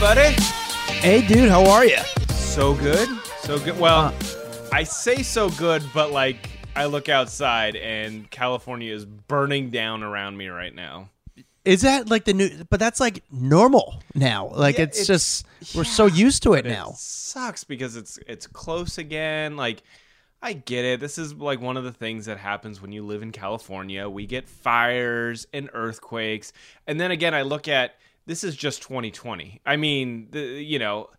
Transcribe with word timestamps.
Buddy? 0.00 0.34
Hey, 1.00 1.26
dude, 1.26 1.48
how 1.50 1.68
are 1.68 1.84
you? 1.84 1.98
So 2.30 2.74
good, 2.74 3.08
so 3.40 3.58
good. 3.58 3.78
Well, 3.78 4.14
I 4.72 4.82
say 4.84 5.22
so 5.22 5.50
good, 5.50 5.82
but 5.94 6.10
like 6.12 6.48
I 6.74 6.86
look 6.86 7.08
outside 7.08 7.76
and 7.76 8.28
California 8.30 8.92
is 8.94 9.04
burning 9.04 9.70
down 9.70 10.02
around 10.02 10.36
me 10.36 10.48
right 10.48 10.74
now. 10.74 11.10
Is 11.64 11.82
that 11.82 12.08
like 12.08 12.24
the 12.24 12.32
new? 12.32 12.50
But 12.70 12.80
that's 12.80 13.00
like 13.00 13.22
normal 13.30 14.02
now. 14.14 14.48
Like 14.48 14.78
Yeah, 14.78 14.84
it's, 14.84 15.02
it's- 15.02 15.06
just 15.06 15.76
we're 15.76 15.84
so 15.84 16.06
used 16.06 16.42
to 16.44 16.54
it 16.54 16.64
now. 16.64 16.90
It 16.90 16.96
sucks 16.96 17.64
because 17.64 17.96
it's 17.96 18.18
it's 18.26 18.46
close 18.46 18.96
again. 18.98 19.56
Like 19.56 19.82
I 20.42 20.54
get 20.54 20.84
it. 20.86 21.00
This 21.00 21.18
is 21.18 21.34
like 21.34 21.60
one 21.60 21.76
of 21.76 21.84
the 21.84 21.92
things 21.92 22.24
that 22.26 22.38
happens 22.38 22.80
when 22.80 22.92
you 22.92 23.04
live 23.04 23.22
in 23.22 23.30
California. 23.30 24.08
We 24.08 24.24
get 24.26 24.48
fires 24.48 25.46
and 25.52 25.68
earthquakes. 25.74 26.52
And 26.86 26.98
then 26.98 27.10
again, 27.10 27.34
I 27.34 27.42
look 27.42 27.68
at 27.68 27.94
this 28.26 28.44
is 28.44 28.56
just 28.56 28.82
2020. 28.82 29.60
I 29.66 29.76
mean, 29.76 30.28
the, 30.30 30.40
you 30.40 30.78
know, 30.78 31.10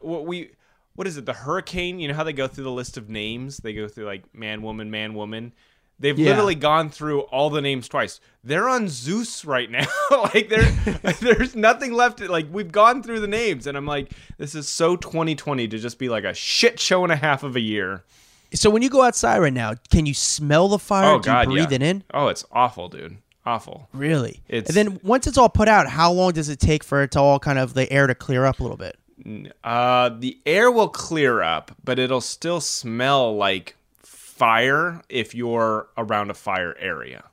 what 0.00 0.26
we 0.26 0.50
what 0.94 1.06
is 1.06 1.16
it? 1.16 1.24
The 1.26 1.32
hurricane, 1.32 1.98
you 1.98 2.08
know 2.08 2.14
how 2.14 2.24
they 2.24 2.32
go 2.32 2.46
through 2.48 2.64
the 2.64 2.70
list 2.70 2.96
of 2.96 3.08
names? 3.08 3.58
They 3.58 3.72
go 3.72 3.88
through 3.88 4.06
like 4.06 4.22
man, 4.34 4.62
woman, 4.62 4.90
man, 4.90 5.14
woman. 5.14 5.52
They've 5.98 6.18
Yeah. 6.18 6.30
literally 6.30 6.54
gone 6.54 6.88
through 6.88 7.20
all 7.22 7.50
the 7.50 7.60
names 7.60 7.86
twice. 7.88 8.20
They're 8.42 8.68
on 8.68 8.88
Zeus 8.88 9.44
right 9.44 9.70
now. 9.70 9.86
like 10.10 10.48
there 10.48 10.64
there's 11.20 11.54
nothing 11.54 11.92
left. 11.92 12.20
Like 12.20 12.46
we've 12.50 12.72
gone 12.72 13.02
through 13.02 13.20
the 13.20 13.26
names 13.28 13.66
and 13.66 13.76
I'm 13.76 13.86
like 13.86 14.12
this 14.38 14.54
is 14.54 14.68
so 14.68 14.96
2020 14.96 15.68
to 15.68 15.78
just 15.78 15.98
be 15.98 16.08
like 16.08 16.24
a 16.24 16.34
shit 16.34 16.80
show 16.80 17.02
and 17.04 17.12
a 17.12 17.16
half 17.16 17.42
of 17.42 17.54
a 17.56 17.60
year. 17.60 18.04
So 18.52 18.68
when 18.68 18.82
you 18.82 18.90
go 18.90 19.02
outside 19.02 19.38
right 19.38 19.52
now, 19.52 19.74
can 19.90 20.06
you 20.06 20.14
smell 20.14 20.68
the 20.68 20.78
fire? 20.78 21.04
Oh 21.14 21.18
Do 21.20 21.30
you 21.30 21.34
god, 21.34 21.44
breathe 21.46 21.70
yeah. 21.70 21.76
it 21.76 21.82
in? 21.82 22.04
Oh, 22.12 22.28
it's 22.28 22.44
awful, 22.50 22.88
dude. 22.88 23.18
Awful. 23.50 23.88
Really? 23.92 24.40
It's- 24.48 24.68
and 24.68 24.76
then 24.76 25.00
once 25.02 25.26
it's 25.26 25.36
all 25.38 25.48
put 25.48 25.66
out, 25.68 25.88
how 25.88 26.12
long 26.12 26.32
does 26.32 26.48
it 26.48 26.60
take 26.60 26.84
for 26.84 27.02
it 27.02 27.10
to 27.12 27.20
all 27.20 27.38
kind 27.38 27.58
of 27.58 27.74
the 27.74 27.90
air 27.92 28.06
to 28.06 28.14
clear 28.14 28.44
up 28.44 28.60
a 28.60 28.62
little 28.62 28.76
bit? 28.76 28.96
Uh, 29.64 30.08
the 30.10 30.38
air 30.46 30.70
will 30.70 30.88
clear 30.88 31.42
up, 31.42 31.72
but 31.84 31.98
it'll 31.98 32.20
still 32.20 32.60
smell 32.60 33.36
like 33.36 33.76
fire 34.02 35.02
if 35.08 35.34
you're 35.34 35.88
around 35.98 36.30
a 36.30 36.34
fire 36.34 36.74
area. 36.78 37.24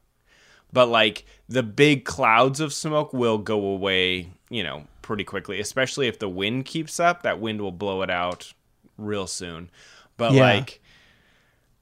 But 0.74 0.88
like 0.88 1.26
the 1.48 1.64
big 1.64 2.04
clouds 2.04 2.60
of 2.60 2.74
smoke 2.74 3.14
will 3.14 3.38
go 3.38 3.64
away, 3.64 4.32
you 4.50 4.64
know, 4.64 4.84
pretty 5.02 5.24
quickly, 5.24 5.60
especially 5.62 6.08
if 6.08 6.20
the 6.20 6.28
wind 6.28 6.66
keeps 6.66 7.00
up. 7.00 7.24
That 7.24 7.40
wind 7.40 7.62
will 7.62 7.72
blow 7.72 8.02
it 8.02 8.10
out 8.10 8.54
real 8.98 9.28
soon. 9.28 9.70
But 10.18 10.34
Yeah. 10.34 10.42
like, 10.42 10.82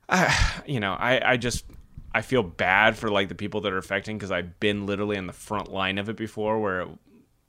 I, 0.09 0.61
you 0.67 0.79
know, 0.79 0.93
I, 0.93 1.31
I 1.31 1.37
just 1.37 1.65
I 2.15 2.21
feel 2.21 2.43
bad 2.43 2.97
for 2.97 3.11
like 3.11 3.27
the 3.27 3.35
people 3.35 3.59
that 3.61 3.73
are 3.73 3.77
affecting 3.77 4.17
because 4.17 4.31
I've 4.31 4.57
been 4.61 4.85
literally 4.85 5.17
on 5.17 5.27
the 5.27 5.33
front 5.33 5.69
line 5.69 5.97
of 5.97 6.07
it 6.07 6.15
before, 6.15 6.59
where 6.61 6.81
it, 6.83 6.87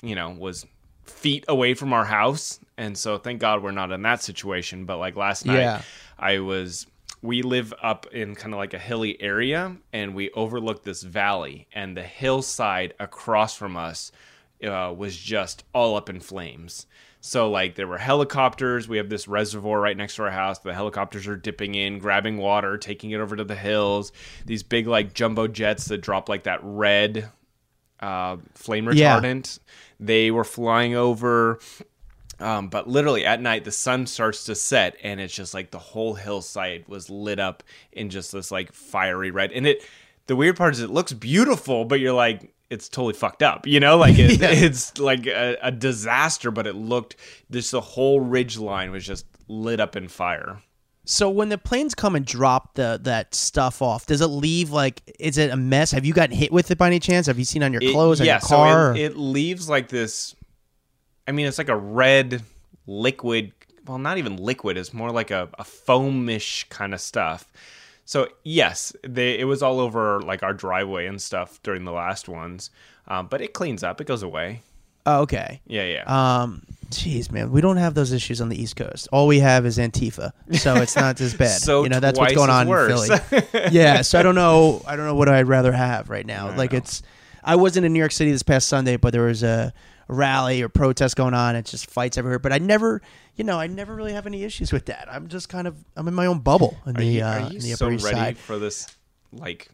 you 0.02 0.16
know, 0.16 0.30
was 0.30 0.66
feet 1.04 1.44
away 1.46 1.74
from 1.74 1.92
our 1.92 2.04
house, 2.04 2.58
and 2.76 2.98
so 2.98 3.16
thank 3.16 3.40
God 3.40 3.62
we're 3.62 3.70
not 3.70 3.92
in 3.92 4.02
that 4.02 4.22
situation. 4.24 4.84
But 4.84 4.98
like 4.98 5.14
last 5.14 5.46
night, 5.46 5.60
Yeah. 5.60 5.82
I 6.18 6.40
was. 6.40 6.86
We 7.22 7.42
live 7.42 7.72
up 7.82 8.06
in 8.12 8.34
kind 8.34 8.52
of 8.52 8.58
like 8.58 8.74
a 8.74 8.78
hilly 8.78 9.20
area, 9.22 9.76
and 9.92 10.14
we 10.14 10.30
overlook 10.32 10.82
this 10.82 11.02
valley, 11.02 11.68
and 11.72 11.96
the 11.96 12.02
hillside 12.02 12.92
across 12.98 13.56
from 13.56 13.76
us 13.76 14.10
uh, 14.62 14.92
was 14.96 15.16
just 15.16 15.64
all 15.72 15.96
up 15.96 16.10
in 16.10 16.20
flames. 16.20 16.86
So 17.26 17.50
like 17.50 17.74
there 17.74 17.88
were 17.88 17.98
helicopters. 17.98 18.88
We 18.88 18.98
have 18.98 19.08
this 19.08 19.26
reservoir 19.26 19.80
right 19.80 19.96
next 19.96 20.16
to 20.16 20.22
our 20.22 20.30
house. 20.30 20.60
The 20.60 20.72
helicopters 20.72 21.26
are 21.26 21.36
dipping 21.36 21.74
in, 21.74 21.98
grabbing 21.98 22.36
water, 22.36 22.78
taking 22.78 23.10
it 23.10 23.20
over 23.20 23.34
to 23.36 23.44
the 23.44 23.56
hills. 23.56 24.12
These 24.44 24.62
big 24.62 24.86
like 24.86 25.12
jumbo 25.12 25.48
jets 25.48 25.86
that 25.86 25.98
drop 26.02 26.28
like 26.28 26.44
that 26.44 26.60
red 26.62 27.28
uh, 28.00 28.36
flame 28.54 28.88
Yeah. 28.92 29.18
retardant. 29.20 29.58
They 29.98 30.30
were 30.30 30.44
flying 30.44 30.94
over. 30.94 31.58
Um, 32.38 32.68
but 32.68 32.86
literally 32.86 33.24
at 33.24 33.40
night, 33.40 33.64
the 33.64 33.72
sun 33.72 34.06
starts 34.06 34.44
to 34.44 34.54
set, 34.54 34.96
and 35.02 35.18
it's 35.20 35.34
just 35.34 35.54
like 35.54 35.70
the 35.70 35.78
whole 35.78 36.14
hillside 36.14 36.86
was 36.86 37.08
lit 37.08 37.40
up 37.40 37.62
in 37.92 38.10
just 38.10 38.30
this 38.30 38.50
like 38.50 38.72
fiery 38.74 39.30
red. 39.30 39.52
And 39.52 39.66
it, 39.66 39.82
the 40.26 40.36
weird 40.36 40.56
part 40.56 40.74
is, 40.74 40.80
it 40.80 40.90
looks 40.90 41.14
beautiful, 41.14 41.86
but 41.86 41.98
you're 41.98 42.12
like, 42.12 42.52
it's 42.70 42.88
totally 42.88 43.14
fucked 43.14 43.42
up, 43.42 43.66
you 43.66 43.78
know? 43.80 43.96
Like 43.96 44.18
it, 44.18 44.40
Yeah. 44.40 44.50
it's 44.50 44.98
like 44.98 45.26
a, 45.26 45.56
a 45.62 45.70
disaster, 45.72 46.50
but 46.50 46.66
it 46.66 46.74
looked 46.74 47.16
this 47.50 47.70
the 47.70 47.80
whole 47.80 48.20
ridge 48.20 48.58
line 48.58 48.90
was 48.90 49.06
just 49.06 49.26
lit 49.48 49.80
up 49.80 49.96
in 49.96 50.08
fire. 50.08 50.60
So 51.08 51.30
when 51.30 51.50
the 51.50 51.58
planes 51.58 51.94
come 51.94 52.16
and 52.16 52.26
drop 52.26 52.74
the 52.74 52.98
that 53.04 53.32
stuff 53.34 53.80
off, 53.80 54.06
does 54.06 54.20
it 54.20 54.26
leave 54.26 54.70
like 54.72 55.02
is 55.20 55.38
it 55.38 55.50
a 55.52 55.56
mess? 55.56 55.92
Have 55.92 56.04
you 56.04 56.12
gotten 56.12 56.34
hit 56.36 56.50
with 56.50 56.70
it 56.72 56.78
by 56.78 56.88
any 56.88 56.98
chance? 56.98 57.26
Have 57.28 57.38
you 57.38 57.44
seen 57.44 57.62
on 57.62 57.72
your 57.72 57.80
It- 57.82 57.92
clothes, 57.92 58.20
on 58.20 58.26
yeah, 58.26 58.34
your 58.34 58.40
car? 58.40 58.94
so 58.96 59.00
it, 59.00 59.12
it 59.12 59.16
leaves 59.16 59.68
like 59.68 59.88
this. 59.88 60.34
I 61.28 61.32
mean, 61.32 61.46
it's 61.46 61.58
like 61.58 61.68
a 61.68 61.76
red 61.76 62.42
liquid. 62.86 63.52
Well, 63.86 63.98
not 63.98 64.18
even 64.18 64.36
liquid. 64.36 64.76
It's 64.76 64.92
more 64.92 65.12
like 65.12 65.30
a, 65.30 65.48
a 65.58 65.62
foamish 65.64 66.66
kind 66.70 66.92
of 66.92 67.00
stuff. 67.00 67.52
So 68.06 68.28
yes, 68.44 68.94
they, 69.02 69.38
it 69.38 69.44
was 69.44 69.62
all 69.62 69.80
over 69.80 70.20
like 70.20 70.42
our 70.42 70.54
driveway 70.54 71.06
and 71.06 71.20
stuff 71.20 71.60
during 71.62 71.84
the 71.84 71.92
last 71.92 72.28
ones, 72.28 72.70
um, 73.08 73.26
but 73.26 73.42
it 73.42 73.52
cleans 73.52 73.82
up. 73.82 74.00
It 74.00 74.06
goes 74.06 74.22
away. 74.22 74.62
oh, 75.04 75.22
okay. 75.22 75.60
Yeah, 75.66 75.84
yeah. 75.84 76.04
Um, 76.42 76.62
jeez, 76.90 77.32
man, 77.32 77.50
we 77.50 77.60
don't 77.60 77.78
have 77.78 77.94
those 77.94 78.12
issues 78.12 78.40
on 78.40 78.48
the 78.48 78.60
East 78.60 78.76
Coast. 78.76 79.08
All 79.10 79.26
we 79.26 79.40
have 79.40 79.66
is 79.66 79.76
Antifa, 79.76 80.32
so 80.52 80.76
it's 80.76 80.94
not 80.94 81.20
as 81.20 81.34
bad. 81.38 81.60
So 81.60 81.82
you 81.82 81.88
know, 81.88 81.98
that's 81.98 82.18
what's 82.18 82.32
going 82.34 82.48
on 82.48 82.68
worse. 82.68 83.10
in 83.10 83.18
Philly. 83.18 83.68
yeah, 83.72 84.02
so 84.02 84.20
I 84.20 84.22
don't 84.22 84.36
know. 84.36 84.82
I 84.86 84.94
don't 84.94 85.06
know 85.06 85.16
what 85.16 85.28
I'd 85.28 85.48
rather 85.48 85.72
have 85.72 86.08
right 86.08 86.24
now. 86.26 86.56
Like 86.56 86.72
know. 86.72 86.78
it's. 86.78 87.02
I 87.46 87.56
wasn't 87.56 87.86
in 87.86 87.92
New 87.92 87.98
York 88.00 88.12
City 88.12 88.30
this 88.32 88.42
past 88.42 88.68
Sunday, 88.68 88.96
but 88.96 89.12
there 89.12 89.22
was 89.22 89.42
a 89.42 89.72
rally 90.08 90.62
or 90.62 90.68
protest 90.68 91.16
going 91.16 91.32
on. 91.32 91.56
It's 91.56 91.70
just 91.70 91.88
fights 91.88 92.18
everywhere. 92.18 92.38
But 92.40 92.52
I 92.52 92.58
never, 92.58 93.00
you 93.36 93.44
know, 93.44 93.58
I 93.58 93.68
never 93.68 93.94
really 93.94 94.12
have 94.12 94.26
any 94.26 94.42
issues 94.44 94.72
with 94.72 94.86
that. 94.86 95.06
I'm 95.10 95.28
just 95.28 95.48
kind 95.48 95.66
of, 95.66 95.76
I'm 95.96 96.08
in 96.08 96.14
my 96.14 96.26
own 96.26 96.40
bubble 96.40 96.76
in 96.86 96.96
are 96.96 97.00
the, 97.00 97.06
you, 97.06 97.22
uh, 97.22 97.26
are 97.26 97.52
you 97.52 97.60
the 97.60 97.72
so 97.72 97.86
ready 97.86 97.98
Side. 98.00 98.36
for 98.38 98.58
this 98.58 98.88
like 99.32 99.68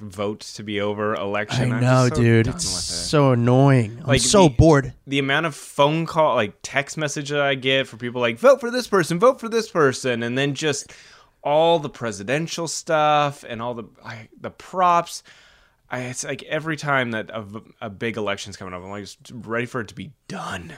vote 0.00 0.40
to 0.40 0.62
be 0.62 0.80
over 0.80 1.14
election? 1.14 1.70
I'm 1.72 1.80
know, 1.80 2.08
so 2.08 2.14
dude. 2.16 2.48
It's 2.48 2.64
it. 2.64 2.68
so 2.68 3.32
annoying. 3.32 3.98
I'm 4.00 4.06
Like, 4.06 4.20
so 4.20 4.44
the- 4.48 4.54
bored. 4.54 4.92
the 5.06 5.18
amount 5.18 5.46
of 5.46 5.54
phone 5.54 6.06
call 6.06 6.34
like 6.34 6.54
text 6.62 6.96
message 6.96 7.28
that 7.28 7.40
I 7.40 7.54
get 7.56 7.86
for 7.86 7.96
people 7.98 8.20
like 8.20 8.38
vote 8.38 8.60
for 8.60 8.70
this 8.70 8.86
person, 8.86 9.18
vote 9.18 9.38
for 9.38 9.48
this 9.48 9.70
person, 9.70 10.22
and 10.22 10.36
then 10.36 10.54
just 10.54 10.92
all 11.42 11.78
the 11.78 11.90
presidential 11.90 12.66
stuff 12.66 13.44
and 13.48 13.62
all 13.62 13.74
the 13.74 13.84
I, 14.04 14.28
the 14.40 14.50
props. 14.50 15.22
I, 15.90 16.00
it's 16.02 16.24
like 16.24 16.42
every 16.44 16.76
time 16.76 17.12
that 17.12 17.30
a, 17.30 17.44
a 17.80 17.90
big 17.90 18.16
election's 18.16 18.56
coming 18.56 18.74
up, 18.74 18.82
I'm 18.82 18.90
like 18.90 19.08
ready 19.32 19.66
for 19.66 19.80
it 19.80 19.88
to 19.88 19.94
be 19.94 20.12
done. 20.28 20.74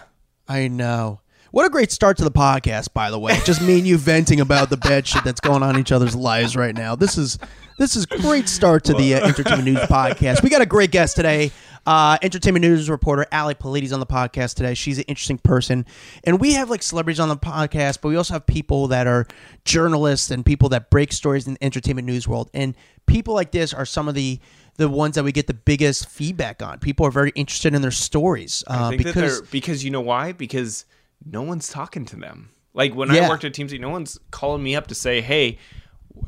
I 0.47 0.69
know. 0.69 1.21
What 1.51 1.65
a 1.65 1.71
great 1.71 1.91
start 1.91 2.19
to 2.19 2.25
the 2.25 2.31
podcast, 2.31 2.93
by 2.93 3.11
the 3.11 3.19
way. 3.19 3.39
Just 3.47 3.63
me 3.63 3.79
and 3.79 3.87
you 3.87 3.97
venting 3.97 4.41
about 4.41 4.69
the 4.69 4.77
bad 4.77 5.07
shit 5.07 5.25
that's 5.25 5.41
going 5.41 5.63
on 5.63 5.77
in 5.77 5.81
each 5.81 5.93
other's 5.93 6.15
lives 6.15 6.57
right 6.57 6.75
now. 6.75 6.95
This 6.95 7.17
is 7.17 7.39
this 7.79 7.97
is 7.97 8.05
great 8.05 8.49
start 8.49 8.85
to 8.85 8.95
the 8.95 9.15
uh, 9.15 9.27
Entertainment 9.27 9.65
News 9.65 9.79
podcast. 9.79 10.43
We 10.43 10.51
got 10.51 10.61
a 10.61 10.67
great 10.67 10.91
guest 10.91 11.17
today. 11.17 11.53
Uh, 11.87 12.19
entertainment 12.21 12.63
news 12.63 12.91
reporter 12.91 13.25
Ali 13.33 13.55
Politi 13.55 13.91
on 13.95 14.01
the 14.01 14.05
podcast 14.05 14.57
today. 14.57 14.75
She's 14.75 14.99
an 14.99 15.05
interesting 15.05 15.39
person, 15.39 15.87
and 16.25 16.39
we 16.39 16.53
have 16.53 16.69
like 16.69 16.83
celebrities 16.83 17.19
on 17.19 17.31
the 17.31 17.37
podcast, 17.37 18.01
but 18.03 18.11
we 18.11 18.17
also 18.17 18.35
have 18.35 18.47
people 18.47 18.89
that 18.89 19.07
are 19.07 19.27
journalists 19.65 20.31
and 20.31 20.45
people 20.45 20.69
that 20.69 20.91
break 20.91 21.15
stories 21.15 21.47
in 21.47 21.55
the 21.55 21.65
entertainment 21.65 22.05
news 22.05 22.29
world. 22.29 22.51
And 22.53 22.75
people 23.07 23.33
like 23.33 23.53
this 23.53 23.73
are 23.73 23.87
some 23.87 24.07
of 24.07 24.15
the 24.15 24.39
the 24.79 24.89
ones 24.89 25.17
that 25.17 25.25
we 25.25 25.33
get 25.33 25.47
the 25.47 25.55
biggest 25.55 26.09
feedback 26.09 26.63
on. 26.63 26.79
People 26.79 27.05
are 27.05 27.11
very 27.11 27.33
interested 27.35 27.75
in 27.75 27.83
their 27.83 27.91
stories 27.91 28.65
uh, 28.67 28.91
because 28.93 29.43
because 29.43 29.85
you 29.85 29.91
know 29.91 30.01
why? 30.01 30.33
Because 30.33 30.87
no 31.31 31.43
one's 31.43 31.69
talking 31.69 32.07
to 32.07 32.17
them. 32.17 32.51
Like 32.75 32.95
when 32.95 33.13
Yeah. 33.13 33.27
I 33.27 33.29
worked 33.29 33.45
at 33.45 33.53
TMZ, 33.53 33.79
no 33.81 33.91
one's 33.91 34.19
calling 34.31 34.63
me 34.63 34.75
up 34.77 34.87
to 34.87 34.95
say, 34.95 35.21
"Hey, 35.21 35.59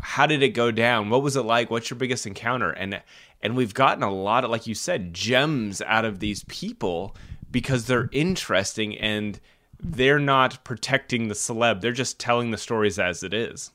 how 0.01 0.27
did 0.27 0.43
it 0.43 0.51
go 0.51 0.71
down? 0.71 1.11
What 1.11 1.23
was 1.23 1.37
it 1.37 1.43
like? 1.43 1.71
What's 1.71 1.89
your 1.91 1.97
biggest 1.97 2.27
encounter?" 2.27 2.71
And 2.71 3.01
and 3.41 3.57
we've 3.57 3.73
gotten 3.73 4.03
a 4.03 4.13
lot 4.13 4.45
of 4.45 4.51
like 4.51 4.67
you 4.67 4.75
said 4.75 5.15
gems 5.15 5.81
out 5.83 6.05
of 6.05 6.19
these 6.19 6.45
people 6.45 7.17
because 7.51 7.87
they're 7.87 8.09
interesting 8.13 8.99
and 8.99 9.41
they're 9.81 10.19
not 10.19 10.63
protecting 10.65 11.29
the 11.29 11.35
celeb. 11.35 11.81
They're 11.81 11.93
just 11.93 12.19
telling 12.19 12.51
the 12.51 12.59
stories 12.59 12.99
as 12.99 13.23
it 13.23 13.33
is. 13.33 13.71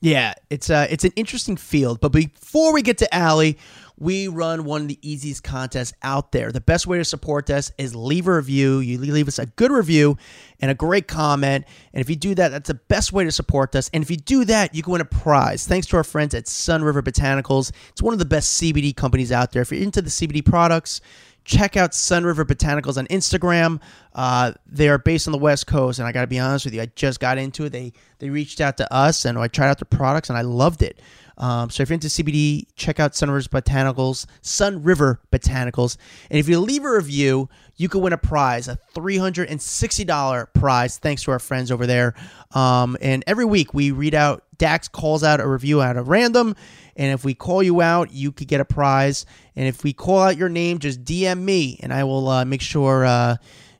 Yeah, 0.00 0.34
it's 0.50 0.70
uh, 0.70 0.86
it's 0.90 1.04
an 1.04 1.12
interesting 1.16 1.56
field. 1.56 2.00
But 2.00 2.10
before 2.10 2.72
we 2.72 2.82
get 2.82 2.98
to 2.98 3.12
Allie, 3.14 3.58
we 3.98 4.28
run 4.28 4.64
one 4.64 4.82
of 4.82 4.88
the 4.88 4.98
easiest 5.02 5.42
contests 5.42 5.92
out 6.02 6.30
there. 6.32 6.52
The 6.52 6.60
best 6.60 6.86
way 6.86 6.98
to 6.98 7.04
support 7.04 7.50
us 7.50 7.72
is 7.78 7.96
leave 7.96 8.28
a 8.28 8.36
review. 8.36 8.78
You 8.78 8.98
leave 8.98 9.28
us 9.28 9.38
a 9.38 9.46
good 9.46 9.72
review 9.72 10.16
and 10.60 10.70
a 10.70 10.74
great 10.74 11.08
comment. 11.08 11.64
And 11.92 12.00
if 12.00 12.08
you 12.08 12.16
do 12.16 12.34
that, 12.36 12.50
that's 12.50 12.68
the 12.68 12.74
best 12.74 13.12
way 13.12 13.24
to 13.24 13.32
support 13.32 13.74
us. 13.74 13.90
And 13.92 14.02
if 14.02 14.10
you 14.10 14.16
do 14.16 14.44
that, 14.44 14.74
you 14.74 14.82
can 14.82 14.92
win 14.92 15.00
a 15.00 15.04
prize. 15.04 15.66
Thanks 15.66 15.86
to 15.88 15.96
our 15.96 16.04
friends 16.04 16.34
at 16.34 16.46
Sun 16.46 16.84
River 16.84 17.02
Botanicals. 17.02 17.72
It's 17.88 18.02
one 18.02 18.12
of 18.12 18.20
the 18.20 18.24
best 18.24 18.60
CBD 18.60 18.94
companies 18.94 19.32
out 19.32 19.50
there. 19.50 19.62
If 19.62 19.72
you're 19.72 19.82
into 19.82 20.00
the 20.00 20.10
CBD 20.10 20.44
products, 20.44 21.00
check 21.48 21.76
out 21.76 21.94
Sun 21.94 22.24
River 22.24 22.44
Botanicals 22.44 22.98
on 22.98 23.06
Instagram. 23.08 23.80
Uh, 24.14 24.52
they 24.66 24.88
are 24.88 24.98
based 24.98 25.26
on 25.26 25.32
the 25.32 25.38
West 25.38 25.66
Coast, 25.66 25.98
and 25.98 26.06
I 26.06 26.12
got 26.12 26.20
to 26.20 26.26
be 26.26 26.38
honest 26.38 26.66
with 26.66 26.74
you, 26.74 26.82
I 26.82 26.86
just 26.94 27.18
got 27.18 27.38
into 27.38 27.64
it. 27.64 27.70
They 27.70 27.92
they 28.18 28.30
reached 28.30 28.60
out 28.60 28.76
to 28.76 28.92
us, 28.92 29.24
and 29.24 29.38
I 29.38 29.48
tried 29.48 29.70
out 29.70 29.78
the 29.78 29.84
products, 29.84 30.28
and 30.28 30.38
I 30.38 30.42
loved 30.42 30.82
it. 30.82 31.00
Um, 31.38 31.70
so 31.70 31.82
if 31.82 31.88
you're 31.88 31.94
into 31.94 32.08
CBD, 32.08 32.66
check 32.74 33.00
out 33.00 33.14
Sun 33.14 33.30
River 33.30 33.48
Botanicals, 33.48 34.26
Sun 34.42 34.82
River 34.82 35.20
Botanicals, 35.32 35.96
and 36.30 36.38
if 36.38 36.48
you 36.48 36.60
leave 36.60 36.84
a 36.84 36.90
review, 36.90 37.48
you 37.76 37.88
can 37.88 38.00
win 38.00 38.12
a 38.12 38.18
prize, 38.18 38.68
a 38.68 38.78
$360 38.94 40.52
prize, 40.52 40.98
thanks 40.98 41.22
to 41.22 41.30
our 41.30 41.38
friends 41.38 41.70
over 41.70 41.86
there. 41.86 42.14
Um, 42.52 42.96
and 43.00 43.22
every 43.26 43.44
week 43.44 43.72
we 43.72 43.92
read 43.92 44.14
out, 44.14 44.44
Dax 44.58 44.88
calls 44.88 45.22
out 45.22 45.40
a 45.40 45.48
review 45.48 45.80
out 45.80 45.96
of 45.96 46.08
random, 46.08 46.56
and 46.96 47.12
if 47.12 47.24
we 47.24 47.34
call 47.34 47.62
you 47.62 47.80
out, 47.80 48.12
you 48.12 48.32
could 48.32 48.48
get 48.48 48.60
a 48.60 48.64
prize. 48.64 49.24
And 49.54 49.68
if 49.68 49.84
we 49.84 49.92
call 49.92 50.18
out 50.18 50.36
your 50.36 50.48
name, 50.48 50.80
just 50.80 51.04
DM 51.04 51.40
me, 51.42 51.78
and 51.80 51.92
I 51.92 52.02
will 52.04 52.28
uh, 52.28 52.44
make 52.44 52.60
sure. 52.60 53.06
Uh, 53.06 53.36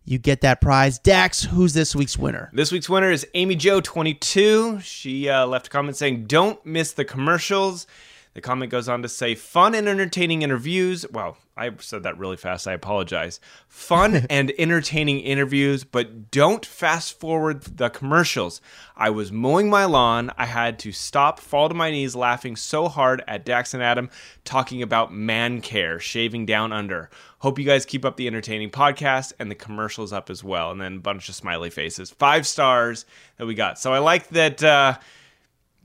you 0.08 0.18
get 0.18 0.40
that 0.40 0.60
prize. 0.60 0.98
Dax, 0.98 1.42
who's 1.42 1.74
this 1.74 1.94
week's 1.94 2.16
winner? 2.16 2.50
This 2.52 2.72
week's 2.72 2.88
winner 2.88 3.10
is 3.10 3.26
Amy 3.34 3.56
Joe 3.56 3.80
22. 3.80 4.80
She 4.80 5.28
uh, 5.28 5.46
left 5.46 5.66
a 5.66 5.70
comment 5.70 5.96
saying, 5.96 6.24
Don't 6.24 6.64
miss 6.64 6.92
the 6.92 7.04
commercials. 7.04 7.86
The 8.38 8.42
comment 8.42 8.70
goes 8.70 8.88
on 8.88 9.02
to 9.02 9.08
say, 9.08 9.34
fun 9.34 9.74
and 9.74 9.88
entertaining 9.88 10.42
interviews. 10.42 11.04
Wow, 11.10 11.38
I 11.56 11.72
said 11.80 12.04
that 12.04 12.18
really 12.18 12.36
fast. 12.36 12.68
I 12.68 12.72
apologize. 12.72 13.40
Fun 13.66 14.14
and 14.30 14.52
entertaining 14.56 15.18
interviews, 15.18 15.82
but 15.82 16.30
don't 16.30 16.64
fast 16.64 17.18
forward 17.18 17.62
the 17.62 17.90
commercials. 17.90 18.60
I 18.96 19.10
was 19.10 19.32
mowing 19.32 19.68
my 19.68 19.86
lawn. 19.86 20.30
I 20.38 20.46
had 20.46 20.78
to 20.78 20.92
stop, 20.92 21.40
fall 21.40 21.68
to 21.68 21.74
my 21.74 21.90
knees, 21.90 22.14
laughing 22.14 22.54
so 22.54 22.86
hard 22.86 23.24
at 23.26 23.44
Dax 23.44 23.74
and 23.74 23.82
Adam 23.82 24.08
talking 24.44 24.82
about 24.82 25.12
man 25.12 25.60
care, 25.60 25.98
shaving 25.98 26.46
down 26.46 26.72
under. 26.72 27.10
Hope 27.40 27.58
you 27.58 27.64
guys 27.64 27.84
keep 27.84 28.04
up 28.04 28.16
the 28.16 28.28
entertaining 28.28 28.70
podcast 28.70 29.32
and 29.40 29.50
the 29.50 29.56
commercials 29.56 30.12
up 30.12 30.30
as 30.30 30.44
well. 30.44 30.70
And 30.70 30.80
then 30.80 30.94
a 30.94 31.00
bunch 31.00 31.28
of 31.28 31.34
smiley 31.34 31.70
faces. 31.70 32.08
Five 32.08 32.46
stars 32.46 33.04
that 33.36 33.48
we 33.48 33.56
got. 33.56 33.80
So 33.80 33.92
I 33.92 33.98
like 33.98 34.28
that. 34.28 34.62
Uh, 34.62 34.96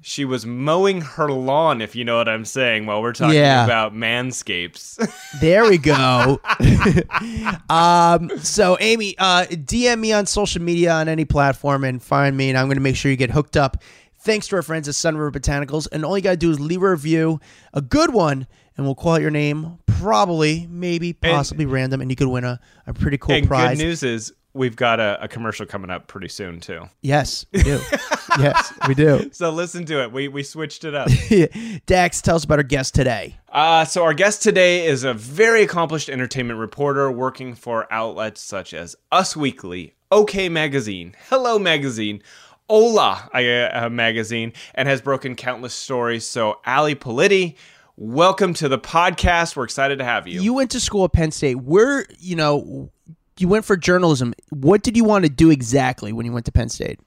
she 0.03 0.25
was 0.25 0.45
mowing 0.45 1.01
her 1.01 1.31
lawn, 1.31 1.81
if 1.81 1.95
you 1.95 2.03
know 2.05 2.17
what 2.17 2.27
I'm 2.29 2.45
saying, 2.45 2.85
while 2.85 3.01
we're 3.01 3.13
talking 3.13 3.35
Yeah. 3.37 3.63
about 3.63 3.93
manscapes. 3.95 4.99
There 5.41 5.67
we 5.67 5.77
go. 5.79 6.39
um, 7.69 8.29
so, 8.39 8.77
Amy, 8.79 9.15
uh, 9.17 9.45
DM 9.49 9.99
me 9.99 10.11
on 10.13 10.25
social 10.25 10.61
media 10.61 10.91
on 10.93 11.07
any 11.09 11.25
platform 11.25 11.83
and 11.83 12.01
find 12.01 12.35
me, 12.37 12.49
and 12.49 12.57
I'm 12.57 12.65
going 12.67 12.77
to 12.77 12.81
make 12.83 12.95
sure 12.95 13.09
you 13.11 13.17
get 13.17 13.31
hooked 13.31 13.57
up. 13.57 13.77
Thanks 14.19 14.47
to 14.49 14.55
our 14.57 14.61
friends 14.61 14.87
at 14.87 14.95
Sun 14.95 15.17
River 15.17 15.31
Botanicals. 15.37 15.87
And 15.91 16.05
all 16.05 16.17
you 16.17 16.23
got 16.23 16.31
to 16.31 16.37
do 16.37 16.51
is 16.51 16.59
leave 16.59 16.81
a 16.81 16.89
review, 16.91 17.39
a 17.73 17.81
good 17.81 18.13
one, 18.13 18.47
and 18.77 18.85
we'll 18.85 18.95
call 18.95 19.13
out 19.15 19.21
your 19.21 19.31
name. 19.31 19.79
Probably, 19.87 20.67
maybe, 20.69 21.13
possibly 21.13 21.65
random, 21.65 22.01
and 22.01 22.09
you 22.09 22.15
could 22.15 22.27
win 22.27 22.43
a, 22.43 22.59
a 22.87 22.93
pretty 22.93 23.17
cool 23.17 23.35
and 23.35 23.47
prize. 23.47 23.77
good 23.77 23.83
news 23.83 24.03
is 24.03 24.33
we've 24.53 24.75
got 24.75 24.99
a, 24.99 25.17
a 25.23 25.27
commercial 25.27 25.65
coming 25.65 25.89
up 25.89 26.07
pretty 26.07 26.27
soon 26.29 26.59
too. 26.59 26.83
Yes, 27.01 27.45
we 27.51 27.63
do. 27.63 27.79
yes, 28.39 28.73
we 28.87 28.95
do. 28.95 29.29
So 29.33 29.49
listen 29.49 29.85
to 29.85 30.03
it. 30.03 30.11
We 30.11 30.27
we 30.27 30.43
switched 30.43 30.83
it 30.83 30.93
up. 30.93 31.09
Dax, 31.85 32.21
tell 32.21 32.35
us 32.35 32.43
about 32.43 32.59
our 32.59 32.63
guest 32.63 32.93
today. 32.93 33.37
Uh, 33.49 33.85
so 33.85 34.03
our 34.03 34.13
guest 34.13 34.43
today 34.43 34.85
is 34.85 35.03
a 35.03 35.13
very 35.13 35.63
accomplished 35.63 36.09
entertainment 36.09 36.59
reporter 36.59 37.11
working 37.11 37.55
for 37.55 37.91
outlets 37.91 38.41
such 38.41 38.73
as 38.73 38.95
Us 39.11 39.35
Weekly, 39.35 39.95
OK 40.11 40.49
Magazine, 40.49 41.15
Hello 41.29 41.57
Magazine, 41.57 42.21
Hola 42.69 43.29
uh, 43.33 43.89
Magazine, 43.89 44.53
and 44.75 44.87
has 44.87 45.01
broken 45.01 45.35
countless 45.35 45.73
stories. 45.73 46.25
So 46.25 46.59
Ali 46.65 46.95
Politi, 46.95 47.55
welcome 47.97 48.53
to 48.55 48.69
the 48.69 48.79
podcast. 48.79 49.55
We're 49.55 49.65
excited 49.65 49.99
to 49.99 50.05
have 50.05 50.27
you. 50.27 50.41
You 50.41 50.53
went 50.53 50.71
to 50.71 50.79
school 50.79 51.05
at 51.05 51.13
Penn 51.13 51.31
State. 51.31 51.55
Where, 51.55 52.05
you 52.19 52.35
know, 52.35 52.91
you 53.37 53.47
went 53.47 53.65
for 53.65 53.75
journalism. 53.75 54.33
What 54.49 54.81
did 54.83 54.95
you 54.95 55.03
want 55.03 55.25
to 55.25 55.29
do 55.29 55.49
exactly 55.49 56.13
when 56.13 56.25
you 56.25 56.31
went 56.31 56.45
to 56.45 56.51
Penn 56.51 56.69
State? 56.69 56.99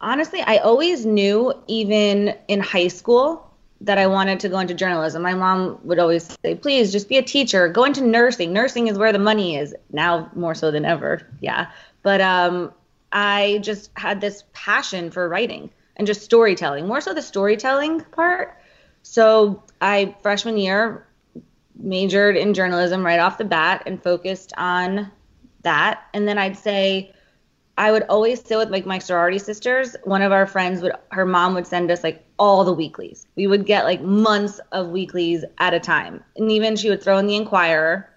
Honestly, 0.00 0.40
I 0.42 0.58
always 0.58 1.06
knew, 1.06 1.52
even 1.66 2.34
in 2.48 2.60
high 2.60 2.88
school, 2.88 3.50
that 3.80 3.98
I 3.98 4.06
wanted 4.06 4.40
to 4.40 4.48
go 4.48 4.58
into 4.58 4.74
journalism. 4.74 5.22
My 5.22 5.34
mom 5.34 5.78
would 5.84 5.98
always 5.98 6.36
say, 6.42 6.54
please 6.54 6.90
just 6.92 7.08
be 7.08 7.18
a 7.18 7.22
teacher, 7.22 7.68
go 7.68 7.84
into 7.84 8.02
nursing. 8.02 8.52
Nursing 8.52 8.86
is 8.88 8.98
where 8.98 9.12
the 9.12 9.18
money 9.18 9.56
is 9.56 9.74
now 9.92 10.30
more 10.34 10.54
so 10.54 10.70
than 10.70 10.84
ever. 10.84 11.26
Yeah. 11.40 11.70
But 12.02 12.20
um, 12.20 12.72
I 13.12 13.60
just 13.62 13.90
had 13.94 14.20
this 14.20 14.44
passion 14.52 15.10
for 15.10 15.28
writing 15.28 15.70
and 15.96 16.06
just 16.06 16.22
storytelling, 16.22 16.86
more 16.86 17.00
so 17.00 17.14
the 17.14 17.22
storytelling 17.22 18.00
part. 18.00 18.58
So 19.02 19.62
I, 19.80 20.14
freshman 20.22 20.56
year, 20.56 21.06
majored 21.76 22.36
in 22.36 22.54
journalism 22.54 23.04
right 23.04 23.20
off 23.20 23.38
the 23.38 23.44
bat 23.44 23.82
and 23.86 24.02
focused 24.02 24.52
on 24.56 25.10
that. 25.62 26.04
And 26.14 26.26
then 26.26 26.38
I'd 26.38 26.56
say, 26.56 27.13
I 27.76 27.90
would 27.90 28.04
always 28.04 28.44
sit 28.44 28.56
with 28.56 28.70
like 28.70 28.86
my 28.86 28.98
sorority 28.98 29.38
sisters. 29.38 29.96
One 30.04 30.22
of 30.22 30.32
our 30.32 30.46
friends 30.46 30.80
would, 30.80 30.92
her 31.10 31.26
mom 31.26 31.54
would 31.54 31.66
send 31.66 31.90
us 31.90 32.04
like 32.04 32.24
all 32.38 32.64
the 32.64 32.72
weeklies. 32.72 33.26
We 33.34 33.46
would 33.46 33.66
get 33.66 33.84
like 33.84 34.00
months 34.00 34.60
of 34.70 34.88
weeklies 34.88 35.44
at 35.58 35.74
a 35.74 35.80
time. 35.80 36.22
And 36.36 36.52
even 36.52 36.76
she 36.76 36.88
would 36.88 37.02
throw 37.02 37.18
in 37.18 37.26
the 37.26 37.36
Inquirer, 37.36 38.08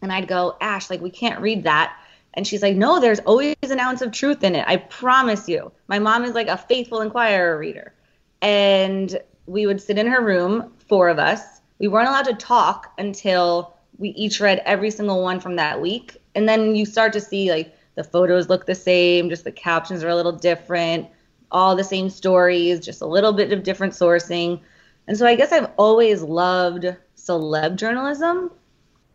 and 0.00 0.12
I'd 0.12 0.28
go, 0.28 0.56
Ash, 0.60 0.90
like 0.90 1.00
we 1.00 1.10
can't 1.10 1.40
read 1.40 1.64
that. 1.64 1.96
And 2.34 2.46
she's 2.46 2.62
like, 2.62 2.76
No, 2.76 3.00
there's 3.00 3.20
always 3.20 3.56
an 3.62 3.80
ounce 3.80 4.02
of 4.02 4.12
truth 4.12 4.44
in 4.44 4.54
it. 4.54 4.64
I 4.68 4.76
promise 4.76 5.48
you. 5.48 5.72
My 5.88 5.98
mom 5.98 6.24
is 6.24 6.34
like 6.34 6.48
a 6.48 6.56
faithful 6.56 7.00
Inquirer 7.00 7.58
reader. 7.58 7.94
And 8.42 9.18
we 9.46 9.66
would 9.66 9.80
sit 9.80 9.98
in 9.98 10.06
her 10.06 10.22
room, 10.22 10.72
four 10.78 11.08
of 11.08 11.18
us. 11.18 11.60
We 11.78 11.88
weren't 11.88 12.08
allowed 12.08 12.26
to 12.26 12.34
talk 12.34 12.92
until 12.98 13.74
we 13.98 14.10
each 14.10 14.40
read 14.40 14.62
every 14.64 14.90
single 14.90 15.22
one 15.22 15.40
from 15.40 15.56
that 15.56 15.80
week. 15.80 16.16
And 16.34 16.48
then 16.48 16.76
you 16.76 16.84
start 16.84 17.12
to 17.14 17.20
see 17.20 17.50
like 17.50 17.74
the 17.94 18.04
photos 18.04 18.48
look 18.48 18.66
the 18.66 18.74
same, 18.74 19.28
just 19.28 19.44
the 19.44 19.52
captions 19.52 20.02
are 20.02 20.08
a 20.08 20.16
little 20.16 20.32
different, 20.32 21.08
all 21.50 21.76
the 21.76 21.84
same 21.84 22.10
stories, 22.10 22.80
just 22.80 23.00
a 23.00 23.06
little 23.06 23.32
bit 23.32 23.52
of 23.52 23.62
different 23.62 23.92
sourcing. 23.92 24.60
And 25.06 25.16
so 25.16 25.26
I 25.26 25.34
guess 25.34 25.52
I've 25.52 25.70
always 25.76 26.22
loved 26.22 26.86
celeb 27.16 27.76
journalism. 27.76 28.50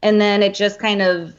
And 0.02 0.22
then 0.22 0.42
it 0.42 0.54
just 0.54 0.80
kind 0.80 1.02
of 1.02 1.36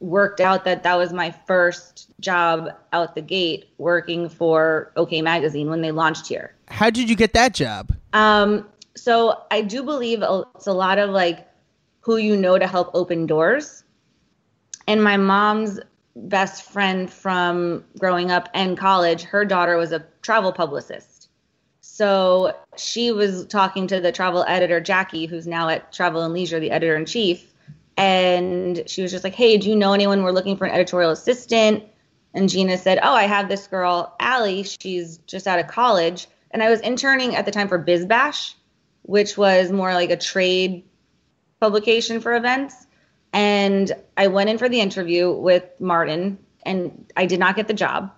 worked 0.00 0.40
out 0.40 0.64
that 0.64 0.82
that 0.82 0.96
was 0.96 1.12
my 1.12 1.30
first 1.30 2.08
job 2.20 2.70
out 2.92 3.14
the 3.14 3.22
gate 3.22 3.66
working 3.78 4.28
for 4.28 4.92
OK 4.96 5.22
Magazine 5.22 5.68
when 5.68 5.82
they 5.82 5.92
launched 5.92 6.26
here. 6.26 6.54
How 6.68 6.90
did 6.90 7.08
you 7.08 7.16
get 7.16 7.32
that 7.34 7.54
job? 7.54 7.92
Um, 8.12 8.66
so 8.96 9.42
I 9.50 9.60
do 9.60 9.82
believe 9.82 10.22
it's 10.22 10.66
a 10.66 10.72
lot 10.72 10.98
of 10.98 11.10
like 11.10 11.46
who 12.00 12.16
you 12.16 12.36
know 12.36 12.58
to 12.58 12.66
help 12.66 12.90
open 12.94 13.26
doors. 13.26 13.84
And 14.88 15.04
my 15.04 15.16
mom's 15.16 15.78
best 16.16 16.70
friend 16.70 17.10
from 17.10 17.84
growing 17.98 18.30
up 18.30 18.48
and 18.54 18.76
college, 18.76 19.22
her 19.22 19.44
daughter 19.44 19.76
was 19.76 19.92
a 19.92 20.04
travel 20.22 20.52
publicist. 20.52 21.28
So 21.80 22.56
she 22.76 23.12
was 23.12 23.46
talking 23.46 23.86
to 23.88 24.00
the 24.00 24.12
travel 24.12 24.44
editor, 24.48 24.80
Jackie, 24.80 25.26
who's 25.26 25.46
now 25.46 25.68
at 25.68 25.92
Travel 25.92 26.22
and 26.22 26.32
Leisure, 26.32 26.60
the 26.60 26.70
editor 26.70 26.96
in 26.96 27.04
chief. 27.04 27.52
And 27.96 28.82
she 28.86 29.02
was 29.02 29.10
just 29.10 29.24
like, 29.24 29.34
Hey, 29.34 29.58
do 29.58 29.68
you 29.68 29.76
know 29.76 29.92
anyone? 29.92 30.22
We're 30.22 30.32
looking 30.32 30.56
for 30.56 30.64
an 30.64 30.72
editorial 30.72 31.10
assistant. 31.10 31.84
And 32.32 32.48
Gina 32.48 32.78
said, 32.78 33.00
Oh, 33.02 33.12
I 33.12 33.24
have 33.24 33.48
this 33.48 33.66
girl, 33.66 34.14
Allie. 34.20 34.62
She's 34.62 35.18
just 35.18 35.46
out 35.46 35.58
of 35.58 35.66
college. 35.66 36.26
And 36.52 36.62
I 36.62 36.70
was 36.70 36.80
interning 36.80 37.36
at 37.36 37.44
the 37.44 37.52
time 37.52 37.68
for 37.68 37.82
BizBash, 37.82 38.54
which 39.02 39.36
was 39.36 39.70
more 39.70 39.92
like 39.92 40.10
a 40.10 40.16
trade 40.16 40.84
publication 41.60 42.20
for 42.20 42.34
events. 42.34 42.86
And 43.32 43.92
I 44.16 44.26
went 44.26 44.50
in 44.50 44.58
for 44.58 44.68
the 44.68 44.80
interview 44.80 45.30
with 45.30 45.64
Martin, 45.78 46.38
and 46.64 47.10
I 47.16 47.26
did 47.26 47.38
not 47.38 47.56
get 47.56 47.68
the 47.68 47.74
job. 47.74 48.12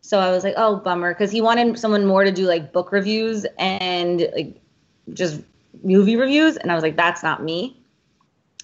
So 0.00 0.20
I 0.20 0.30
was 0.30 0.44
like, 0.44 0.54
oh, 0.56 0.76
bummer, 0.76 1.12
because 1.12 1.32
he 1.32 1.40
wanted 1.40 1.78
someone 1.78 2.06
more 2.06 2.22
to 2.22 2.30
do 2.30 2.46
like 2.46 2.72
book 2.72 2.92
reviews 2.92 3.44
and 3.58 4.28
like 4.34 4.60
just 5.12 5.40
movie 5.82 6.14
reviews. 6.14 6.56
And 6.56 6.70
I 6.70 6.74
was 6.74 6.84
like, 6.84 6.96
that's 6.96 7.24
not 7.24 7.42
me. 7.42 7.76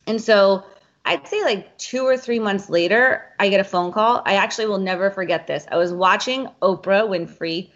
And 0.07 0.23
so 0.23 0.65
I'd 1.05 1.27
say 1.27 1.43
like 1.43 1.77
two 1.79 2.07
or 2.07 2.17
three 2.17 2.39
months 2.39 2.71
later, 2.71 3.25
I 3.41 3.49
get 3.49 3.59
a 3.59 3.65
phone 3.65 3.93
call. 3.93 4.23
I 4.25 4.35
actually 4.35 4.67
will 4.67 4.79
never 4.79 5.11
forget 5.11 5.49
this. 5.49 5.67
I 5.71 5.77
was 5.77 5.93
watching 5.93 6.47
Oprah 6.62 7.09
Winfrey 7.09 7.71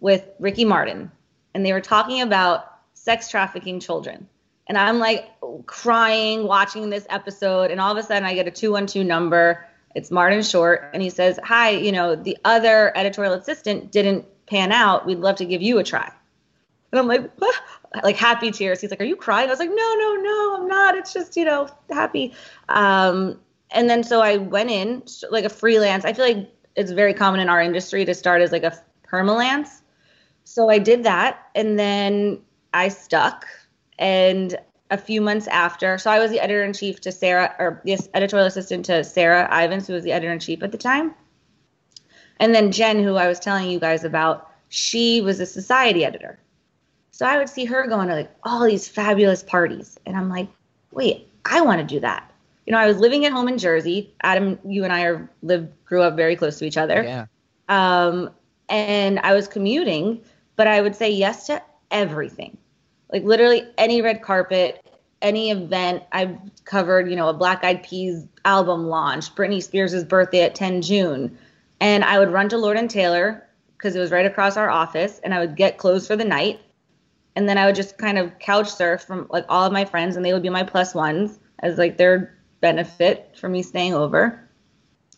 with 0.00 0.28
Ricky 0.38 0.66
Martin, 0.66 1.10
and 1.54 1.64
they 1.64 1.72
were 1.72 1.80
talking 1.80 2.20
about 2.20 2.66
sex 2.92 3.30
trafficking 3.30 3.80
children. 3.80 4.28
And 4.68 4.76
I'm 4.76 4.98
like 4.98 5.30
crying 5.66 6.44
watching 6.44 6.90
this 6.90 7.06
episode, 7.08 7.70
and 7.70 7.80
all 7.80 7.90
of 7.90 7.98
a 7.98 8.02
sudden 8.02 8.24
I 8.24 8.34
get 8.34 8.46
a 8.46 8.50
212 8.50 9.06
number. 9.06 9.66
It's 9.94 10.10
Martin 10.10 10.42
Short, 10.42 10.90
and 10.92 11.02
he 11.02 11.10
says, 11.10 11.40
Hi, 11.42 11.70
you 11.70 11.90
know, 11.90 12.14
the 12.14 12.36
other 12.44 12.92
editorial 12.96 13.32
assistant 13.34 13.90
didn't 13.90 14.26
pan 14.46 14.70
out. 14.72 15.06
We'd 15.06 15.18
love 15.18 15.36
to 15.36 15.44
give 15.44 15.62
you 15.62 15.78
a 15.78 15.84
try. 15.84 16.12
And 16.92 16.98
I'm 16.98 17.06
like, 17.06 17.30
like 18.02 18.16
happy 18.16 18.50
tears. 18.50 18.80
He's 18.80 18.90
like, 18.90 19.00
"Are 19.00 19.04
you 19.04 19.16
crying?" 19.16 19.48
I 19.48 19.50
was 19.50 19.58
like, 19.58 19.70
"No, 19.70 19.74
no, 19.74 20.14
no, 20.20 20.56
I'm 20.58 20.68
not. 20.68 20.96
It's 20.96 21.12
just 21.12 21.36
you 21.36 21.44
know 21.44 21.68
happy." 21.90 22.34
Um, 22.68 23.38
and 23.70 23.88
then 23.88 24.02
so 24.02 24.20
I 24.20 24.38
went 24.38 24.70
in 24.70 25.02
like 25.30 25.44
a 25.44 25.50
freelance. 25.50 26.04
I 26.04 26.12
feel 26.12 26.26
like 26.26 26.50
it's 26.76 26.90
very 26.90 27.14
common 27.14 27.40
in 27.40 27.48
our 27.48 27.60
industry 27.60 28.04
to 28.04 28.14
start 28.14 28.40
as 28.42 28.52
like 28.52 28.62
a 28.62 28.78
permalance. 29.02 29.82
So 30.44 30.70
I 30.70 30.78
did 30.78 31.04
that, 31.04 31.48
and 31.54 31.78
then 31.78 32.40
I 32.72 32.88
stuck. 32.88 33.46
And 33.98 34.56
a 34.90 34.96
few 34.96 35.20
months 35.20 35.46
after, 35.48 35.98
so 35.98 36.10
I 36.10 36.18
was 36.18 36.30
the 36.30 36.40
editor 36.40 36.62
in 36.64 36.72
chief 36.72 37.00
to 37.02 37.12
Sarah, 37.12 37.54
or 37.58 37.80
yes, 37.84 38.08
editorial 38.14 38.46
assistant 38.46 38.86
to 38.86 39.04
Sarah 39.04 39.48
Ivens, 39.50 39.86
who 39.86 39.92
was 39.92 40.04
the 40.04 40.12
editor 40.12 40.32
in 40.32 40.38
chief 40.38 40.62
at 40.62 40.72
the 40.72 40.78
time. 40.78 41.14
And 42.40 42.54
then 42.54 42.72
Jen, 42.72 43.02
who 43.02 43.16
I 43.16 43.26
was 43.26 43.40
telling 43.40 43.68
you 43.68 43.80
guys 43.80 44.04
about, 44.04 44.50
she 44.68 45.20
was 45.20 45.40
a 45.40 45.46
society 45.46 46.04
editor. 46.04 46.38
So 47.10 47.26
I 47.26 47.36
would 47.36 47.48
see 47.48 47.64
her 47.64 47.86
going 47.86 48.08
to 48.08 48.14
like 48.14 48.30
all 48.44 48.64
these 48.64 48.86
fabulous 48.86 49.42
parties. 49.42 49.98
And 50.06 50.16
I'm 50.16 50.28
like, 50.28 50.48
wait, 50.92 51.28
I 51.44 51.60
want 51.60 51.80
to 51.80 51.86
do 51.86 52.00
that. 52.00 52.30
You 52.64 52.72
know, 52.72 52.78
I 52.78 52.86
was 52.86 52.98
living 52.98 53.24
at 53.24 53.32
home 53.32 53.48
in 53.48 53.58
Jersey. 53.58 54.14
Adam, 54.22 54.58
you 54.64 54.84
and 54.84 54.92
I 54.92 55.02
are 55.04 55.28
lived, 55.42 55.72
grew 55.84 56.02
up 56.02 56.16
very 56.16 56.36
close 56.36 56.58
to 56.58 56.66
each 56.66 56.76
other. 56.76 57.02
Yeah. 57.02 57.26
Um, 57.68 58.30
and 58.68 59.18
I 59.20 59.34
was 59.34 59.48
commuting, 59.48 60.22
but 60.56 60.66
I 60.66 60.80
would 60.80 60.94
say 60.94 61.10
yes 61.10 61.46
to 61.46 61.62
everything. 61.90 62.56
Like 63.12 63.24
literally 63.24 63.62
any 63.78 64.02
red 64.02 64.22
carpet, 64.22 64.84
any 65.22 65.50
event. 65.50 66.04
I've 66.12 66.36
covered, 66.64 67.10
you 67.10 67.16
know, 67.16 67.28
a 67.28 67.34
Black 67.34 67.64
Eyed 67.64 67.82
Peas 67.82 68.26
album 68.44 68.86
launch, 68.86 69.34
Britney 69.34 69.62
Spears' 69.62 70.04
birthday 70.04 70.42
at 70.42 70.54
Tenjune. 70.54 71.36
And 71.80 72.04
I 72.04 72.18
would 72.18 72.32
run 72.32 72.48
to 72.50 72.58
Lord 72.58 72.76
and 72.76 72.90
Taylor 72.90 73.44
because 73.76 73.94
it 73.94 74.00
was 74.00 74.10
right 74.10 74.26
across 74.26 74.56
our 74.56 74.68
office 74.68 75.20
and 75.22 75.32
I 75.32 75.38
would 75.38 75.56
get 75.56 75.78
clothes 75.78 76.06
for 76.06 76.16
the 76.16 76.24
night. 76.24 76.60
And 77.36 77.48
then 77.48 77.56
I 77.56 77.66
would 77.66 77.76
just 77.76 77.98
kind 77.98 78.18
of 78.18 78.38
couch 78.40 78.68
surf 78.68 79.02
from 79.02 79.28
like 79.30 79.44
all 79.48 79.64
of 79.64 79.72
my 79.72 79.84
friends 79.84 80.16
and 80.16 80.24
they 80.24 80.32
would 80.32 80.42
be 80.42 80.48
my 80.48 80.64
plus 80.64 80.94
ones 80.94 81.38
as 81.60 81.78
like 81.78 81.96
their 81.96 82.36
benefit 82.60 83.36
for 83.38 83.48
me 83.48 83.62
staying 83.62 83.94
over. 83.94 84.48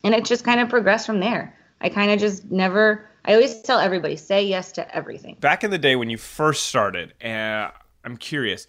And 0.05 0.15
it 0.15 0.27
just 0.27 0.45
kind 0.45 0.61
of 0.61 0.69
progressed 0.69 1.07
from 1.07 1.21
there. 1.21 1.57
I 1.81 1.89
kind 1.89 2.11
of 2.11 2.21
just 2.21 2.51
never 2.51 3.10
I 3.25 3.35
always 3.35 3.61
tell 3.63 3.79
everybody 3.79 4.17
say 4.17 4.45
yes 4.45 4.73
to 4.73 4.95
everything. 4.95 5.37
Back 5.41 5.65
in 5.65 5.71
the 5.71 5.79
day 5.79 5.97
when 5.97 6.11
you 6.11 6.17
first 6.17 6.67
started, 6.67 7.15
uh, 7.23 7.71
I'm 8.05 8.17
curious, 8.19 8.67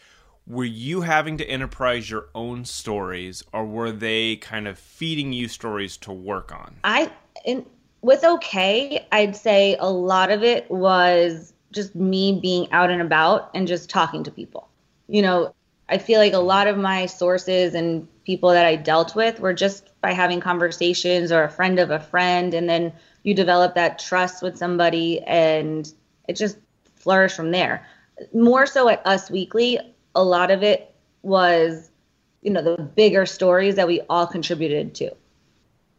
were 0.47 0.65
you 0.65 1.01
having 1.01 1.37
to 1.37 1.45
enterprise 1.45 2.09
your 2.09 2.27
own 2.35 2.65
stories 2.65 3.43
or 3.53 3.65
were 3.65 3.91
they 3.91 4.35
kind 4.37 4.67
of 4.67 4.77
feeding 4.77 5.33
you 5.33 5.47
stories 5.47 5.97
to 5.97 6.11
work 6.11 6.51
on? 6.51 6.75
I 6.83 7.11
in 7.45 7.65
with 8.01 8.23
okay, 8.23 9.05
I'd 9.11 9.35
say 9.35 9.77
a 9.79 9.89
lot 9.89 10.31
of 10.31 10.43
it 10.43 10.69
was 10.71 11.53
just 11.71 11.95
me 11.95 12.39
being 12.41 12.71
out 12.71 12.89
and 12.89 13.01
about 13.01 13.51
and 13.53 13.67
just 13.67 13.89
talking 13.89 14.23
to 14.23 14.31
people. 14.31 14.67
You 15.07 15.21
know, 15.21 15.53
I 15.87 15.97
feel 15.97 16.19
like 16.19 16.33
a 16.33 16.39
lot 16.39 16.67
of 16.67 16.77
my 16.77 17.05
sources 17.05 17.73
and 17.75 18.07
people 18.23 18.49
that 18.49 18.65
I 18.65 18.75
dealt 18.75 19.15
with 19.15 19.39
were 19.39 19.53
just 19.53 19.89
by 20.01 20.13
having 20.13 20.39
conversations 20.39 21.31
or 21.31 21.43
a 21.43 21.49
friend 21.49 21.79
of 21.79 21.91
a 21.91 21.99
friend 21.99 22.53
and 22.53 22.67
then 22.67 22.91
you 23.23 23.33
develop 23.33 23.75
that 23.75 23.99
trust 23.99 24.41
with 24.41 24.57
somebody 24.57 25.21
and 25.21 25.93
it 26.27 26.35
just 26.35 26.57
flourished 26.95 27.35
from 27.35 27.51
there. 27.51 27.85
More 28.33 28.65
so 28.65 28.89
at 28.89 29.05
Us 29.05 29.29
Weekly, 29.29 29.79
a 30.15 30.23
lot 30.23 30.51
of 30.51 30.63
it 30.63 30.93
was, 31.21 31.89
you 32.41 32.51
know, 32.51 32.61
the 32.61 32.81
bigger 32.83 33.25
stories 33.25 33.75
that 33.75 33.87
we 33.87 34.01
all 34.09 34.27
contributed 34.27 34.95
to 34.95 35.11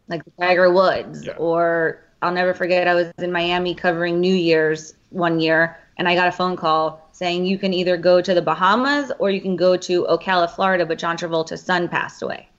like 0.07 0.21
Tiger 0.39 0.71
Woods, 0.71 1.25
Yeah. 1.25 1.33
or 1.37 2.01
I'll 2.21 2.33
never 2.33 2.53
forget 2.53 2.87
I 2.87 2.93
was 2.93 3.11
in 3.17 3.31
Miami 3.31 3.73
covering 3.73 4.19
New 4.19 4.33
Year's 4.33 4.93
one 5.09 5.39
year, 5.39 5.77
and 5.97 6.07
I 6.07 6.15
got 6.15 6.27
a 6.27 6.31
phone 6.31 6.55
call 6.55 7.07
saying 7.11 7.45
you 7.45 7.57
can 7.57 7.73
either 7.73 7.97
go 7.97 8.21
to 8.21 8.33
the 8.33 8.41
Bahamas 8.41 9.11
or 9.19 9.29
you 9.29 9.41
can 9.41 9.55
go 9.55 9.77
to 9.77 10.05
Ocala, 10.09 10.49
Florida, 10.49 10.85
but 10.85 10.97
John 10.97 11.17
Travolta's 11.17 11.61
son 11.61 11.87
passed 11.87 12.21
away. 12.21 12.49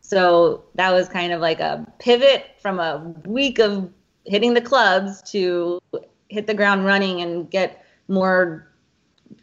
So 0.00 0.64
that 0.74 0.92
was 0.92 1.08
kind 1.08 1.32
of 1.32 1.40
like 1.40 1.60
a 1.60 1.86
pivot 1.98 2.46
from 2.60 2.78
a 2.78 3.14
week 3.24 3.58
of 3.58 3.90
hitting 4.24 4.54
the 4.54 4.60
clubs 4.60 5.22
to 5.32 5.80
hit 6.28 6.46
the 6.46 6.54
ground 6.54 6.84
running 6.84 7.20
and 7.20 7.50
get 7.50 7.84
more 8.08 8.66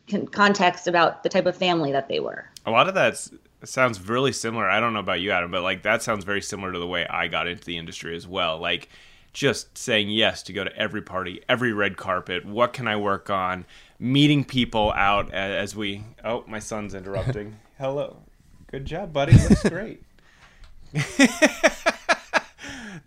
con- 0.09 0.27
context 0.27 0.87
about 0.87 1.23
the 1.23 1.29
type 1.29 1.45
of 1.45 1.55
family 1.55 1.91
that 1.91 2.07
they 2.07 2.19
were. 2.19 2.49
A 2.65 2.71
lot 2.71 2.87
of 2.87 2.93
that 2.95 3.27
sounds 3.63 4.07
really 4.07 4.31
similar. 4.31 4.69
I 4.69 4.79
don't 4.79 4.93
know 4.93 4.99
about 4.99 5.21
you, 5.21 5.31
Adam, 5.31 5.51
but 5.51 5.63
like 5.63 5.83
that 5.83 6.01
sounds 6.01 6.25
very 6.25 6.41
similar 6.41 6.71
to 6.71 6.79
the 6.79 6.87
way 6.87 7.05
I 7.07 7.27
got 7.27 7.47
into 7.47 7.63
the 7.63 7.77
industry 7.77 8.15
as 8.15 8.27
well. 8.27 8.59
Like 8.59 8.89
just 9.33 9.77
saying 9.77 10.09
yes 10.09 10.43
to 10.43 10.53
go 10.53 10.63
to 10.63 10.75
every 10.75 11.01
party, 11.01 11.41
every 11.47 11.73
red 11.73 11.97
carpet. 11.97 12.45
What 12.45 12.73
can 12.73 12.87
I 12.87 12.97
work 12.97 13.29
on? 13.29 13.65
Meeting 13.99 14.43
people 14.43 14.91
out 14.93 15.31
as 15.31 15.75
we. 15.75 16.03
Oh, 16.23 16.43
my 16.47 16.59
son's 16.59 16.93
interrupting. 16.93 17.59
Hello. 17.77 18.17
Good 18.69 18.85
job, 18.85 19.13
buddy. 19.13 19.33
Looks 19.33 19.67
great. 19.69 20.03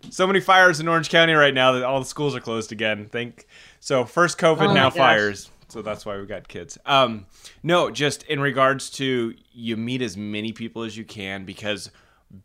so 0.09 0.25
many 0.27 0.39
fires 0.39 0.79
in 0.79 0.87
Orange 0.87 1.09
County 1.09 1.33
right 1.33 1.53
now 1.53 1.73
that 1.73 1.83
all 1.83 1.99
the 1.99 2.05
schools 2.05 2.35
are 2.35 2.39
closed 2.39 2.71
again. 2.71 3.07
Think 3.11 3.47
so. 3.79 4.05
First 4.05 4.37
COVID, 4.37 4.69
Oh 4.69 4.73
now 4.73 4.89
fires. 4.89 5.49
So 5.67 5.81
that's 5.81 6.05
why 6.05 6.17
we 6.19 6.25
got 6.25 6.47
kids. 6.47 6.77
Um, 6.85 7.25
no, 7.63 7.89
just 7.89 8.23
in 8.23 8.39
regards 8.39 8.89
to 8.91 9.33
you 9.51 9.77
meet 9.77 10.01
as 10.01 10.15
many 10.15 10.51
people 10.53 10.83
as 10.83 10.95
you 10.95 11.03
can 11.03 11.43
because 11.43 11.89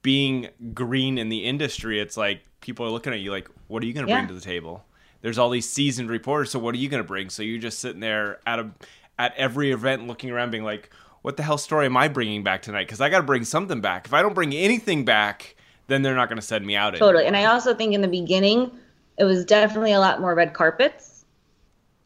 being 0.03 0.49
green 0.75 1.19
in 1.19 1.29
the 1.29 1.45
industry, 1.45 2.01
it's 2.01 2.17
like 2.17 2.43
people 2.61 2.87
are 2.87 2.91
looking 2.91 3.13
at 3.13 3.21
you 3.21 3.31
like, 3.31 3.49
what 3.69 3.83
are 3.83 3.87
you 3.87 3.93
going 3.93 4.07
to 4.07 4.11
Yeah. 4.11 4.19
bring 4.21 4.29
to 4.29 4.35
the 4.35 4.41
table? 4.41 4.85
There's 5.23 5.39
all 5.39 5.51
these 5.51 5.69
seasoned 5.69 6.09
reporters, 6.09 6.51
so 6.51 6.59
what 6.59 6.75
are 6.75 6.79
you 6.79 6.89
going 6.89 7.03
to 7.03 7.07
bring? 7.07 7.29
So 7.29 7.43
you're 7.43 7.59
just 7.61 7.79
sitting 7.79 8.01
there 8.01 8.41
at 8.47 8.59
a 8.59 8.71
at 9.19 9.35
every 9.37 9.71
event, 9.71 10.07
looking 10.07 10.31
around, 10.31 10.51
being 10.51 10.65
like, 10.65 10.89
what 11.21 11.37
the 11.37 11.43
hell 11.43 11.59
story 11.59 11.85
am 11.85 11.95
I 11.99 12.09
bringing 12.09 12.43
back 12.43 12.63
tonight? 12.63 12.87
Because 12.87 13.03
I 13.03 13.11
got 13.11 13.19
to 13.19 13.23
bring 13.25 13.45
something 13.45 13.83
back. 13.83 14.07
If 14.07 14.15
I 14.15 14.23
don't 14.23 14.35
bring 14.35 14.55
anything 14.55 15.05
back, 15.05 15.57
then 15.91 16.03
they're 16.03 16.15
not 16.15 16.29
going 16.29 16.41
to 16.41 16.47
send 16.47 16.65
me 16.65 16.77
out. 16.77 16.95
Totally. 16.97 17.27
And 17.27 17.37
I 17.37 17.45
also 17.45 17.75
think 17.75 17.93
in 17.93 18.01
the 18.01 18.09
beginning, 18.09 18.71
it 19.19 19.25
was 19.25 19.45
definitely 19.45 19.93
a 19.93 20.01
lot 20.01 20.21
more 20.21 20.35
red 20.35 20.55
carpets. 20.55 21.25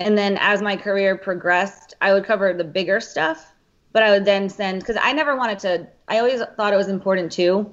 And 0.01 0.19
then 0.19 0.37
as 0.41 0.61
my 0.61 0.77
career 0.77 1.17
progressed, 1.17 1.95
I 2.01 2.13
would 2.13 2.25
cover 2.25 2.53
the 2.53 2.65
bigger 2.65 3.01
stuff, 3.01 3.55
but 3.93 4.03
I 4.03 4.11
would 4.11 4.25
then 4.25 4.49
send, 4.49 4.81
because 4.81 4.97
I 5.01 5.13
never 5.13 5.37
wanted 5.37 5.61
to, 5.61 5.87
I 6.09 6.19
always 6.19 6.43
thought 6.57 6.73
it 6.73 6.77
was 6.77 6.89
important 6.89 7.31
too, 7.31 7.73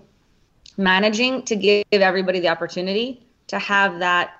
managing 0.77 1.44
to 1.46 1.56
give 1.56 1.86
everybody 1.91 2.39
the 2.39 2.50
opportunity 2.50 3.25
to 3.48 3.58
have 3.58 4.00
that 4.00 4.32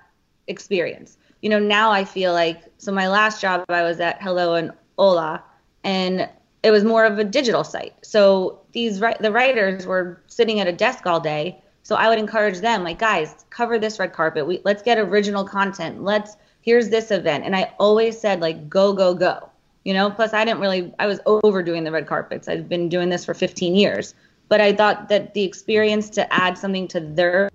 experience. 0.46 1.18
You 1.40 1.50
know, 1.50 1.58
now 1.58 1.90
I 1.90 2.04
feel 2.04 2.32
like, 2.32 2.62
so 2.78 2.92
my 2.92 3.08
last 3.08 3.40
job, 3.40 3.64
I 3.68 3.82
was 3.82 3.98
at 3.98 4.22
Hello 4.22 4.54
and 4.54 4.70
Hola, 4.96 5.42
and 5.82 6.28
it 6.62 6.70
was 6.70 6.84
more 6.84 7.04
of 7.04 7.18
a 7.18 7.24
digital 7.24 7.64
site. 7.64 7.94
So 8.02 8.60
these 8.70 9.00
the 9.00 9.32
writers 9.32 9.84
were 9.84 10.22
sitting 10.28 10.60
at 10.60 10.68
a 10.68 10.72
desk 10.72 11.06
all 11.06 11.18
day. 11.18 11.61
So 11.82 11.96
I 11.96 12.08
would 12.08 12.18
encourage 12.18 12.58
them, 12.58 12.84
like, 12.84 12.98
guys, 12.98 13.44
cover 13.50 13.78
this 13.78 13.98
red 13.98 14.12
carpet. 14.12 14.46
We 14.46 14.60
let's 14.64 14.82
get 14.82 14.98
original 14.98 15.44
content. 15.44 16.02
Let's 16.02 16.36
here's 16.60 16.88
this 16.88 17.10
event. 17.10 17.44
And 17.44 17.56
I 17.56 17.72
always 17.78 18.20
said, 18.20 18.40
like, 18.40 18.68
go, 18.68 18.92
go, 18.92 19.14
go. 19.14 19.48
You 19.84 19.94
know, 19.94 20.10
plus 20.10 20.32
I 20.32 20.44
didn't 20.44 20.60
really 20.60 20.94
I 20.98 21.06
was 21.06 21.20
overdoing 21.26 21.84
the 21.84 21.90
red 21.90 22.06
carpets. 22.06 22.48
I'd 22.48 22.68
been 22.68 22.88
doing 22.88 23.08
this 23.08 23.24
for 23.24 23.34
15 23.34 23.74
years. 23.74 24.14
But 24.48 24.60
I 24.60 24.72
thought 24.72 25.08
that 25.08 25.34
the 25.34 25.42
experience 25.42 26.10
to 26.10 26.32
add 26.32 26.58
something 26.58 26.86
to 26.88 27.00
their 27.00 27.50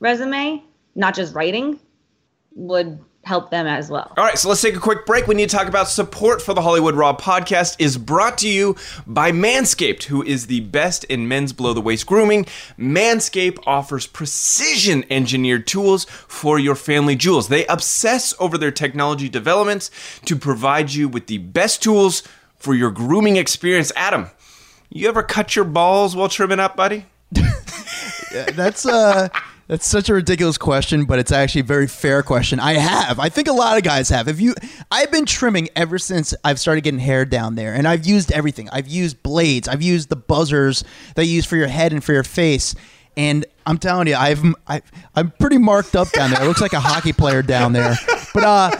resume, 0.00 0.62
not 0.94 1.14
just 1.14 1.34
writing, 1.34 1.78
would 2.54 2.98
help 3.28 3.50
them 3.50 3.66
as 3.66 3.90
well. 3.90 4.10
All 4.16 4.24
right, 4.24 4.38
so 4.38 4.48
let's 4.48 4.62
take 4.62 4.74
a 4.74 4.80
quick 4.80 5.04
break. 5.04 5.26
We 5.26 5.34
need 5.34 5.50
to 5.50 5.56
talk 5.56 5.68
about 5.68 5.86
support 5.86 6.40
for 6.40 6.54
the 6.54 6.62
Hollywood 6.62 6.94
Raw 6.94 7.14
podcast 7.14 7.76
is 7.78 7.98
brought 7.98 8.38
to 8.38 8.48
you 8.48 8.74
by 9.06 9.32
Manscaped, 9.32 10.04
who 10.04 10.22
is 10.22 10.46
the 10.46 10.60
best 10.60 11.04
in 11.04 11.28
men's 11.28 11.52
below 11.52 11.74
the 11.74 11.80
waist 11.82 12.06
grooming. 12.06 12.46
Manscaped 12.78 13.58
offers 13.66 14.06
precision 14.06 15.04
engineered 15.10 15.66
tools 15.66 16.06
for 16.06 16.58
your 16.58 16.74
family 16.74 17.16
jewels. 17.16 17.48
They 17.48 17.66
obsess 17.66 18.32
over 18.40 18.56
their 18.56 18.72
technology 18.72 19.28
developments 19.28 19.90
to 20.24 20.34
provide 20.34 20.94
you 20.94 21.06
with 21.06 21.26
the 21.26 21.38
best 21.38 21.82
tools 21.82 22.22
for 22.56 22.74
your 22.74 22.90
grooming 22.90 23.36
experience. 23.36 23.92
Adam, 23.94 24.30
you 24.88 25.06
ever 25.06 25.22
cut 25.22 25.54
your 25.54 25.66
balls 25.66 26.16
while 26.16 26.30
trimming 26.30 26.60
up, 26.60 26.76
buddy? 26.76 27.04
That's 28.54 28.86
uh 28.86 29.28
that's 29.68 29.86
such 29.86 30.08
a 30.08 30.14
ridiculous 30.14 30.56
question, 30.56 31.04
but 31.04 31.18
it's 31.18 31.30
actually 31.30 31.60
a 31.60 31.64
very 31.64 31.86
fair 31.86 32.22
question. 32.22 32.58
I 32.58 32.72
have. 32.74 33.20
I 33.20 33.28
think 33.28 33.48
a 33.48 33.52
lot 33.52 33.76
of 33.76 33.84
guys 33.84 34.08
have. 34.08 34.26
If 34.26 34.40
you 34.40 34.54
I've 34.90 35.10
been 35.12 35.26
trimming 35.26 35.68
ever 35.76 35.98
since 35.98 36.34
I've 36.42 36.58
started 36.58 36.82
getting 36.84 37.00
hair 37.00 37.24
down 37.26 37.54
there, 37.54 37.74
and 37.74 37.86
I've 37.86 38.06
used 38.06 38.32
everything. 38.32 38.68
I've 38.70 38.88
used 38.88 39.22
blades, 39.22 39.68
I've 39.68 39.82
used 39.82 40.08
the 40.08 40.16
buzzers 40.16 40.84
that 41.14 41.26
you 41.26 41.32
use 41.32 41.44
for 41.44 41.56
your 41.56 41.68
head 41.68 41.92
and 41.92 42.02
for 42.02 42.14
your 42.14 42.24
face. 42.24 42.74
And 43.16 43.44
I'm 43.66 43.78
telling 43.78 44.06
you, 44.06 44.14
I've 44.14 44.42
I, 44.66 44.80
I'm 45.14 45.32
pretty 45.32 45.58
marked 45.58 45.94
up 45.96 46.10
down 46.12 46.30
there. 46.30 46.42
It 46.42 46.46
looks 46.46 46.60
like 46.60 46.72
a 46.72 46.80
hockey 46.80 47.12
player 47.12 47.42
down 47.42 47.72
there. 47.72 47.96
But 48.32 48.44
uh, 48.44 48.70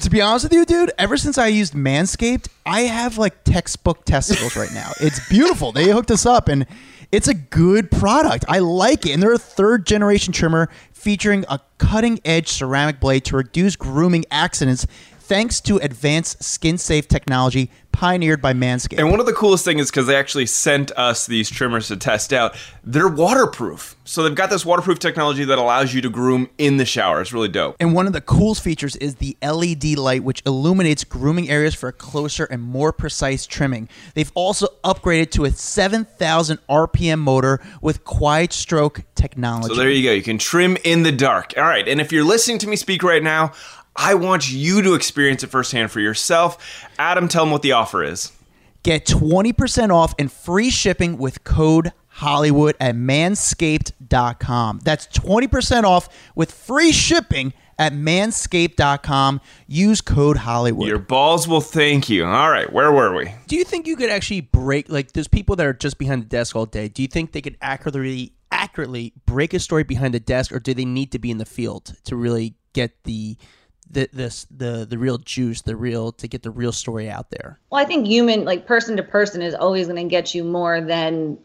to 0.00 0.10
be 0.10 0.20
honest 0.20 0.46
with 0.46 0.52
you, 0.52 0.64
dude, 0.64 0.90
ever 0.98 1.16
since 1.16 1.36
I 1.38 1.48
used 1.48 1.74
Manscaped, 1.74 2.48
I 2.64 2.82
have 2.82 3.18
like 3.18 3.44
textbook 3.44 4.04
testicles 4.04 4.56
right 4.56 4.72
now. 4.72 4.90
It's 5.00 5.28
beautiful. 5.28 5.70
They 5.70 5.90
hooked 5.90 6.10
us 6.10 6.26
up, 6.26 6.48
and 6.48 6.66
it's 7.14 7.28
a 7.28 7.34
good 7.34 7.92
product. 7.92 8.44
I 8.48 8.58
like 8.58 9.06
it. 9.06 9.12
And 9.12 9.22
they're 9.22 9.32
a 9.32 9.38
third 9.38 9.86
generation 9.86 10.32
trimmer 10.32 10.68
featuring 10.92 11.44
a 11.48 11.60
cutting 11.78 12.18
edge 12.24 12.48
ceramic 12.48 12.98
blade 12.98 13.24
to 13.26 13.36
reduce 13.36 13.76
grooming 13.76 14.24
accidents 14.32 14.86
thanks 15.24 15.60
to 15.62 15.78
advanced 15.78 16.42
skin 16.42 16.76
safe 16.76 17.08
technology 17.08 17.70
pioneered 17.92 18.42
by 18.42 18.52
Manscaped. 18.52 18.98
And 18.98 19.10
one 19.10 19.20
of 19.20 19.26
the 19.26 19.32
coolest 19.32 19.64
things 19.64 19.82
is 19.82 19.90
because 19.90 20.06
they 20.06 20.16
actually 20.16 20.46
sent 20.46 20.90
us 20.92 21.26
these 21.26 21.48
trimmers 21.48 21.88
to 21.88 21.96
test 21.96 22.32
out. 22.32 22.56
They're 22.82 23.08
waterproof. 23.08 23.96
So 24.04 24.22
they've 24.24 24.34
got 24.34 24.50
this 24.50 24.66
waterproof 24.66 24.98
technology 24.98 25.44
that 25.44 25.58
allows 25.58 25.94
you 25.94 26.02
to 26.02 26.10
groom 26.10 26.50
in 26.58 26.76
the 26.76 26.84
shower. 26.84 27.20
It's 27.20 27.32
really 27.32 27.48
dope. 27.48 27.76
And 27.78 27.94
one 27.94 28.08
of 28.08 28.12
the 28.12 28.20
coolest 28.20 28.62
features 28.62 28.96
is 28.96 29.14
the 29.16 29.36
LED 29.40 29.96
light, 29.96 30.24
which 30.24 30.42
illuminates 30.44 31.04
grooming 31.04 31.48
areas 31.48 31.74
for 31.74 31.88
a 31.88 31.92
closer 31.92 32.44
and 32.44 32.60
more 32.60 32.92
precise 32.92 33.46
trimming. 33.46 33.88
They've 34.14 34.32
also 34.34 34.66
upgraded 34.82 35.30
to 35.32 35.44
a 35.44 35.52
7,000 35.52 36.58
RPM 36.68 37.20
motor 37.20 37.60
with 37.80 38.04
quiet 38.04 38.52
stroke 38.52 39.02
technology. 39.14 39.72
So 39.72 39.80
there 39.80 39.88
you 39.88 40.02
go. 40.02 40.12
You 40.12 40.22
can 40.22 40.38
trim 40.38 40.76
in 40.82 41.04
the 41.04 41.12
dark. 41.12 41.54
All 41.56 41.62
right. 41.62 41.86
And 41.86 42.00
if 42.00 42.12
you're 42.12 42.24
listening 42.24 42.58
to 42.58 42.66
me 42.66 42.74
speak 42.74 43.04
right 43.04 43.22
now, 43.22 43.52
I 43.96 44.14
want 44.14 44.50
you 44.50 44.82
to 44.82 44.94
experience 44.94 45.42
it 45.42 45.48
firsthand 45.48 45.90
for 45.90 46.00
yourself. 46.00 46.86
Adam, 46.98 47.28
tell 47.28 47.44
them 47.44 47.52
what 47.52 47.62
the 47.62 47.72
offer 47.72 48.02
is. 48.02 48.32
Get 48.82 49.06
20% 49.06 49.90
off 49.90 50.14
and 50.18 50.30
free 50.30 50.70
shipping 50.70 51.16
with 51.16 51.44
code 51.44 51.92
Hollywood 52.08 52.76
at 52.80 52.94
manscaped.com. 52.94 54.80
That's 54.84 55.06
20% 55.08 55.84
off 55.84 56.08
with 56.34 56.52
free 56.52 56.92
shipping 56.92 57.54
at 57.78 57.92
manscaped.com. 57.92 59.40
Use 59.66 60.00
code 60.00 60.36
Hollywood. 60.36 60.86
Your 60.86 60.98
balls 60.98 61.48
will 61.48 61.60
thank 61.60 62.08
you. 62.08 62.24
All 62.24 62.50
right, 62.50 62.70
where 62.72 62.92
were 62.92 63.14
we? 63.14 63.32
Do 63.46 63.56
you 63.56 63.64
think 63.64 63.86
you 63.86 63.96
could 63.96 64.10
actually 64.10 64.42
break 64.42 64.88
like 64.88 65.12
there's 65.12 65.28
people 65.28 65.56
that 65.56 65.66
are 65.66 65.72
just 65.72 65.98
behind 65.98 66.22
the 66.22 66.26
desk 66.26 66.54
all 66.54 66.66
day. 66.66 66.88
Do 66.88 67.02
you 67.02 67.08
think 67.08 67.32
they 67.32 67.42
could 67.42 67.56
accurately 67.60 68.32
accurately 68.50 69.12
break 69.26 69.52
a 69.52 69.58
story 69.58 69.82
behind 69.82 70.14
the 70.14 70.20
desk 70.20 70.52
or 70.52 70.60
do 70.60 70.72
they 70.72 70.84
need 70.84 71.10
to 71.10 71.18
be 71.18 71.30
in 71.30 71.38
the 71.38 71.44
field 71.44 71.94
to 72.04 72.14
really 72.14 72.54
get 72.72 73.02
the 73.02 73.36
the 73.90 74.08
this 74.12 74.46
the 74.50 74.86
the 74.88 74.98
real 74.98 75.18
juice, 75.18 75.62
the 75.62 75.76
real 75.76 76.12
to 76.12 76.28
get 76.28 76.42
the 76.42 76.50
real 76.50 76.72
story 76.72 77.10
out 77.10 77.30
there? 77.30 77.58
Well, 77.70 77.80
I 77.80 77.84
think 77.84 78.06
human, 78.06 78.44
like 78.44 78.66
person 78.66 78.96
to 78.96 79.02
person, 79.02 79.42
is 79.42 79.54
always 79.54 79.86
going 79.86 80.02
to 80.02 80.08
get 80.08 80.34
you 80.34 80.44
more 80.44 80.80
than 80.80 81.38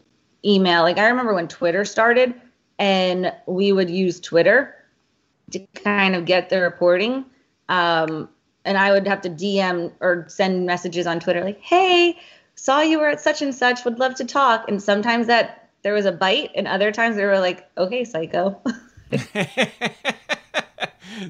email. 0.44 0.82
Like 0.82 0.98
I 0.98 1.08
remember 1.08 1.34
when 1.34 1.48
Twitter 1.48 1.84
started, 1.84 2.34
and 2.78 3.32
we 3.46 3.72
would 3.72 3.90
use 3.90 4.20
Twitter 4.20 4.74
to 5.52 5.58
kind 5.74 6.14
of 6.14 6.24
get 6.24 6.50
the 6.50 6.60
reporting. 6.60 7.24
Um, 7.68 8.28
and 8.64 8.76
I 8.76 8.92
would 8.92 9.06
have 9.06 9.20
to 9.22 9.30
DM 9.30 9.92
or 10.00 10.26
send 10.28 10.66
messages 10.66 11.06
on 11.06 11.20
Twitter 11.20 11.44
like, 11.44 11.60
"Hey, 11.60 12.18
saw 12.54 12.80
you 12.80 12.98
were 12.98 13.08
at 13.08 13.20
such 13.20 13.42
and 13.42 13.54
such. 13.54 13.84
Would 13.84 13.98
love 13.98 14.14
to 14.16 14.24
talk." 14.24 14.68
And 14.68 14.82
sometimes 14.82 15.26
that 15.28 15.70
there 15.82 15.94
was 15.94 16.04
a 16.04 16.12
bite, 16.12 16.50
and 16.54 16.68
other 16.68 16.92
times 16.92 17.16
they 17.16 17.24
were 17.24 17.38
like, 17.38 17.68
"Okay, 17.78 18.04
psycho." 18.04 18.60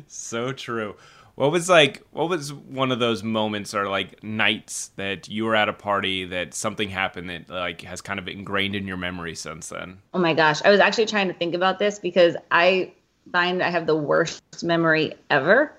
so 0.07 0.53
true. 0.53 0.97
What 1.37 1.53
was 1.53 1.71
like 1.71 2.03
what 2.11 2.29
was 2.29 2.53
one 2.53 2.93
of 2.93 2.99
those 2.99 3.23
moments 3.23 3.73
or 3.75 3.89
like 3.89 4.23
nights 4.23 4.89
that 4.97 5.29
you 5.29 5.47
were 5.47 5.57
at 5.57 5.69
a 5.71 5.73
party 5.73 6.27
that 6.27 6.53
something 6.53 6.91
happened 6.91 7.31
that 7.31 7.49
like 7.49 7.81
has 7.81 8.03
kind 8.03 8.19
of 8.19 8.29
ingrained 8.29 8.75
in 8.75 8.87
your 8.87 8.99
memory 8.99 9.35
since 9.35 9.71
then? 9.71 9.99
Oh 10.13 10.19
my 10.19 10.35
gosh, 10.35 10.61
I 10.65 10.71
was 10.71 10.81
actually 10.81 11.07
trying 11.07 11.29
to 11.29 11.35
think 11.35 11.55
about 11.55 11.79
this 11.79 11.99
because 11.99 12.37
I 12.51 12.93
find 13.33 13.63
I 13.63 13.71
have 13.71 13.87
the 13.87 13.97
worst 13.97 14.63
memory 14.63 15.15
ever. 15.31 15.73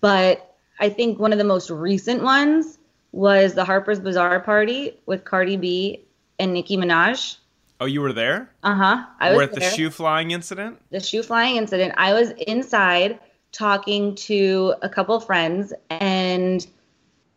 But 0.00 0.56
I 0.78 0.90
think 0.90 1.18
one 1.18 1.32
of 1.32 1.38
the 1.38 1.44
most 1.44 1.70
recent 1.70 2.22
ones 2.22 2.78
was 3.12 3.54
the 3.54 3.64
Harper's 3.64 4.00
Bazaar 4.00 4.40
party 4.40 5.00
with 5.06 5.24
Cardi 5.24 5.56
B 5.56 6.04
and 6.38 6.52
Nicki 6.52 6.76
Minaj. 6.76 7.37
Oh, 7.80 7.86
you 7.86 8.00
were 8.00 8.12
there? 8.12 8.50
Uh 8.62 8.74
huh. 8.74 9.06
I 9.20 9.32
was 9.32 9.42
at 9.42 9.52
the 9.54 9.60
shoe 9.60 9.90
flying 9.90 10.32
incident. 10.32 10.80
The 10.90 11.00
shoe 11.00 11.22
flying 11.22 11.56
incident. 11.56 11.94
I 11.96 12.12
was 12.12 12.30
inside 12.30 13.20
talking 13.52 14.14
to 14.16 14.74
a 14.82 14.88
couple 14.88 15.18
friends, 15.20 15.72
and 15.88 16.66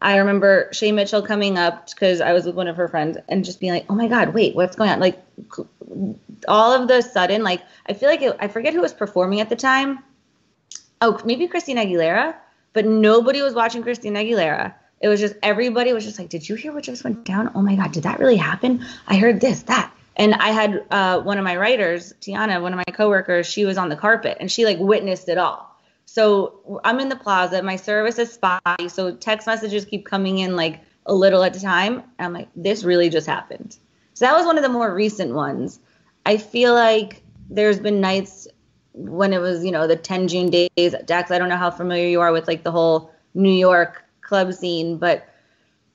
I 0.01 0.17
remember 0.17 0.67
Shay 0.71 0.91
Mitchell 0.91 1.21
coming 1.21 1.59
up 1.59 1.87
because 1.91 2.21
I 2.21 2.33
was 2.33 2.45
with 2.45 2.55
one 2.55 2.67
of 2.67 2.75
her 2.75 2.87
friends 2.87 3.17
and 3.29 3.45
just 3.45 3.59
being 3.59 3.73
like, 3.73 3.85
"Oh 3.87 3.93
my 3.93 4.07
God, 4.07 4.33
wait, 4.33 4.55
what's 4.55 4.75
going 4.75 4.89
on?" 4.89 4.99
Like, 4.99 5.23
all 6.47 6.73
of 6.73 6.87
the 6.87 7.01
sudden, 7.01 7.43
like 7.43 7.61
I 7.87 7.93
feel 7.93 8.09
like 8.09 8.23
it, 8.23 8.35
I 8.39 8.47
forget 8.47 8.73
who 8.73 8.81
was 8.81 8.93
performing 8.93 9.41
at 9.41 9.49
the 9.49 9.55
time. 9.55 9.99
Oh, 11.01 11.19
maybe 11.23 11.47
Christina 11.47 11.85
Aguilera, 11.85 12.35
but 12.73 12.85
nobody 12.85 13.43
was 13.43 13.53
watching 13.53 13.83
Christina 13.83 14.19
Aguilera. 14.19 14.73
It 15.01 15.07
was 15.07 15.19
just 15.19 15.35
everybody 15.43 15.93
was 15.93 16.03
just 16.03 16.17
like, 16.17 16.29
"Did 16.29 16.49
you 16.49 16.55
hear 16.55 16.73
what 16.73 16.83
just 16.83 17.03
went 17.03 17.25
down? 17.25 17.51
Oh 17.53 17.61
my 17.61 17.75
God, 17.75 17.91
did 17.91 18.03
that 18.03 18.19
really 18.19 18.37
happen? 18.37 18.83
I 19.07 19.17
heard 19.17 19.39
this, 19.39 19.61
that." 19.63 19.93
And 20.17 20.35
I 20.35 20.49
had 20.49 20.85
uh, 20.91 21.21
one 21.21 21.37
of 21.37 21.43
my 21.43 21.55
writers, 21.55 22.13
Tiana, 22.21 22.61
one 22.61 22.73
of 22.73 22.77
my 22.77 22.93
coworkers, 22.93 23.47
she 23.47 23.65
was 23.65 23.77
on 23.77 23.89
the 23.89 23.95
carpet 23.95 24.37
and 24.39 24.51
she 24.51 24.65
like 24.65 24.77
witnessed 24.79 25.29
it 25.29 25.37
all. 25.37 25.71
So 26.05 26.81
I'm 26.83 26.99
in 26.99 27.09
the 27.09 27.15
plaza. 27.15 27.63
My 27.63 27.77
service 27.77 28.19
is 28.19 28.33
spotty. 28.33 28.89
So 28.89 29.15
text 29.15 29.47
messages 29.47 29.85
keep 29.85 30.05
coming 30.05 30.39
in 30.39 30.55
like 30.55 30.81
a 31.05 31.13
little 31.13 31.43
at 31.43 31.55
a 31.55 31.61
time. 31.61 32.03
And 32.19 32.25
I'm 32.25 32.33
like, 32.33 32.49
this 32.55 32.83
really 32.83 33.09
just 33.09 33.27
happened. 33.27 33.77
So 34.13 34.25
that 34.25 34.35
was 34.35 34.45
one 34.45 34.57
of 34.57 34.63
the 34.63 34.69
more 34.69 34.93
recent 34.93 35.33
ones. 35.33 35.79
I 36.25 36.37
feel 36.37 36.73
like 36.73 37.23
there's 37.49 37.79
been 37.79 38.01
nights 38.01 38.47
when 38.93 39.31
it 39.31 39.39
was, 39.39 39.63
you 39.63 39.71
know, 39.71 39.87
the 39.87 39.95
Tenjune 39.95 40.51
days. 40.51 40.93
Dax, 41.05 41.31
I 41.31 41.39
don't 41.39 41.49
know 41.49 41.57
how 41.57 41.71
familiar 41.71 42.07
you 42.07 42.19
are 42.19 42.31
with 42.31 42.47
like 42.47 42.63
the 42.63 42.71
whole 42.71 43.11
New 43.33 43.53
York 43.53 44.03
club 44.21 44.53
scene, 44.53 44.97
but 44.97 45.27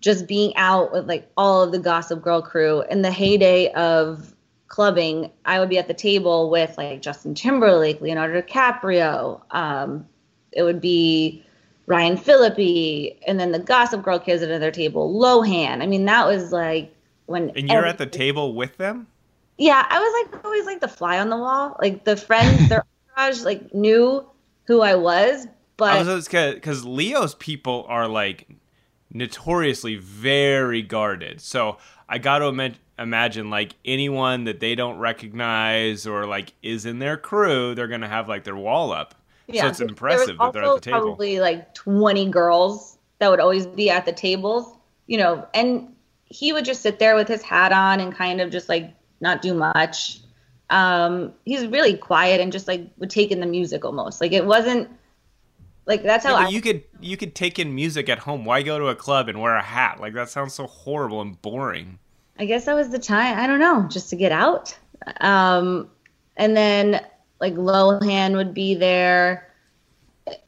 just 0.06 0.28
being 0.28 0.54
out 0.54 0.92
with 0.92 1.08
like 1.08 1.28
all 1.36 1.64
of 1.64 1.72
the 1.72 1.80
Gossip 1.80 2.22
Girl 2.22 2.40
crew 2.40 2.84
in 2.88 3.02
the 3.02 3.10
heyday 3.10 3.72
of 3.72 4.36
clubbing, 4.68 5.32
I 5.44 5.58
would 5.58 5.68
be 5.68 5.78
at 5.78 5.88
the 5.88 5.94
table 5.94 6.48
with 6.48 6.78
like 6.78 7.02
Justin 7.02 7.34
Timberlake, 7.34 8.00
Leonardo 8.00 8.40
DiCaprio. 8.40 9.42
Um, 9.50 10.06
it 10.52 10.62
would 10.62 10.80
be 10.80 11.44
Ryan 11.86 12.16
Phillippe, 12.16 13.18
and 13.26 13.40
then 13.40 13.50
the 13.50 13.58
Gossip 13.58 14.04
Girl 14.04 14.20
kids 14.20 14.44
at 14.44 14.48
another 14.48 14.70
table, 14.70 15.12
Lohan. 15.12 15.82
I 15.82 15.86
mean, 15.86 16.04
that 16.04 16.24
was 16.24 16.52
like 16.52 16.94
when. 17.26 17.50
And 17.56 17.68
you're 17.68 17.78
every- 17.78 17.90
at 17.90 17.98
the 17.98 18.06
table 18.06 18.54
with 18.54 18.76
them. 18.76 19.08
Yeah, 19.58 19.86
I 19.90 19.98
was 19.98 20.28
like 20.32 20.44
always 20.44 20.66
like 20.66 20.80
the 20.80 20.88
fly 20.88 21.18
on 21.18 21.30
the 21.30 21.36
wall. 21.36 21.76
Like 21.82 22.04
the 22.04 22.16
friends, 22.16 22.68
their 22.68 22.84
entourage, 23.16 23.42
like 23.42 23.74
knew 23.74 24.24
who 24.68 24.82
I 24.82 24.94
was, 24.94 25.48
but 25.76 26.04
because 26.24 26.84
Leo's 26.84 27.34
people 27.34 27.86
are 27.88 28.06
like 28.06 28.46
notoriously 29.12 29.96
very 29.96 30.82
guarded. 30.82 31.40
So 31.40 31.78
I 32.08 32.18
got 32.18 32.38
to 32.38 32.48
Im- 32.48 32.74
imagine 32.98 33.50
like 33.50 33.74
anyone 33.84 34.44
that 34.44 34.60
they 34.60 34.74
don't 34.74 34.98
recognize 34.98 36.06
or 36.06 36.26
like 36.26 36.52
is 36.62 36.86
in 36.86 36.98
their 36.98 37.16
crew, 37.16 37.74
they're 37.74 37.88
gonna 37.88 38.08
have 38.08 38.28
like 38.28 38.44
their 38.44 38.56
wall 38.56 38.92
up. 38.92 39.14
Yeah, 39.46 39.62
so 39.62 39.68
it's 39.68 39.80
impressive 39.80 40.38
that 40.38 40.52
they're 40.52 40.64
at 40.64 40.74
the 40.74 40.80
table. 40.80 41.00
Probably 41.00 41.40
like 41.40 41.74
twenty 41.74 42.28
girls 42.28 42.98
that 43.18 43.30
would 43.30 43.40
always 43.40 43.66
be 43.66 43.90
at 43.90 44.04
the 44.04 44.12
tables, 44.12 44.76
you 45.06 45.18
know, 45.18 45.46
and 45.54 45.94
he 46.24 46.52
would 46.52 46.64
just 46.64 46.82
sit 46.82 46.98
there 46.98 47.14
with 47.14 47.28
his 47.28 47.42
hat 47.42 47.72
on 47.72 48.00
and 48.00 48.14
kind 48.14 48.40
of 48.40 48.50
just 48.50 48.68
like 48.68 48.92
not 49.20 49.42
do 49.42 49.54
much. 49.54 50.20
Um, 50.68 51.32
he's 51.44 51.66
really 51.66 51.96
quiet 51.96 52.40
and 52.40 52.50
just 52.50 52.66
like 52.66 52.90
would 52.98 53.10
take 53.10 53.30
in 53.30 53.40
the 53.40 53.46
music 53.46 53.84
almost. 53.84 54.20
Like 54.20 54.32
it 54.32 54.46
wasn't 54.46 54.90
like 55.86 56.02
that's 56.02 56.24
how 56.24 56.38
yeah, 56.38 56.46
I, 56.46 56.48
you 56.48 56.60
could 56.60 56.84
you 57.00 57.16
could 57.16 57.34
take 57.34 57.58
in 57.58 57.74
music 57.74 58.08
at 58.08 58.18
home. 58.18 58.44
Why 58.44 58.62
go 58.62 58.78
to 58.78 58.88
a 58.88 58.96
club 58.96 59.28
and 59.28 59.40
wear 59.40 59.54
a 59.54 59.62
hat? 59.62 60.00
Like 60.00 60.14
that 60.14 60.28
sounds 60.28 60.54
so 60.54 60.66
horrible 60.66 61.20
and 61.20 61.40
boring. 61.40 61.98
I 62.38 62.44
guess 62.44 62.64
that 62.66 62.74
was 62.74 62.90
the 62.90 62.98
time. 62.98 63.38
I 63.38 63.46
don't 63.46 63.60
know, 63.60 63.86
just 63.88 64.10
to 64.10 64.16
get 64.16 64.32
out. 64.32 64.76
Um, 65.20 65.88
and 66.36 66.56
then 66.56 67.04
like 67.40 67.54
Lohan 67.54 68.34
would 68.34 68.52
be 68.52 68.74
there. 68.74 69.54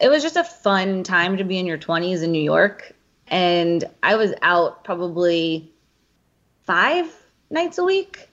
It 0.01 0.09
was 0.09 0.22
just 0.22 0.37
a 0.37 0.44
fun 0.44 1.05
time 1.05 1.37
to 1.37 1.44
be 1.44 1.59
in 1.59 1.66
your 1.66 1.79
20s 1.79 2.22
in 2.22 2.33
New 2.33 2.42
York. 2.42 2.92
And 3.29 3.85
I 4.03 4.16
was 4.16 4.35
out 4.42 4.85
probably 4.85 5.72
five 6.64 7.14
nights 7.51 7.79
a 7.79 7.85
week. 7.85 8.29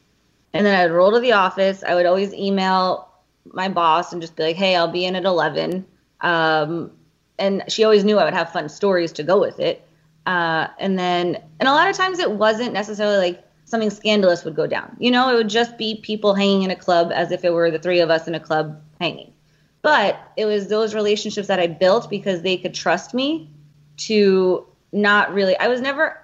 And 0.53 0.65
then 0.65 0.79
I'd 0.79 0.91
roll 0.91 1.11
to 1.11 1.19
the 1.19 1.33
office. 1.33 1.83
I 1.83 1.95
would 1.95 2.05
always 2.05 2.33
email 2.33 3.09
my 3.45 3.69
boss 3.69 4.11
and 4.11 4.21
just 4.21 4.35
be 4.35 4.43
like, 4.43 4.55
hey, 4.55 4.75
I'll 4.75 4.91
be 4.91 5.05
in 5.05 5.15
at 5.15 5.25
11. 5.25 5.85
Um, 6.21 6.91
and 7.37 7.63
she 7.67 7.83
always 7.83 8.03
knew 8.03 8.17
I 8.17 8.25
would 8.25 8.33
have 8.33 8.51
fun 8.51 8.69
stories 8.69 9.11
to 9.13 9.23
go 9.23 9.39
with 9.39 9.59
it. 9.59 9.85
Uh, 10.25 10.67
and 10.79 10.97
then, 10.97 11.41
and 11.59 11.69
a 11.69 11.73
lot 11.73 11.89
of 11.89 11.95
times 11.95 12.19
it 12.19 12.31
wasn't 12.31 12.73
necessarily 12.73 13.17
like 13.17 13.43
something 13.65 13.89
scandalous 13.89 14.43
would 14.43 14.55
go 14.55 14.67
down. 14.67 14.95
You 14.99 15.11
know, 15.11 15.29
it 15.29 15.35
would 15.35 15.49
just 15.49 15.77
be 15.77 15.95
people 16.01 16.33
hanging 16.33 16.63
in 16.63 16.71
a 16.71 16.75
club 16.75 17.11
as 17.13 17.31
if 17.31 17.43
it 17.43 17.53
were 17.53 17.69
the 17.69 17.79
three 17.79 17.99
of 17.99 18.09
us 18.09 18.27
in 18.27 18.35
a 18.35 18.39
club 18.39 18.81
hanging. 18.99 19.33
But 19.81 20.19
it 20.35 20.45
was 20.45 20.67
those 20.67 20.95
relationships 20.95 21.47
that 21.47 21.59
I 21.59 21.67
built 21.67 22.09
because 22.09 22.41
they 22.41 22.57
could 22.57 22.73
trust 22.73 23.13
me 23.13 23.49
to 23.97 24.65
not 24.91 25.33
really, 25.33 25.57
I 25.57 25.67
was 25.67 25.81
never 25.81 26.19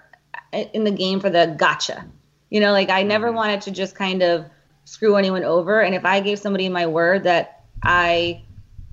in 0.51 0.83
the 0.83 0.91
game 0.91 1.19
for 1.19 1.29
the 1.29 1.53
gotcha. 1.57 2.05
You 2.49 2.59
know, 2.59 2.71
like 2.71 2.89
I 2.89 3.03
never 3.03 3.27
mm-hmm. 3.27 3.35
wanted 3.35 3.61
to 3.61 3.71
just 3.71 3.95
kind 3.95 4.23
of 4.23 4.45
screw 4.85 5.15
anyone 5.15 5.43
over. 5.43 5.81
And 5.81 5.93
if 5.93 6.05
I 6.05 6.19
gave 6.21 6.39
somebody 6.39 6.69
my 6.69 6.87
word 6.87 7.23
that 7.23 7.63
I 7.83 8.41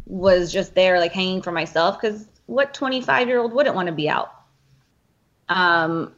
was 0.08 0.52
just 0.52 0.74
there 0.74 0.98
like 0.98 1.12
hanging 1.12 1.42
for 1.42 1.52
myself 1.52 2.00
because 2.00 2.26
what 2.46 2.74
25 2.74 3.28
year 3.28 3.38
old 3.38 3.52
wouldn't 3.52 3.76
want 3.76 3.86
to 3.86 3.92
be 3.92 4.08
out 4.08 4.32
um 5.48 6.12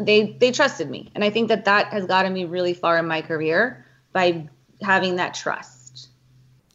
they 0.00 0.32
they 0.38 0.50
trusted 0.50 0.88
me 0.88 1.10
and 1.14 1.24
i 1.24 1.30
think 1.30 1.48
that 1.48 1.64
that 1.64 1.88
has 1.88 2.06
gotten 2.06 2.32
me 2.32 2.44
really 2.44 2.72
far 2.72 2.98
in 2.98 3.06
my 3.06 3.20
career 3.20 3.84
by 4.12 4.48
having 4.80 5.16
that 5.16 5.34
trust 5.34 6.08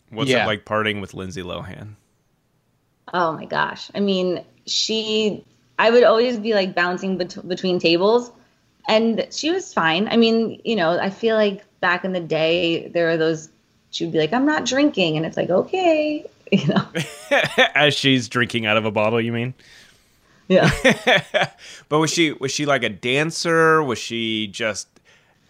what's 0.09 0.29
yeah. 0.29 0.43
it 0.43 0.47
like 0.47 0.65
parting 0.65 1.01
with 1.01 1.13
lindsay 1.13 1.41
lohan 1.41 1.95
oh 3.13 3.31
my 3.31 3.45
gosh 3.45 3.89
i 3.95 3.99
mean 3.99 4.43
she, 4.67 5.43
I 5.79 5.89
would 5.89 6.03
always 6.03 6.37
be 6.37 6.53
like 6.53 6.75
bouncing 6.75 7.17
bet- 7.17 7.47
between 7.47 7.79
tables, 7.79 8.31
and 8.87 9.27
she 9.31 9.49
was 9.49 9.73
fine. 9.73 10.07
I 10.09 10.17
mean, 10.17 10.61
you 10.63 10.75
know, 10.75 10.99
I 10.99 11.09
feel 11.09 11.35
like 11.35 11.63
back 11.79 12.05
in 12.05 12.13
the 12.13 12.19
day 12.19 12.89
there 12.89 13.07
were 13.07 13.17
those. 13.17 13.49
She 13.89 14.05
would 14.05 14.11
be 14.11 14.19
like, 14.19 14.33
"I'm 14.33 14.45
not 14.45 14.65
drinking," 14.65 15.17
and 15.17 15.25
it's 15.25 15.37
like, 15.37 15.49
okay, 15.49 16.25
you 16.51 16.67
know. 16.67 16.87
As 17.75 17.93
she's 17.93 18.27
drinking 18.29 18.65
out 18.65 18.77
of 18.77 18.85
a 18.85 18.91
bottle, 18.91 19.19
you 19.21 19.31
mean? 19.31 19.53
Yeah. 20.47 20.69
but 21.89 21.99
was 21.99 22.11
she 22.11 22.31
was 22.33 22.51
she 22.51 22.65
like 22.65 22.83
a 22.83 22.89
dancer? 22.89 23.83
Was 23.83 23.99
she 23.99 24.47
just 24.47 24.87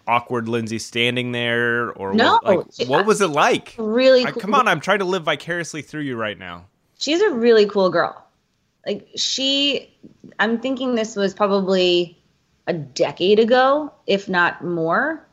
awkward 0.08 0.48
Lindsay 0.48 0.78
standing 0.78 1.32
there, 1.32 1.92
or 1.92 2.14
No, 2.14 2.40
was, 2.42 2.78
like, 2.78 2.88
what 2.88 3.06
was 3.06 3.20
it 3.20 3.28
like? 3.28 3.74
really 3.78 4.24
cool. 4.24 4.40
come 4.40 4.54
on, 4.54 4.66
I'm 4.66 4.80
trying 4.80 4.98
to 5.00 5.04
live 5.04 5.24
vicariously 5.24 5.82
through 5.82 6.00
you 6.02 6.16
right 6.16 6.38
now. 6.38 6.64
she's 6.98 7.20
a 7.20 7.30
really 7.30 7.66
cool 7.66 7.90
girl. 7.90 8.24
Like 8.86 9.06
she, 9.16 9.94
I'm 10.38 10.58
thinking 10.58 10.94
this 10.94 11.14
was 11.14 11.34
probably 11.34 12.18
a 12.66 12.72
decade 12.72 13.38
ago, 13.38 13.92
if 14.06 14.28
not 14.28 14.64
more. 14.64 15.24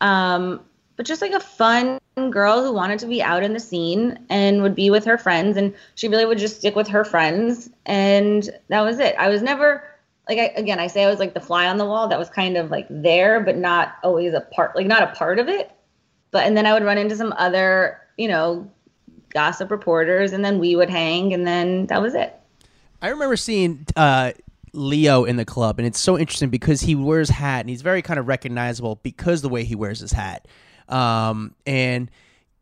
Um, 0.00 0.60
but 1.00 1.06
just 1.06 1.22
like 1.22 1.32
a 1.32 1.40
fun 1.40 1.98
girl 2.28 2.62
who 2.62 2.74
wanted 2.74 2.98
to 2.98 3.06
be 3.06 3.22
out 3.22 3.42
in 3.42 3.54
the 3.54 3.58
scene 3.58 4.18
and 4.28 4.60
would 4.60 4.74
be 4.74 4.90
with 4.90 5.02
her 5.06 5.16
friends, 5.16 5.56
and 5.56 5.74
she 5.94 6.08
really 6.08 6.26
would 6.26 6.36
just 6.36 6.58
stick 6.58 6.76
with 6.76 6.86
her 6.88 7.06
friends, 7.06 7.70
and 7.86 8.50
that 8.68 8.82
was 8.82 8.98
it. 8.98 9.14
I 9.18 9.30
was 9.30 9.40
never 9.40 9.82
like 10.28 10.38
I, 10.38 10.52
again, 10.56 10.78
I 10.78 10.88
say 10.88 11.02
I 11.02 11.08
was 11.08 11.18
like 11.18 11.32
the 11.32 11.40
fly 11.40 11.68
on 11.68 11.78
the 11.78 11.86
wall 11.86 12.06
that 12.08 12.18
was 12.18 12.28
kind 12.28 12.58
of 12.58 12.70
like 12.70 12.86
there, 12.90 13.40
but 13.40 13.56
not 13.56 13.94
always 14.02 14.34
a 14.34 14.42
part, 14.42 14.76
like 14.76 14.86
not 14.86 15.02
a 15.02 15.06
part 15.06 15.38
of 15.38 15.48
it. 15.48 15.70
But 16.32 16.46
and 16.46 16.54
then 16.54 16.66
I 16.66 16.74
would 16.74 16.84
run 16.84 16.98
into 16.98 17.16
some 17.16 17.32
other, 17.38 17.98
you 18.18 18.28
know, 18.28 18.70
gossip 19.30 19.70
reporters, 19.70 20.34
and 20.34 20.44
then 20.44 20.58
we 20.58 20.76
would 20.76 20.90
hang, 20.90 21.32
and 21.32 21.46
then 21.46 21.86
that 21.86 22.02
was 22.02 22.14
it. 22.14 22.38
I 23.00 23.08
remember 23.08 23.38
seeing 23.38 23.86
uh, 23.96 24.32
Leo 24.74 25.24
in 25.24 25.36
the 25.36 25.46
club, 25.46 25.78
and 25.78 25.86
it's 25.86 25.98
so 25.98 26.18
interesting 26.18 26.50
because 26.50 26.82
he 26.82 26.94
wears 26.94 27.30
hat, 27.30 27.60
and 27.60 27.70
he's 27.70 27.80
very 27.80 28.02
kind 28.02 28.20
of 28.20 28.28
recognizable 28.28 28.96
because 28.96 29.40
the 29.40 29.48
way 29.48 29.64
he 29.64 29.74
wears 29.74 30.00
his 30.00 30.12
hat. 30.12 30.46
Um, 30.90 31.54
and 31.66 32.10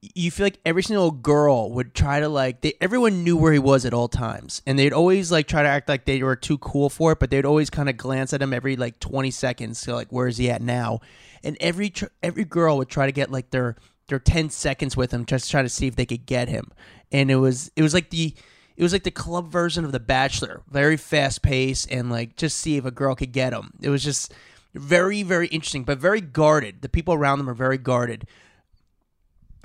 you 0.01 0.31
feel 0.31 0.47
like 0.47 0.61
every 0.65 0.83
single 0.83 1.11
girl 1.11 1.73
would 1.73 1.95
try 1.95 2.21
to 2.21 2.29
like 2.29 2.61
they 2.61 2.75
everyone 2.81 3.25
knew 3.25 3.37
where 3.37 3.53
he 3.53 3.59
was 3.59 3.85
at 3.85 3.93
all 3.93 4.09
times. 4.09 4.63
And 4.67 4.79
they'd 4.79 4.93
always 4.93 5.33
like 5.33 5.49
try 5.49 5.63
to 5.63 5.69
act 5.69 5.89
like 5.89 6.05
they 6.05 6.23
were 6.23 6.37
too 6.37 6.59
cool 6.59 6.89
for 6.89 7.13
it 7.13 7.19
but 7.19 7.31
they'd 7.31 7.45
always 7.45 7.71
kind 7.71 7.89
of 7.89 7.97
glance 7.97 8.33
at 8.33 8.43
him 8.43 8.53
every 8.53 8.77
like 8.77 9.01
20 9.01 9.31
seconds 9.31 9.81
to 9.83 9.95
like 9.95 10.13
where 10.13 10.29
is 10.29 10.37
he 10.37 10.51
at 10.51 10.63
now? 10.63 11.01
And 11.43 11.57
every 11.61 11.91
tr- 11.91 12.07
every 12.23 12.45
girl 12.45 12.79
would 12.79 12.89
try 12.89 13.07
to 13.07 13.13
get 13.13 13.31
like 13.31 13.51
their 13.51 13.77
their 14.09 14.19
10 14.19 14.51
seconds 14.51 14.97
with 14.97 15.13
him 15.13 15.25
just 15.25 15.47
to 15.47 15.51
try 15.51 15.63
to 15.63 15.69
see 15.69 15.87
if 15.87 15.97
they 15.97 16.07
could 16.07 16.27
get 16.27 16.49
him. 16.49 16.71
And 17.11 17.31
it 17.31 17.37
was 17.37 17.71
it 17.75 17.83
was 17.83 17.95
like 17.95 18.11
the 18.11 18.35
it 18.77 18.83
was 18.85 18.93
like 18.93 19.03
the 19.03 19.11
club 19.11 19.51
version 19.51 19.85
of 19.85 19.91
the 19.91 20.01
bachelor. 20.01 20.63
Very 20.71 20.97
fast 20.97 21.43
pace 21.43 21.87
and 21.87 22.11
like 22.11 22.37
just 22.37 22.59
see 22.59 22.77
if 22.77 22.85
a 22.85 22.93
girl 22.93 23.17
could 23.17 23.33
get 23.33 23.53
him. 23.53 23.73
It 23.81 23.91
was 23.91 24.05
just 24.05 24.33
very 24.75 25.23
very 25.23 25.47
interesting 25.49 25.85
but 25.85 25.99
very 25.99 26.21
guarded 26.21 26.83
the 26.83 26.89
people 26.89 27.15
around 27.15 27.39
them 27.39 27.49
are 27.49 27.55
very 27.55 27.79
guarded 27.79 28.27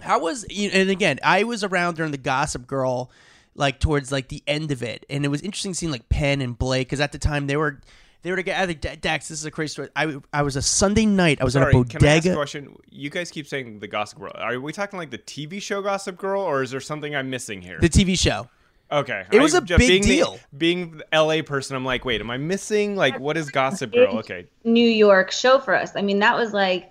how 0.02 0.20
was 0.20 0.46
you 0.50 0.70
and 0.72 0.90
again 0.90 1.20
i 1.24 1.44
was 1.44 1.64
around 1.64 1.96
during 1.96 2.12
the 2.12 2.18
gossip 2.18 2.66
girl 2.68 3.12
like 3.56 3.80
towards 3.80 4.12
like 4.12 4.30
the 4.30 4.42
end 4.48 4.72
of 4.72 4.82
it 4.82 5.06
and 5.10 5.26
it 5.26 5.28
was 5.28 5.42
interesting 5.42 5.74
seeing 5.74 5.92
like 5.92 6.08
penn 6.10 6.42
and 6.42 6.58
blake 6.58 6.88
because 6.88 7.00
at 7.00 7.12
the 7.12 7.20
time 7.20 7.48
they 7.48 7.58
were 7.58 7.80
they 8.24 8.32
were 8.32 8.38
together 8.38 8.64
i 8.64 8.74
think 8.74 9.02
dax 9.02 9.28
this 9.28 9.40
is 9.40 9.46
a 9.46 9.52
crazy 9.52 9.72
story 9.72 9.90
i, 9.96 10.18
I 10.32 10.42
was 10.42 10.56
a 10.56 10.62
sunday 10.62 11.06
night 11.06 11.40
i 11.42 11.44
was 11.44 11.54
Sorry, 11.54 11.76
at 11.76 11.82
a 11.82 11.84
can 11.86 12.08
I 12.08 12.18
ask 12.18 12.26
a 12.26 12.34
question? 12.34 12.76
You 12.90 13.10
guys 13.10 13.30
keep 13.30 13.46
saying 13.48 13.80
the 13.80 13.88
Gossip 13.88 14.20
Girl. 14.20 14.32
Are 14.36 14.60
we 14.60 14.72
talking 14.72 14.98
like 14.98 15.12
the 15.12 15.18
TV 15.18 15.62
show 15.62 15.82
Gossip 15.82 16.18
Girl, 16.18 16.42
or 16.42 16.64
is 16.64 16.72
there 16.72 16.80
something 16.80 17.16
I'm 17.16 17.30
missing 17.30 17.62
here? 17.62 17.80
the 17.80 17.90
tv 17.90 18.18
show 18.18 18.48
okay, 18.92 19.26
It 19.32 19.40
was 19.42 19.54
a 19.54 19.62
just 19.62 19.80
big 19.80 19.88
being 19.88 20.02
the- 20.04 20.08
deal. 20.10 20.40
being 20.58 20.98
the 20.98 21.06
LA 21.18 21.42
person, 21.42 21.76
I'm 21.76 21.86
like, 21.86 22.06
wait, 22.06 22.22
am 22.22 22.30
I 22.30 22.38
missing? 22.38 22.96
Like, 22.96 23.20
what 23.20 23.38
is 23.38 23.50
Gossip 23.50 23.92
Girl? 23.92 24.18
Okay, 24.20 24.48
New 24.64 24.88
York 24.88 25.32
show 25.32 25.60
for 25.60 25.76
us. 25.76 25.94
I 25.96 26.02
mean, 26.02 26.20
that 26.20 26.36
was 26.36 26.54
like 26.54 26.90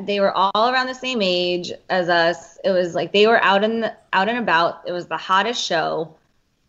they 0.00 0.18
were 0.20 0.32
all 0.32 0.70
around 0.70 0.86
the 0.88 0.94
same 0.94 1.20
age 1.22 1.72
as 1.90 2.08
us. 2.08 2.58
It 2.64 2.70
was 2.70 2.94
like 2.94 3.12
they 3.12 3.26
were 3.26 3.42
out 3.44 3.62
in 3.62 3.80
the, 3.80 3.94
out 4.12 4.28
and 4.28 4.38
about. 4.38 4.82
It 4.86 4.92
was 4.92 5.06
the 5.06 5.16
hottest 5.16 5.62
show. 5.62 6.14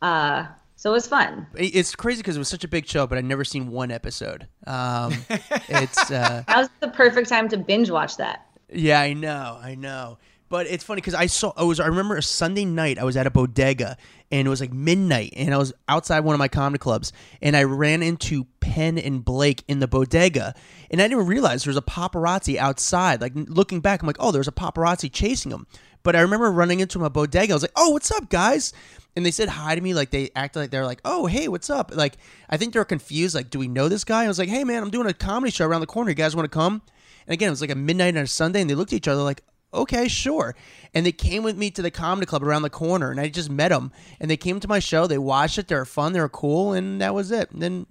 Uh, 0.01 0.45
so 0.75 0.91
it 0.91 0.93
was 0.93 1.07
fun. 1.07 1.47
It's 1.55 1.95
crazy 1.95 2.19
because 2.21 2.35
it 2.35 2.39
was 2.39 2.47
such 2.49 2.63
a 2.63 2.67
big 2.67 2.85
show 2.85 3.07
but 3.07 3.17
i'd 3.17 3.25
never 3.25 3.43
seen 3.43 3.71
one 3.71 3.89
episode 3.89 4.45
um 4.67 5.11
it's 5.69 6.11
uh 6.11 6.43
That 6.47 6.57
was 6.57 6.69
the 6.81 6.89
perfect 6.89 7.29
time 7.29 7.49
to 7.49 7.57
binge 7.57 7.89
watch 7.89 8.17
that. 8.17 8.45
Yeah, 8.71 9.01
I 9.01 9.13
know, 9.13 9.57
I 9.59 9.73
know. 9.73 10.19
But 10.49 10.67
it's 10.67 10.83
funny 10.83 11.01
because 11.01 11.13
I 11.13 11.25
saw 11.25 11.51
I 11.57 11.63
was 11.63 11.79
I 11.79 11.87
remember 11.87 12.15
a 12.15 12.21
Sunday 12.21 12.63
night 12.63 12.97
I 12.97 13.03
was 13.03 13.17
at 13.17 13.27
a 13.27 13.31
bodega 13.31 13.97
and 14.31 14.47
it 14.47 14.49
was 14.49 14.61
like 14.61 14.71
midnight 14.71 15.33
and 15.35 15.53
I 15.53 15.57
was 15.57 15.73
outside 15.89 16.21
one 16.21 16.35
of 16.35 16.39
my 16.39 16.47
comedy 16.47 16.79
clubs 16.79 17.11
and 17.41 17.55
I 17.55 17.63
ran 17.63 18.01
into 18.01 18.45
Penn 18.61 18.97
and 18.97 19.23
Blake 19.25 19.63
in 19.67 19.79
the 19.79 19.87
bodega 19.87 20.55
and 20.89 21.01
I 21.01 21.07
didn't 21.07 21.27
realize 21.27 21.63
there 21.63 21.71
was 21.71 21.77
a 21.77 21.81
paparazzi 21.81 22.57
outside. 22.57 23.19
Like 23.19 23.33
looking 23.35 23.81
back, 23.81 24.01
I'm 24.01 24.07
like, 24.07 24.17
oh, 24.19 24.31
there's 24.31 24.47
a 24.47 24.53
paparazzi 24.53 25.11
chasing 25.11 25.51
them. 25.51 25.67
But 26.03 26.15
I 26.15 26.21
remember 26.21 26.49
running 26.49 26.79
into 26.79 26.99
my 26.99 27.09
bodega. 27.09 27.51
I 27.51 27.55
was 27.55 27.63
like, 27.63 27.71
oh, 27.75 27.89
what's 27.89 28.11
up, 28.11 28.29
guys? 28.29 28.71
And 29.17 29.25
they 29.25 29.31
said 29.31 29.49
hi 29.49 29.75
to 29.75 29.81
me. 29.81 29.93
Like 29.93 30.11
they 30.11 30.29
acted 30.33 30.59
like 30.59 30.71
they're 30.71 30.85
like, 30.85 31.01
oh, 31.03 31.25
hey, 31.25 31.49
what's 31.49 31.69
up? 31.69 31.91
Like 31.93 32.17
I 32.49 32.55
think 32.55 32.71
they 32.73 32.79
were 32.79 32.85
confused. 32.85 33.35
Like, 33.35 33.49
do 33.49 33.59
we 33.59 33.67
know 33.67 33.89
this 33.89 34.05
guy? 34.05 34.23
I 34.23 34.27
was 34.29 34.39
like, 34.39 34.47
hey, 34.47 34.63
man, 34.63 34.81
I'm 34.81 34.91
doing 34.91 35.07
a 35.07 35.13
comedy 35.13 35.51
show 35.51 35.67
around 35.67 35.81
the 35.81 35.87
corner. 35.87 36.11
You 36.11 36.15
guys 36.15 36.37
want 36.37 36.49
to 36.49 36.55
come? 36.55 36.81
And 37.25 37.33
again, 37.33 37.47
it 37.47 37.51
was 37.51 37.59
like 37.59 37.71
a 37.71 37.75
midnight 37.75 38.15
on 38.15 38.23
a 38.23 38.27
Sunday, 38.27 38.61
and 38.61 38.69
they 38.69 38.75
looked 38.75 38.93
at 38.93 38.97
each 38.97 39.07
other 39.09 39.21
like, 39.21 39.43
okay, 39.77 40.07
sure. 40.07 40.55
And 40.93 41.05
they 41.05 41.11
came 41.11 41.43
with 41.43 41.57
me 41.57 41.71
to 41.71 41.81
the 41.81 41.91
comedy 41.91 42.25
club 42.25 42.43
around 42.43 42.63
the 42.63 42.69
corner, 42.69 43.11
and 43.11 43.19
I 43.19 43.29
just 43.29 43.49
met 43.49 43.69
them. 43.69 43.91
And 44.19 44.29
they 44.29 44.37
came 44.37 44.59
to 44.59 44.67
my 44.67 44.79
show. 44.79 45.07
They 45.07 45.17
watched 45.17 45.57
it. 45.57 45.67
They 45.67 45.75
were 45.75 45.85
fun. 45.85 46.13
They 46.13 46.19
were 46.19 46.29
cool, 46.29 46.73
and 46.73 47.01
that 47.01 47.13
was 47.13 47.31
it. 47.31 47.51
And 47.51 47.61
then, 47.61 47.85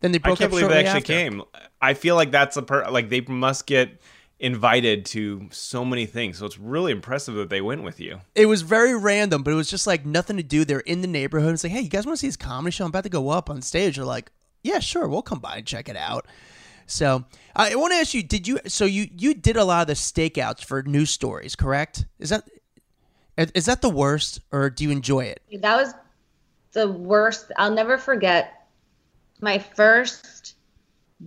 then 0.00 0.12
they 0.12 0.18
broke 0.18 0.38
I 0.38 0.44
can't 0.44 0.50
believe 0.50 0.68
they 0.68 0.84
actually 0.84 0.98
after. 0.98 1.12
came. 1.12 1.42
I 1.80 1.94
feel 1.94 2.14
like 2.14 2.30
that's 2.30 2.56
a 2.56 2.62
per 2.62 2.88
like 2.90 3.08
they 3.08 3.20
must 3.22 3.66
get 3.66 4.00
invited 4.42 5.04
to 5.06 5.48
so 5.52 5.84
many 5.84 6.04
things. 6.04 6.38
So 6.38 6.46
it's 6.46 6.58
really 6.58 6.90
impressive 6.90 7.34
that 7.36 7.48
they 7.48 7.60
went 7.60 7.84
with 7.84 8.00
you. 8.00 8.20
It 8.34 8.46
was 8.46 8.62
very 8.62 8.96
random, 8.98 9.44
but 9.44 9.52
it 9.52 9.56
was 9.56 9.70
just 9.70 9.86
like 9.86 10.04
nothing 10.04 10.36
to 10.36 10.42
do. 10.42 10.64
They're 10.64 10.80
in 10.80 11.00
the 11.00 11.06
neighborhood. 11.06 11.54
It's 11.54 11.62
like, 11.62 11.72
hey, 11.72 11.80
you 11.80 11.88
guys 11.88 12.04
want 12.04 12.18
to 12.18 12.20
see 12.20 12.28
this 12.28 12.36
comedy 12.36 12.72
show? 12.72 12.84
I'm 12.84 12.90
about 12.90 13.04
to 13.04 13.08
go 13.08 13.30
up 13.30 13.48
on 13.48 13.62
stage. 13.62 13.96
They're 13.96 14.04
like, 14.04 14.32
yeah, 14.64 14.80
sure, 14.80 15.08
we'll 15.08 15.22
come 15.22 15.38
by 15.38 15.58
and 15.58 15.66
check 15.66 15.88
it 15.88 15.96
out. 15.96 16.26
So 16.86 17.24
I 17.56 17.74
want 17.76 17.92
to 17.92 17.98
ask 17.98 18.14
you: 18.14 18.22
Did 18.22 18.46
you? 18.46 18.58
So 18.66 18.84
you 18.84 19.08
you 19.16 19.34
did 19.34 19.56
a 19.56 19.64
lot 19.64 19.82
of 19.82 19.86
the 19.88 19.94
stakeouts 19.94 20.64
for 20.64 20.82
news 20.82 21.10
stories, 21.10 21.56
correct? 21.56 22.06
Is 22.18 22.30
that 22.30 22.44
is 23.36 23.66
that 23.66 23.82
the 23.82 23.90
worst, 23.90 24.40
or 24.50 24.70
do 24.70 24.84
you 24.84 24.90
enjoy 24.90 25.24
it? 25.24 25.42
That 25.60 25.76
was 25.76 25.94
the 26.72 26.88
worst. 26.88 27.50
I'll 27.56 27.72
never 27.72 27.98
forget 27.98 28.68
my 29.40 29.58
first 29.58 30.54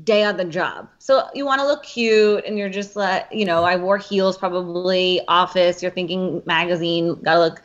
day 0.04 0.24
on 0.24 0.38
the 0.38 0.46
job. 0.46 0.89
So 1.00 1.28
you 1.34 1.46
want 1.46 1.62
to 1.62 1.68
look 1.68 1.84
cute 1.84 2.44
and 2.46 2.58
you're 2.58 2.70
just 2.70 2.96
like, 2.96 3.28
you 3.32 3.46
know, 3.46 3.63
I 3.63 3.76
wore 3.78 3.98
heels 3.98 4.38
probably, 4.38 5.22
office, 5.28 5.82
you're 5.82 5.91
thinking 5.91 6.41
magazine, 6.46 7.15
gotta 7.22 7.39
look 7.39 7.62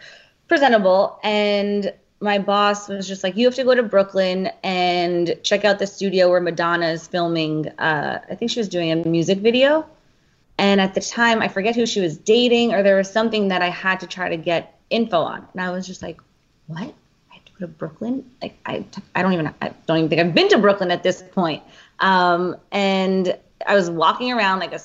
presentable. 0.48 1.18
And 1.24 1.92
my 2.20 2.38
boss 2.38 2.88
was 2.88 3.08
just 3.08 3.24
like, 3.24 3.36
you 3.36 3.46
have 3.46 3.54
to 3.54 3.64
go 3.64 3.74
to 3.74 3.82
Brooklyn 3.82 4.50
and 4.62 5.38
check 5.42 5.64
out 5.64 5.78
the 5.78 5.86
studio 5.86 6.28
where 6.28 6.40
Madonna 6.40 6.88
is 6.88 7.06
filming. 7.06 7.68
Uh, 7.78 8.20
I 8.28 8.34
think 8.34 8.50
she 8.50 8.60
was 8.60 8.68
doing 8.68 8.92
a 8.92 8.96
music 9.08 9.38
video. 9.38 9.86
And 10.58 10.82
at 10.82 10.94
the 10.94 11.00
time, 11.00 11.40
I 11.40 11.48
forget 11.48 11.74
who 11.74 11.86
she 11.86 12.00
was 12.00 12.18
dating, 12.18 12.74
or 12.74 12.82
there 12.82 12.96
was 12.96 13.10
something 13.10 13.48
that 13.48 13.62
I 13.62 13.70
had 13.70 14.00
to 14.00 14.06
try 14.06 14.28
to 14.28 14.36
get 14.36 14.78
info 14.90 15.18
on. 15.18 15.48
And 15.52 15.62
I 15.62 15.70
was 15.70 15.86
just 15.86 16.02
like, 16.02 16.20
what? 16.66 16.92
I 17.30 17.34
have 17.34 17.44
to 17.46 17.52
go 17.52 17.58
to 17.60 17.68
Brooklyn? 17.68 18.30
Like, 18.42 18.58
I, 18.66 18.84
I 19.14 19.22
don't 19.22 19.32
even, 19.32 19.54
I 19.62 19.72
don't 19.86 19.96
even 19.96 20.10
think 20.10 20.20
I've 20.20 20.34
been 20.34 20.48
to 20.50 20.58
Brooklyn 20.58 20.90
at 20.90 21.02
this 21.02 21.22
point. 21.22 21.62
Um, 22.00 22.56
and 22.70 23.38
I 23.66 23.74
was 23.74 23.88
walking 23.88 24.30
around 24.30 24.58
like 24.58 24.74
a, 24.74 24.80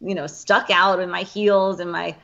you 0.00 0.16
know, 0.16 0.26
stuck 0.26 0.70
out 0.70 0.98
in 0.98 1.08
my 1.08 1.22
heels 1.22 1.78
and 1.78 1.92
my 1.92 2.16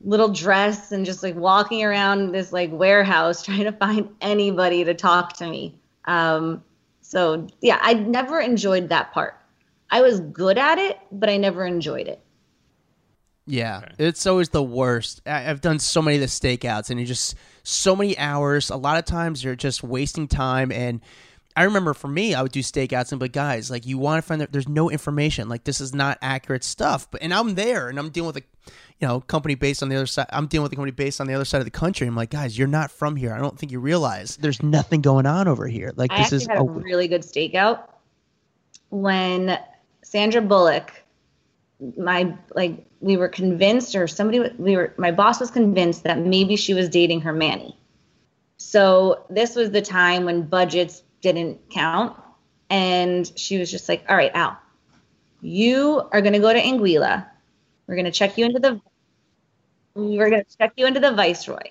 little 0.00 0.28
dress 0.28 0.92
and 0.92 1.04
just 1.04 1.22
like 1.22 1.34
walking 1.34 1.84
around 1.84 2.32
this 2.32 2.52
like 2.52 2.70
warehouse 2.72 3.42
trying 3.44 3.64
to 3.64 3.72
find 3.72 4.08
anybody 4.20 4.84
to 4.84 4.94
talk 4.94 5.34
to 5.34 5.48
me. 5.48 5.78
Um, 6.04 6.62
so 7.00 7.46
yeah, 7.60 7.78
I 7.80 7.94
never 7.94 8.40
enjoyed 8.40 8.88
that 8.90 9.12
part. 9.12 9.34
I 9.90 10.02
was 10.02 10.20
good 10.20 10.58
at 10.58 10.78
it, 10.78 10.98
but 11.10 11.30
I 11.30 11.38
never 11.38 11.64
enjoyed 11.64 12.08
it. 12.08 12.20
Yeah, 13.46 13.88
it's 13.98 14.26
always 14.26 14.50
the 14.50 14.62
worst. 14.62 15.22
I- 15.24 15.48
I've 15.48 15.62
done 15.62 15.78
so 15.78 16.02
many 16.02 16.18
of 16.18 16.20
the 16.20 16.26
stakeouts, 16.26 16.90
and 16.90 17.00
you 17.00 17.06
just 17.06 17.34
so 17.62 17.96
many 17.96 18.16
hours. 18.18 18.68
A 18.68 18.76
lot 18.76 18.98
of 18.98 19.06
times 19.06 19.42
you're 19.42 19.56
just 19.56 19.82
wasting 19.82 20.28
time. 20.28 20.70
And 20.70 21.00
I 21.58 21.64
remember 21.64 21.92
for 21.92 22.06
me, 22.06 22.34
I 22.34 22.42
would 22.42 22.52
do 22.52 22.60
stakeouts 22.60 23.10
and 23.10 23.18
be 23.18 23.24
like, 23.24 23.32
guys, 23.32 23.68
like 23.68 23.84
you 23.84 23.98
want 23.98 24.22
to 24.22 24.26
find 24.26 24.40
that 24.40 24.52
there's 24.52 24.68
no 24.68 24.90
information. 24.90 25.48
Like 25.48 25.64
this 25.64 25.80
is 25.80 25.92
not 25.92 26.16
accurate 26.22 26.62
stuff. 26.62 27.10
But 27.10 27.20
and 27.20 27.34
I'm 27.34 27.56
there, 27.56 27.88
and 27.88 27.98
I'm 27.98 28.10
dealing 28.10 28.28
with 28.28 28.36
a 28.36 28.42
you 29.00 29.08
know 29.08 29.20
company 29.22 29.56
based 29.56 29.82
on 29.82 29.88
the 29.88 29.96
other 29.96 30.06
side. 30.06 30.26
I'm 30.30 30.46
dealing 30.46 30.62
with 30.62 30.72
a 30.72 30.76
company 30.76 30.92
based 30.92 31.20
on 31.20 31.26
the 31.26 31.34
other 31.34 31.44
side 31.44 31.58
of 31.58 31.64
the 31.64 31.72
country. 31.72 32.06
I'm 32.06 32.14
like, 32.14 32.30
guys, 32.30 32.56
you're 32.56 32.68
not 32.68 32.92
from 32.92 33.16
here. 33.16 33.34
I 33.34 33.38
don't 33.38 33.58
think 33.58 33.72
you 33.72 33.80
realize 33.80 34.36
there's 34.36 34.62
nothing 34.62 35.00
going 35.00 35.26
on 35.26 35.48
over 35.48 35.66
here. 35.66 35.92
Like 35.96 36.12
I 36.12 36.18
this 36.18 36.30
is 36.30 36.46
had 36.46 36.58
a 36.58 36.62
really 36.62 37.08
good 37.08 37.22
stakeout 37.22 37.88
when 38.90 39.58
Sandra 40.02 40.40
Bullock, 40.40 40.92
my 41.96 42.36
like 42.54 42.86
we 43.00 43.16
were 43.16 43.28
convinced, 43.28 43.96
or 43.96 44.06
somebody 44.06 44.48
we 44.58 44.76
were 44.76 44.94
my 44.96 45.10
boss 45.10 45.40
was 45.40 45.50
convinced 45.50 46.04
that 46.04 46.20
maybe 46.20 46.54
she 46.54 46.72
was 46.72 46.88
dating 46.88 47.22
her 47.22 47.32
Manny, 47.32 47.76
So 48.58 49.24
this 49.28 49.56
was 49.56 49.72
the 49.72 49.82
time 49.82 50.24
when 50.24 50.42
budgets 50.42 51.02
didn't 51.20 51.70
count. 51.70 52.16
And 52.70 53.30
she 53.38 53.58
was 53.58 53.70
just 53.70 53.88
like, 53.88 54.04
all 54.08 54.16
right, 54.16 54.30
Al, 54.34 54.58
you 55.40 56.02
are 56.12 56.20
going 56.20 56.34
to 56.34 56.38
go 56.38 56.52
to 56.52 56.60
Anguilla. 56.60 57.26
We're 57.86 57.94
going 57.94 58.04
to 58.04 58.10
check 58.10 58.36
you 58.36 58.44
into 58.44 58.58
the, 58.58 58.80
we're 59.94 60.30
going 60.30 60.44
to 60.44 60.56
check 60.58 60.72
you 60.76 60.86
into 60.86 61.00
the 61.00 61.12
Viceroy. 61.12 61.70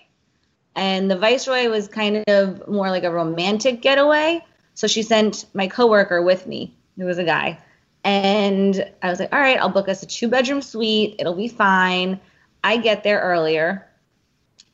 And 0.76 1.10
the 1.10 1.18
Viceroy 1.18 1.70
was 1.70 1.88
kind 1.88 2.24
of 2.28 2.68
more 2.68 2.90
like 2.90 3.04
a 3.04 3.12
romantic 3.12 3.82
getaway. 3.82 4.44
So 4.74 4.88
she 4.88 5.02
sent 5.02 5.46
my 5.54 5.68
coworker 5.68 6.22
with 6.22 6.46
me, 6.46 6.76
who 6.98 7.06
was 7.06 7.18
a 7.18 7.24
guy. 7.24 7.60
And 8.04 8.90
I 9.02 9.10
was 9.10 9.20
like, 9.20 9.34
all 9.34 9.40
right, 9.40 9.60
I'll 9.60 9.70
book 9.70 9.90
us 9.90 10.04
a 10.04 10.06
two 10.06 10.28
bedroom 10.28 10.62
suite. 10.62 11.16
It'll 11.20 11.36
be 11.36 11.48
fine. 11.48 12.20
I 12.64 12.78
get 12.78 13.04
there 13.04 13.20
earlier. 13.20 13.88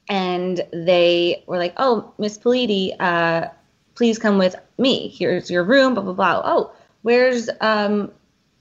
And 0.09 0.62
they 0.73 1.43
were 1.47 1.57
like, 1.57 1.73
oh, 1.77 2.13
Miss 2.17 2.38
Politi, 2.38 2.95
uh, 2.99 3.47
please 3.95 4.17
come 4.19 4.38
with 4.38 4.56
me. 4.77 5.10
Here's 5.10 5.49
your 5.49 5.63
room, 5.63 5.93
blah, 5.93 6.03
blah, 6.03 6.13
blah. 6.13 6.41
Oh, 6.43 6.71
where's 7.01 7.49
um, 7.62 8.12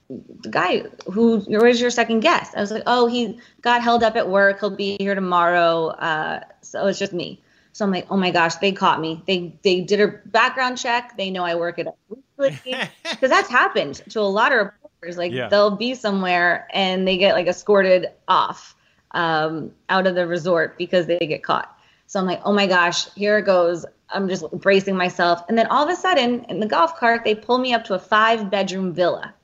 the 0.09 0.49
guy 0.51 0.85
who, 1.11 1.40
where's 1.40 1.81
your 1.81 1.90
second 1.90 2.21
guest? 2.21 2.55
I 2.57 2.61
was 2.61 2.71
like, 2.71 2.83
oh, 2.87 3.07
he 3.07 3.38
got 3.61 3.83
held 3.83 4.03
up 4.03 4.16
at 4.16 4.29
work. 4.29 4.61
He'll 4.61 4.71
be 4.71 4.97
here 4.99 5.14
tomorrow. 5.14 5.88
Uh, 5.88 6.40
so 6.61 6.87
it's 6.87 6.99
just 6.99 7.12
me. 7.12 7.40
So 7.73 7.85
I'm 7.85 7.90
like, 7.90 8.07
oh 8.11 8.16
my 8.16 8.31
gosh, 8.31 8.57
they 8.57 8.73
caught 8.73 9.01
me. 9.01 9.23
They 9.27 9.55
they 9.62 9.81
did 9.81 10.01
a 10.01 10.09
background 10.27 10.77
check. 10.77 11.16
They 11.16 11.31
know 11.31 11.42
I 11.42 11.55
work 11.55 11.79
at 11.79 11.87
a 11.87 11.92
because 12.37 13.31
that's 13.31 13.49
happened 13.49 14.03
to 14.11 14.21
a 14.21 14.23
lot 14.23 14.53
of 14.53 14.59
reporters. 14.59 15.16
Like 15.16 15.33
yeah. 15.33 15.49
they'll 15.49 15.77
be 15.77 15.95
somewhere 15.95 16.68
and 16.73 17.07
they 17.07 17.16
get 17.16 17.35
like 17.35 17.47
escorted 17.47 18.09
off 18.29 18.75
um, 19.12 19.73
out 19.88 20.07
of 20.07 20.14
the 20.14 20.27
resort 20.27 20.77
because 20.77 21.07
they 21.07 21.18
get 21.18 21.42
caught. 21.42 21.77
So 22.07 22.21
I'm 22.21 22.27
like, 22.27 22.42
oh 22.45 22.53
my 22.53 22.66
gosh, 22.66 23.11
here 23.14 23.38
it 23.38 23.47
goes. 23.47 23.87
I'm 24.12 24.29
just 24.29 24.51
bracing 24.53 24.96
myself. 24.96 25.42
And 25.48 25.57
then 25.57 25.66
all 25.66 25.85
of 25.85 25.90
a 25.90 25.96
sudden, 25.96 26.44
in 26.44 26.61
the 26.61 26.66
golf 26.66 26.98
cart, 26.98 27.22
they 27.25 27.35
pull 27.35 27.59
me 27.59 27.75
up 27.75 27.85
to 27.85 27.94
a 27.94 27.98
five 27.98 28.51
bedroom 28.51 28.92
villa. 28.92 29.35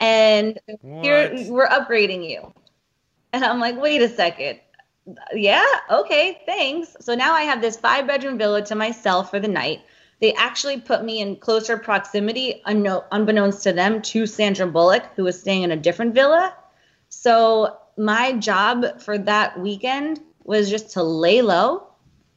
And 0.00 0.58
what? 0.80 1.04
here 1.04 1.46
we're 1.48 1.68
upgrading 1.68 2.28
you. 2.28 2.52
And 3.32 3.44
I'm 3.44 3.60
like, 3.60 3.80
wait 3.80 4.02
a 4.02 4.08
second. 4.08 4.60
Yeah, 5.34 5.66
okay, 5.90 6.40
thanks. 6.46 6.96
So 7.00 7.14
now 7.14 7.34
I 7.34 7.42
have 7.42 7.60
this 7.60 7.76
five 7.76 8.06
bedroom 8.06 8.38
villa 8.38 8.64
to 8.66 8.74
myself 8.74 9.30
for 9.30 9.40
the 9.40 9.48
night. 9.48 9.80
They 10.20 10.32
actually 10.34 10.80
put 10.80 11.04
me 11.04 11.20
in 11.20 11.36
closer 11.36 11.76
proximity, 11.76 12.62
unbeknownst 12.64 13.62
to 13.64 13.72
them, 13.72 14.00
to 14.02 14.26
Sandra 14.26 14.66
Bullock, 14.66 15.04
who 15.16 15.24
was 15.24 15.38
staying 15.38 15.62
in 15.62 15.70
a 15.70 15.76
different 15.76 16.14
villa. 16.14 16.54
So 17.08 17.76
my 17.96 18.32
job 18.32 19.00
for 19.00 19.18
that 19.18 19.60
weekend 19.60 20.20
was 20.44 20.70
just 20.70 20.92
to 20.92 21.02
lay 21.02 21.42
low 21.42 21.88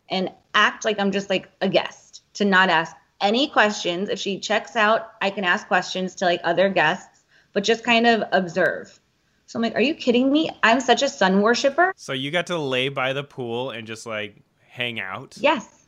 and 0.10 0.32
act 0.54 0.86
like 0.86 1.00
I'm 1.00 1.12
just 1.12 1.30
like 1.30 1.50
a 1.62 1.70
guest, 1.70 2.24
to 2.36 2.46
not 2.46 2.70
ask 2.70 2.96
any 3.22 3.48
questions. 3.48 4.10
If 4.10 4.20
she 4.20 4.39
checks 4.39 4.76
out, 4.76 5.12
I 5.22 5.30
can 5.30 5.43
ask 5.43 5.67
questions 5.67 6.15
to 6.15 6.26
like 6.26 6.41
other 6.43 6.70
guests, 6.70 7.24
but 7.54 7.63
just 7.63 7.84
kind 7.84 8.08
of 8.08 8.24
observe. 8.32 9.00
So 9.48 9.58
I'm 9.58 9.63
like, 9.63 9.76
are 9.76 9.82
you 9.82 9.96
kidding 9.96 10.32
me? 10.32 10.50
I'm 10.62 10.82
such 10.82 11.02
a 11.02 11.10
sun 11.10 11.41
worshiper. 11.41 11.93
So 11.96 12.13
you 12.13 12.32
got 12.32 12.48
to 12.48 12.58
lay 12.58 12.89
by 12.89 13.13
the 13.13 13.24
pool 13.24 13.72
and 13.72 13.88
just 13.88 14.06
like 14.06 14.36
hang 14.67 15.00
out? 15.00 15.38
Yes. 15.39 15.86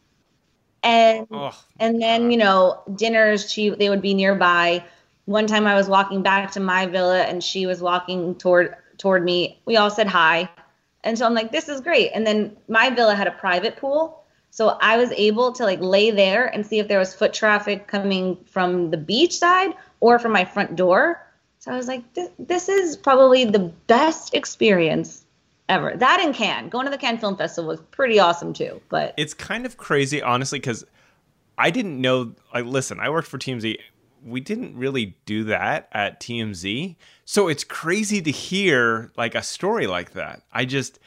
And 0.82 1.28
oh, 1.30 1.62
and 1.78 2.02
then, 2.02 2.24
God. 2.24 2.32
you 2.32 2.38
know, 2.38 2.82
dinners 2.96 3.52
she 3.52 3.70
they 3.70 3.90
would 3.90 4.02
be 4.02 4.14
nearby. 4.14 4.84
One 5.26 5.46
time 5.46 5.68
I 5.68 5.76
was 5.76 5.90
walking 5.90 6.24
back 6.24 6.52
to 6.52 6.62
my 6.62 6.86
villa 6.86 7.22
and 7.24 7.44
she 7.44 7.66
was 7.66 7.82
walking 7.82 8.36
toward 8.36 8.76
toward 8.98 9.26
me. 9.26 9.62
We 9.66 9.76
all 9.76 9.90
said 9.90 10.08
hi. 10.08 10.50
And 11.04 11.18
so 11.18 11.26
I'm 11.26 11.34
like, 11.34 11.52
this 11.52 11.70
is 11.70 11.82
great. 11.82 12.12
And 12.14 12.26
then 12.26 12.58
my 12.68 12.90
villa 12.90 13.16
had 13.16 13.28
a 13.28 13.32
private 13.32 13.78
pool. 13.78 14.24
So 14.52 14.78
I 14.82 14.98
was 14.98 15.12
able 15.12 15.52
to 15.54 15.64
like 15.64 15.80
lay 15.80 16.12
there 16.12 16.48
and 16.48 16.66
see 16.66 16.80
if 16.80 16.88
there 16.88 17.00
was 17.00 17.14
foot 17.14 17.34
traffic 17.34 17.88
coming 17.88 18.38
from 18.46 18.92
the 18.92 18.98
beach 18.98 19.38
side 19.38 19.74
or 20.00 20.20
from 20.20 20.32
my 20.32 20.46
front 20.46 20.76
door. 20.76 21.26
So 21.60 21.72
I 21.72 21.78
was 21.78 21.88
like, 21.88 22.14
this, 22.14 22.30
this 22.40 22.70
is 22.70 22.98
probably 22.98 23.46
the 23.46 23.60
best 23.60 24.34
experience 24.34 25.26
ever. 25.68 25.96
That 25.96 26.20
and 26.20 26.34
Cannes, 26.34 26.70
going 26.70 26.86
to 26.86 26.92
the 26.92 26.98
Cannes 26.98 27.20
Film 27.20 27.38
Festival 27.38 27.70
was 27.70 27.82
pretty 27.92 28.20
awesome 28.20 28.54
too. 28.54 28.82
But 28.90 29.14
it's 29.18 29.34
kind 29.34 29.66
of 29.66 29.78
crazy, 29.78 30.22
honestly, 30.22 30.60
because 30.60 30.84
I 31.58 31.70
didn't 31.70 32.02
know. 32.02 32.34
Like, 32.54 32.66
listen, 32.66 33.00
I 33.00 33.10
worked 33.10 33.28
for 33.28 33.38
TMZ. 33.38 33.78
We 34.24 34.42
didn't 34.42 34.78
really 34.78 35.18
do 35.26 35.46
that 35.46 35.90
at 35.92 36.20
TMZ. 36.20 36.96
So 37.26 37.48
it's 37.48 37.64
crazy 37.64 38.22
to 38.22 38.32
hear 38.32 39.12
like 39.18 39.36
a 39.36 39.44
story 39.44 39.88
like 39.88 40.14
that. 40.14 40.44
I 40.52 40.66
just 40.66 41.00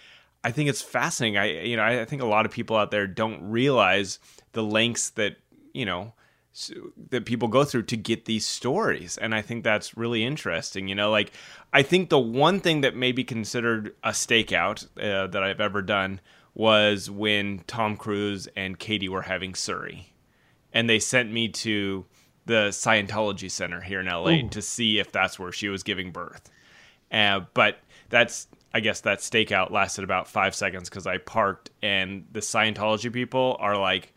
I 0.44 0.50
think 0.50 0.68
it's 0.68 0.82
fascinating. 0.82 1.38
I 1.38 1.62
you 1.62 1.76
know, 1.76 1.84
I, 1.84 2.04
think 2.04 2.22
a 2.22 2.26
lot 2.26 2.46
of 2.46 2.52
people 2.52 2.76
out 2.76 2.90
there 2.90 3.06
don't 3.06 3.50
realize 3.50 4.18
the 4.52 4.62
lengths 4.62 5.10
that, 5.10 5.36
you 5.72 5.86
know, 5.86 6.14
that 7.10 7.24
people 7.24 7.48
go 7.48 7.64
through 7.64 7.84
to 7.84 7.96
get 7.96 8.26
these 8.26 8.44
stories 8.44 9.16
and 9.16 9.34
i 9.34 9.40
think 9.40 9.64
that's 9.64 9.96
really 9.96 10.22
interesting 10.22 10.86
you 10.86 10.94
know 10.94 11.10
like 11.10 11.32
i 11.72 11.82
think 11.82 12.10
the 12.10 12.18
one 12.18 12.60
thing 12.60 12.82
that 12.82 12.94
may 12.94 13.10
be 13.10 13.24
considered 13.24 13.94
a 14.04 14.10
stakeout 14.10 14.86
uh, 14.98 15.26
that 15.28 15.42
i've 15.42 15.62
ever 15.62 15.80
done 15.80 16.20
was 16.52 17.10
when 17.10 17.60
tom 17.66 17.96
cruise 17.96 18.48
and 18.54 18.78
katie 18.78 19.08
were 19.08 19.22
having 19.22 19.54
Suri 19.54 20.04
and 20.74 20.90
they 20.90 20.98
sent 20.98 21.32
me 21.32 21.48
to 21.48 22.04
the 22.46 22.68
Scientology 22.68 23.50
Center 23.50 23.80
here 23.80 24.00
in 24.00 24.06
LA 24.06 24.30
Ooh. 24.30 24.48
to 24.50 24.62
see 24.62 24.98
if 24.98 25.12
that's 25.12 25.38
where 25.38 25.52
she 25.52 25.68
was 25.68 25.82
giving 25.82 26.10
birth. 26.10 26.50
Uh, 27.10 27.40
but 27.54 27.78
that's 28.08 28.48
I 28.74 28.80
guess 28.80 29.02
that 29.02 29.18
stakeout 29.18 29.70
lasted 29.70 30.02
about 30.02 30.28
five 30.28 30.54
seconds 30.54 30.88
because 30.88 31.06
I 31.06 31.18
parked 31.18 31.70
and 31.82 32.24
the 32.32 32.40
Scientology 32.40 33.12
people 33.12 33.56
are 33.60 33.76
like 33.76 34.14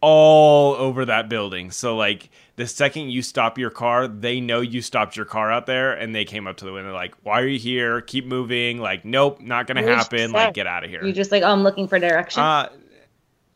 all 0.00 0.74
over 0.74 1.04
that 1.04 1.28
building. 1.28 1.70
So 1.70 1.96
like 1.96 2.28
the 2.56 2.66
second 2.66 3.10
you 3.10 3.22
stop 3.22 3.56
your 3.56 3.70
car, 3.70 4.08
they 4.08 4.40
know 4.40 4.60
you 4.60 4.82
stopped 4.82 5.16
your 5.16 5.24
car 5.24 5.52
out 5.52 5.66
there 5.66 5.92
and 5.92 6.14
they 6.14 6.24
came 6.24 6.48
up 6.48 6.56
to 6.58 6.64
the 6.64 6.72
window 6.72 6.92
like, 6.92 7.14
"Why 7.22 7.40
are 7.40 7.46
you 7.46 7.58
here? 7.58 8.00
Keep 8.00 8.26
moving." 8.26 8.78
Like, 8.78 9.04
"Nope, 9.04 9.40
not 9.40 9.68
going 9.68 9.82
to 9.82 9.94
happen." 9.94 10.32
Like, 10.32 10.54
get 10.54 10.66
out 10.66 10.82
of 10.82 10.90
here. 10.90 11.04
You 11.04 11.12
just 11.12 11.30
like, 11.30 11.44
"Oh, 11.44 11.52
I'm 11.52 11.62
looking 11.62 11.86
for 11.86 11.98
direction." 11.98 12.42
Uh 12.42 12.68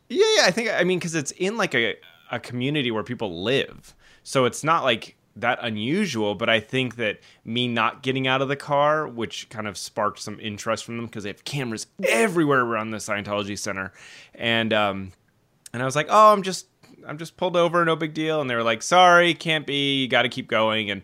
yeah, 0.08 0.24
yeah, 0.36 0.42
I 0.46 0.52
think 0.52 0.70
I 0.70 0.84
mean 0.84 1.00
cuz 1.00 1.16
it's 1.16 1.32
in 1.32 1.56
like 1.56 1.74
a 1.74 1.96
a 2.30 2.38
community 2.38 2.92
where 2.92 3.02
people 3.02 3.42
live. 3.42 3.95
So 4.26 4.44
it's 4.44 4.64
not 4.64 4.82
like 4.82 5.14
that 5.36 5.60
unusual, 5.62 6.34
but 6.34 6.48
I 6.48 6.58
think 6.58 6.96
that 6.96 7.20
me 7.44 7.68
not 7.68 8.02
getting 8.02 8.26
out 8.26 8.42
of 8.42 8.48
the 8.48 8.56
car, 8.56 9.06
which 9.06 9.48
kind 9.50 9.68
of 9.68 9.78
sparked 9.78 10.18
some 10.18 10.40
interest 10.40 10.84
from 10.84 10.96
them 10.96 11.06
because 11.06 11.22
they 11.22 11.28
have 11.28 11.44
cameras 11.44 11.86
everywhere 12.02 12.62
around 12.62 12.90
the 12.90 12.96
Scientology 12.96 13.56
Center, 13.56 13.92
and 14.34 14.72
um, 14.72 15.12
and 15.72 15.80
I 15.80 15.84
was 15.84 15.94
like, 15.94 16.08
oh, 16.10 16.32
I'm 16.32 16.42
just 16.42 16.66
I'm 17.06 17.18
just 17.18 17.36
pulled 17.36 17.56
over, 17.56 17.84
no 17.84 17.94
big 17.94 18.14
deal, 18.14 18.40
and 18.40 18.50
they 18.50 18.56
were 18.56 18.64
like, 18.64 18.82
sorry, 18.82 19.32
can't 19.32 19.64
be, 19.64 20.02
you 20.02 20.08
got 20.08 20.22
to 20.22 20.28
keep 20.28 20.48
going, 20.48 20.90
and 20.90 21.02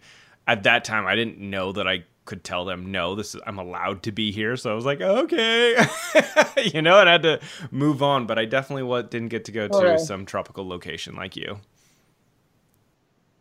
at 0.48 0.64
that 0.64 0.84
time 0.84 1.06
I 1.06 1.14
didn't 1.14 1.38
know 1.38 1.70
that 1.70 1.86
I 1.86 2.02
could 2.24 2.42
tell 2.42 2.64
them 2.64 2.92
no 2.92 3.16
this 3.16 3.34
is 3.34 3.40
i'm 3.48 3.58
allowed 3.58 4.00
to 4.04 4.12
be 4.12 4.30
here. 4.30 4.56
So 4.56 4.70
i 4.70 4.74
was 4.74 4.84
like 4.84 5.00
okay. 5.00 5.76
You 6.72 6.80
know 6.80 7.00
and 7.00 7.08
i 7.08 7.12
had 7.12 7.22
to 7.24 7.40
move 7.72 8.00
on 8.00 8.26
but 8.26 8.38
i 8.38 8.44
definitely 8.44 9.02
didn't 9.08 9.28
get 9.28 9.44
to 9.46 9.52
go 9.52 9.66
to 9.66 9.98
some 9.98 10.24
tropical 10.24 10.66
location 10.66 11.16
like 11.16 11.34
you 11.34 11.58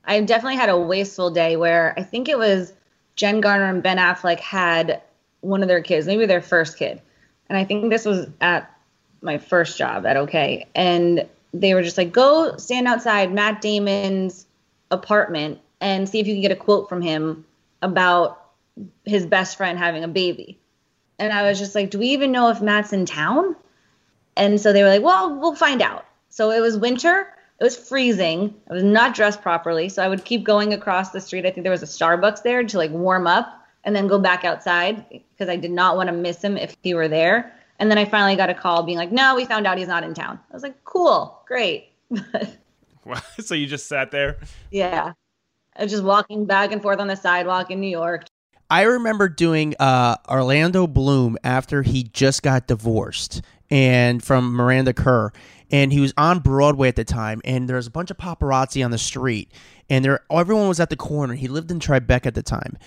I 0.05 0.19
definitely 0.21 0.57
had 0.57 0.69
a 0.69 0.77
wasteful 0.77 1.31
day 1.31 1.55
where 1.55 1.93
I 1.97 2.03
think 2.03 2.27
it 2.27 2.37
was 2.37 2.73
Jen 3.15 3.41
Garner 3.41 3.65
and 3.65 3.83
Ben 3.83 3.97
Affleck 3.97 4.39
had 4.39 5.01
one 5.41 5.61
of 5.61 5.67
their 5.67 5.81
kids, 5.81 6.07
maybe 6.07 6.25
their 6.25 6.41
first 6.41 6.77
kid. 6.77 7.01
And 7.49 7.57
I 7.57 7.65
think 7.65 7.89
this 7.89 8.05
was 8.05 8.27
at 8.39 8.75
my 9.21 9.37
first 9.37 9.77
job 9.77 10.05
at 10.05 10.17
OK. 10.17 10.67
And 10.73 11.27
they 11.53 11.73
were 11.73 11.83
just 11.83 11.97
like, 11.97 12.11
go 12.11 12.57
stand 12.57 12.87
outside 12.87 13.33
Matt 13.33 13.61
Damon's 13.61 14.47
apartment 14.89 15.59
and 15.79 16.07
see 16.07 16.19
if 16.19 16.27
you 16.27 16.33
can 16.33 16.41
get 16.41 16.51
a 16.51 16.55
quote 16.55 16.89
from 16.89 17.01
him 17.01 17.45
about 17.81 18.45
his 19.05 19.25
best 19.25 19.57
friend 19.57 19.77
having 19.77 20.03
a 20.03 20.07
baby. 20.07 20.59
And 21.19 21.31
I 21.31 21.43
was 21.43 21.59
just 21.59 21.75
like, 21.75 21.91
do 21.91 21.99
we 21.99 22.07
even 22.07 22.31
know 22.31 22.49
if 22.49 22.61
Matt's 22.61 22.93
in 22.93 23.05
town? 23.05 23.55
And 24.35 24.59
so 24.59 24.73
they 24.73 24.81
were 24.81 24.89
like, 24.89 25.03
well, 25.03 25.37
we'll 25.39 25.55
find 25.55 25.81
out. 25.81 26.05
So 26.29 26.51
it 26.51 26.61
was 26.61 26.77
winter 26.77 27.27
it 27.61 27.63
was 27.63 27.77
freezing. 27.77 28.55
I 28.71 28.73
was 28.73 28.83
not 28.83 29.13
dressed 29.13 29.43
properly, 29.43 29.87
so 29.87 30.03
I 30.03 30.07
would 30.07 30.25
keep 30.25 30.43
going 30.43 30.73
across 30.73 31.11
the 31.11 31.21
street. 31.21 31.45
I 31.45 31.51
think 31.51 31.63
there 31.63 31.71
was 31.71 31.83
a 31.83 31.85
Starbucks 31.85 32.41
there 32.41 32.63
to 32.63 32.77
like 32.77 32.89
warm 32.89 33.27
up 33.27 33.53
and 33.83 33.95
then 33.95 34.07
go 34.07 34.17
back 34.17 34.43
outside 34.43 35.05
because 35.11 35.47
I 35.47 35.57
did 35.57 35.69
not 35.69 35.95
want 35.95 36.07
to 36.07 36.13
miss 36.13 36.43
him 36.43 36.57
if 36.57 36.75
he 36.81 36.95
were 36.95 37.07
there. 37.07 37.53
And 37.77 37.91
then 37.91 37.99
I 37.99 38.05
finally 38.05 38.35
got 38.35 38.49
a 38.49 38.55
call 38.55 38.81
being 38.81 38.97
like, 38.97 39.11
"No, 39.11 39.35
we 39.35 39.45
found 39.45 39.67
out 39.67 39.77
he's 39.77 39.87
not 39.87 40.03
in 40.03 40.15
town." 40.15 40.39
I 40.49 40.53
was 40.55 40.63
like, 40.63 40.83
"Cool, 40.85 41.39
great." 41.47 41.91
so 43.39 43.53
you 43.53 43.67
just 43.67 43.87
sat 43.87 44.09
there? 44.09 44.39
Yeah. 44.71 45.13
I 45.75 45.83
was 45.83 45.91
just 45.91 46.03
walking 46.03 46.45
back 46.45 46.71
and 46.71 46.81
forth 46.81 46.99
on 46.99 47.07
the 47.07 47.15
sidewalk 47.15 47.69
in 47.69 47.79
New 47.79 47.89
York. 47.89 48.25
I 48.71 48.83
remember 48.83 49.29
doing 49.29 49.75
uh, 49.79 50.15
Orlando 50.27 50.87
Bloom 50.87 51.37
after 51.43 51.83
he 51.83 52.03
just 52.05 52.41
got 52.41 52.67
divorced 52.67 53.43
and 53.69 54.23
from 54.23 54.53
Miranda 54.53 54.93
Kerr 54.93 55.31
and 55.71 55.93
he 55.93 56.01
was 56.01 56.13
on 56.17 56.39
Broadway 56.39 56.89
at 56.89 56.95
the 56.95 57.05
time, 57.05 57.41
and 57.45 57.67
there 57.67 57.77
was 57.77 57.87
a 57.87 57.91
bunch 57.91 58.11
of 58.11 58.17
paparazzi 58.17 58.83
on 58.83 58.91
the 58.91 58.97
street, 58.97 59.51
and 59.89 60.03
there 60.03 60.19
everyone 60.29 60.67
was 60.67 60.79
at 60.79 60.89
the 60.89 60.97
corner. 60.97 61.33
He 61.33 61.47
lived 61.47 61.71
in 61.71 61.79
Tribeca 61.79 62.27
at 62.27 62.35
the 62.35 62.43
time, 62.43 62.77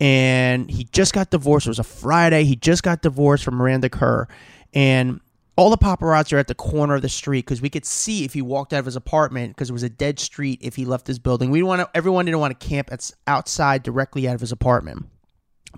and 0.00 0.70
he 0.70 0.84
just 0.84 1.12
got 1.12 1.30
divorced. 1.30 1.66
It 1.66 1.70
was 1.70 1.78
a 1.80 1.84
Friday. 1.84 2.44
He 2.44 2.56
just 2.56 2.82
got 2.82 3.02
divorced 3.02 3.44
from 3.44 3.56
Miranda 3.56 3.90
Kerr, 3.90 4.28
and 4.72 5.20
all 5.56 5.70
the 5.70 5.76
paparazzi 5.76 6.34
are 6.34 6.38
at 6.38 6.46
the 6.46 6.54
corner 6.54 6.94
of 6.94 7.02
the 7.02 7.08
street 7.08 7.44
because 7.44 7.60
we 7.60 7.68
could 7.68 7.84
see 7.84 8.24
if 8.24 8.32
he 8.32 8.40
walked 8.40 8.72
out 8.72 8.78
of 8.78 8.84
his 8.84 8.94
apartment 8.94 9.56
because 9.56 9.70
it 9.70 9.72
was 9.72 9.82
a 9.82 9.90
dead 9.90 10.20
street 10.20 10.60
if 10.62 10.76
he 10.76 10.84
left 10.84 11.08
his 11.08 11.18
building. 11.18 11.50
We 11.50 11.64
want 11.64 11.88
everyone 11.94 12.26
didn't 12.26 12.38
want 12.38 12.58
to 12.58 12.66
camp 12.66 12.90
outside 13.26 13.82
directly 13.82 14.28
out 14.28 14.36
of 14.36 14.40
his 14.40 14.52
apartment, 14.52 15.06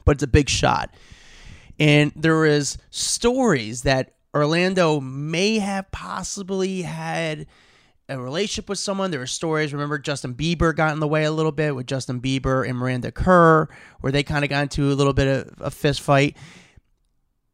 but 0.05 0.17
it's 0.17 0.23
a 0.23 0.27
big 0.27 0.51
shot. 0.51 0.95
And 1.79 2.13
there 2.15 2.45
is 2.45 2.77
stories 2.91 3.83
that 3.83 4.13
Orlando 4.35 5.01
may 5.01 5.59
have 5.59 5.91
possibly 5.91 6.83
had 6.83 7.47
a 8.09 8.21
relationship 8.21 8.69
with 8.69 8.79
someone. 8.79 9.11
There 9.11 9.21
were 9.21 9.27
stories. 9.27 9.73
Remember, 9.73 9.99
Justin 9.99 10.35
Bieber 10.35 10.75
got 10.75 10.93
in 10.93 11.01
the 11.01 11.09
way 11.09 11.25
a 11.25 11.33
little 11.33 11.53
bit 11.53 11.75
with 11.75 11.87
Justin 11.87 12.21
Bieber 12.21 12.69
and 12.69 12.79
Miranda 12.79 13.13
Kerr, 13.13 13.69
where 14.01 14.13
they 14.13 14.23
kind 14.23 14.45
of 14.45 14.51
got 14.51 14.63
into 14.63 14.91
a 14.91 14.95
little 14.95 15.13
bit 15.13 15.27
of 15.29 15.55
a 15.61 15.71
fist 15.71 16.01
fight. 16.01 16.37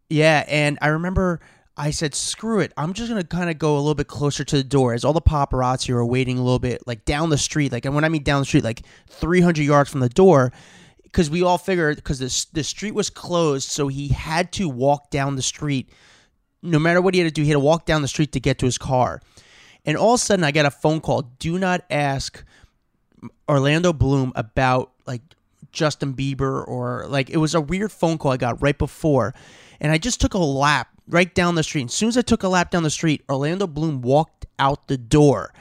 Yeah, 0.09 0.45
and 0.49 0.79
I 0.81 0.89
remember 0.89 1.41
I 1.77 1.91
said, 1.91 2.15
"Screw 2.15 2.61
it! 2.61 2.73
I'm 2.77 2.95
just 2.95 3.11
gonna 3.11 3.25
kind 3.25 3.51
of 3.51 3.59
go 3.59 3.77
a 3.77 3.79
little 3.79 3.95
bit 3.95 4.07
closer 4.09 4.45
to 4.45 4.57
the 4.57 4.65
door." 4.65 4.95
As 4.95 5.05
all 5.05 5.13
the 5.13 5.21
paparazzi 5.21 5.91
are 5.91 6.05
waiting 6.05 6.39
a 6.39 6.43
little 6.43 6.59
bit, 6.59 6.83
like 6.87 7.05
down 7.05 7.29
the 7.29 7.39
street, 7.39 7.73
like 7.73 7.85
and 7.85 7.95
when 7.95 8.05
I 8.05 8.09
mean 8.09 8.23
down 8.23 8.41
the 8.41 8.47
street, 8.47 8.65
like 8.65 8.83
300 9.11 9.63
yards 9.65 9.91
from 9.91 10.01
the 10.01 10.09
door, 10.09 10.53
because 11.03 11.29
we 11.29 11.43
all 11.43 11.59
figured 11.59 11.97
because 11.97 12.19
the 12.19 12.47
the 12.53 12.65
street 12.65 12.95
was 12.95 13.11
closed, 13.11 13.71
so 13.71 13.89
he 13.89 14.09
had 14.09 14.53
to 14.53 14.69
walk 14.69 15.11
down 15.11 15.37
the 15.37 15.43
street. 15.43 15.91
No 16.67 16.79
matter 16.79 17.01
what 17.01 17.15
he 17.15 17.21
had 17.21 17.29
to 17.29 17.33
do, 17.33 17.43
he 17.43 17.49
had 17.49 17.55
to 17.55 17.61
walk 17.61 17.87
down 17.87 18.03
the 18.03 18.09
street 18.09 18.33
to 18.33 18.41
get 18.41 18.59
to 18.59 18.67
his 18.67 18.79
car. 18.79 19.21
And 19.85 19.97
all 19.97 20.15
of 20.15 20.21
a 20.21 20.25
sudden, 20.25 20.45
I 20.45 20.51
got 20.51 20.67
a 20.67 20.71
phone 20.71 21.01
call. 21.01 21.23
Do 21.39 21.59
not 21.59 21.85
ask 21.91 22.45
Orlando 23.49 23.93
Bloom 23.93 24.33
about 24.35 24.93
like 25.07 25.23
Justin 25.73 26.15
Bieber 26.15 26.67
or 26.67 27.07
like 27.09 27.31
it 27.31 27.37
was 27.37 27.55
a 27.55 27.61
weird 27.61 27.93
phone 27.93 28.19
call 28.19 28.33
I 28.33 28.37
got 28.37 28.61
right 28.61 28.77
before. 28.77 29.35
And 29.81 29.93
I 29.93 29.99
just 29.99 30.21
took 30.21 30.35
a 30.35 30.39
lap 30.39 30.89
right 31.09 31.33
down 31.35 31.55
the 31.55 31.63
street. 31.63 31.87
As 31.87 31.95
soon 31.95 32.09
as 32.09 32.17
I 32.17 32.23
took 32.23 32.43
a 32.43 32.49
lap 32.49 32.71
down 32.71 32.83
the 32.83 32.91
street, 32.91 33.23
Orlando 33.29 33.67
Bloom 33.67 34.03
walked 34.03 34.47
out 34.59 34.89
the 34.89 34.99
door. 34.99 35.53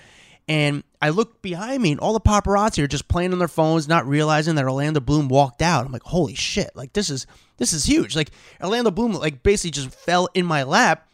And 0.48 0.84
I 1.06 1.10
looked 1.10 1.44
behind 1.44 1.84
me, 1.84 1.92
and 1.92 2.00
all 2.00 2.14
the 2.14 2.20
paparazzi 2.20 2.82
are 2.82 2.88
just 2.88 3.08
playing 3.08 3.32
on 3.32 3.38
their 3.38 3.48
phones, 3.48 3.88
not 3.88 4.08
realizing 4.08 4.56
that 4.56 4.66
Orlando 4.66 5.00
Bloom 5.00 5.28
walked 5.28 5.62
out. 5.62 5.86
I'm 5.86 5.92
like, 5.92 6.02
holy 6.02 6.34
shit! 6.34 6.72
Like 6.74 6.94
this 6.94 7.12
is 7.12 7.28
this 7.58 7.74
is 7.74 7.86
huge. 7.86 8.16
Like 8.16 8.32
Orlando 8.60 8.90
Bloom, 8.90 9.12
like 9.12 9.44
basically 9.44 9.70
just 9.70 9.92
fell 9.92 10.30
in 10.34 10.48
my 10.48 10.64
lap, 10.64 11.08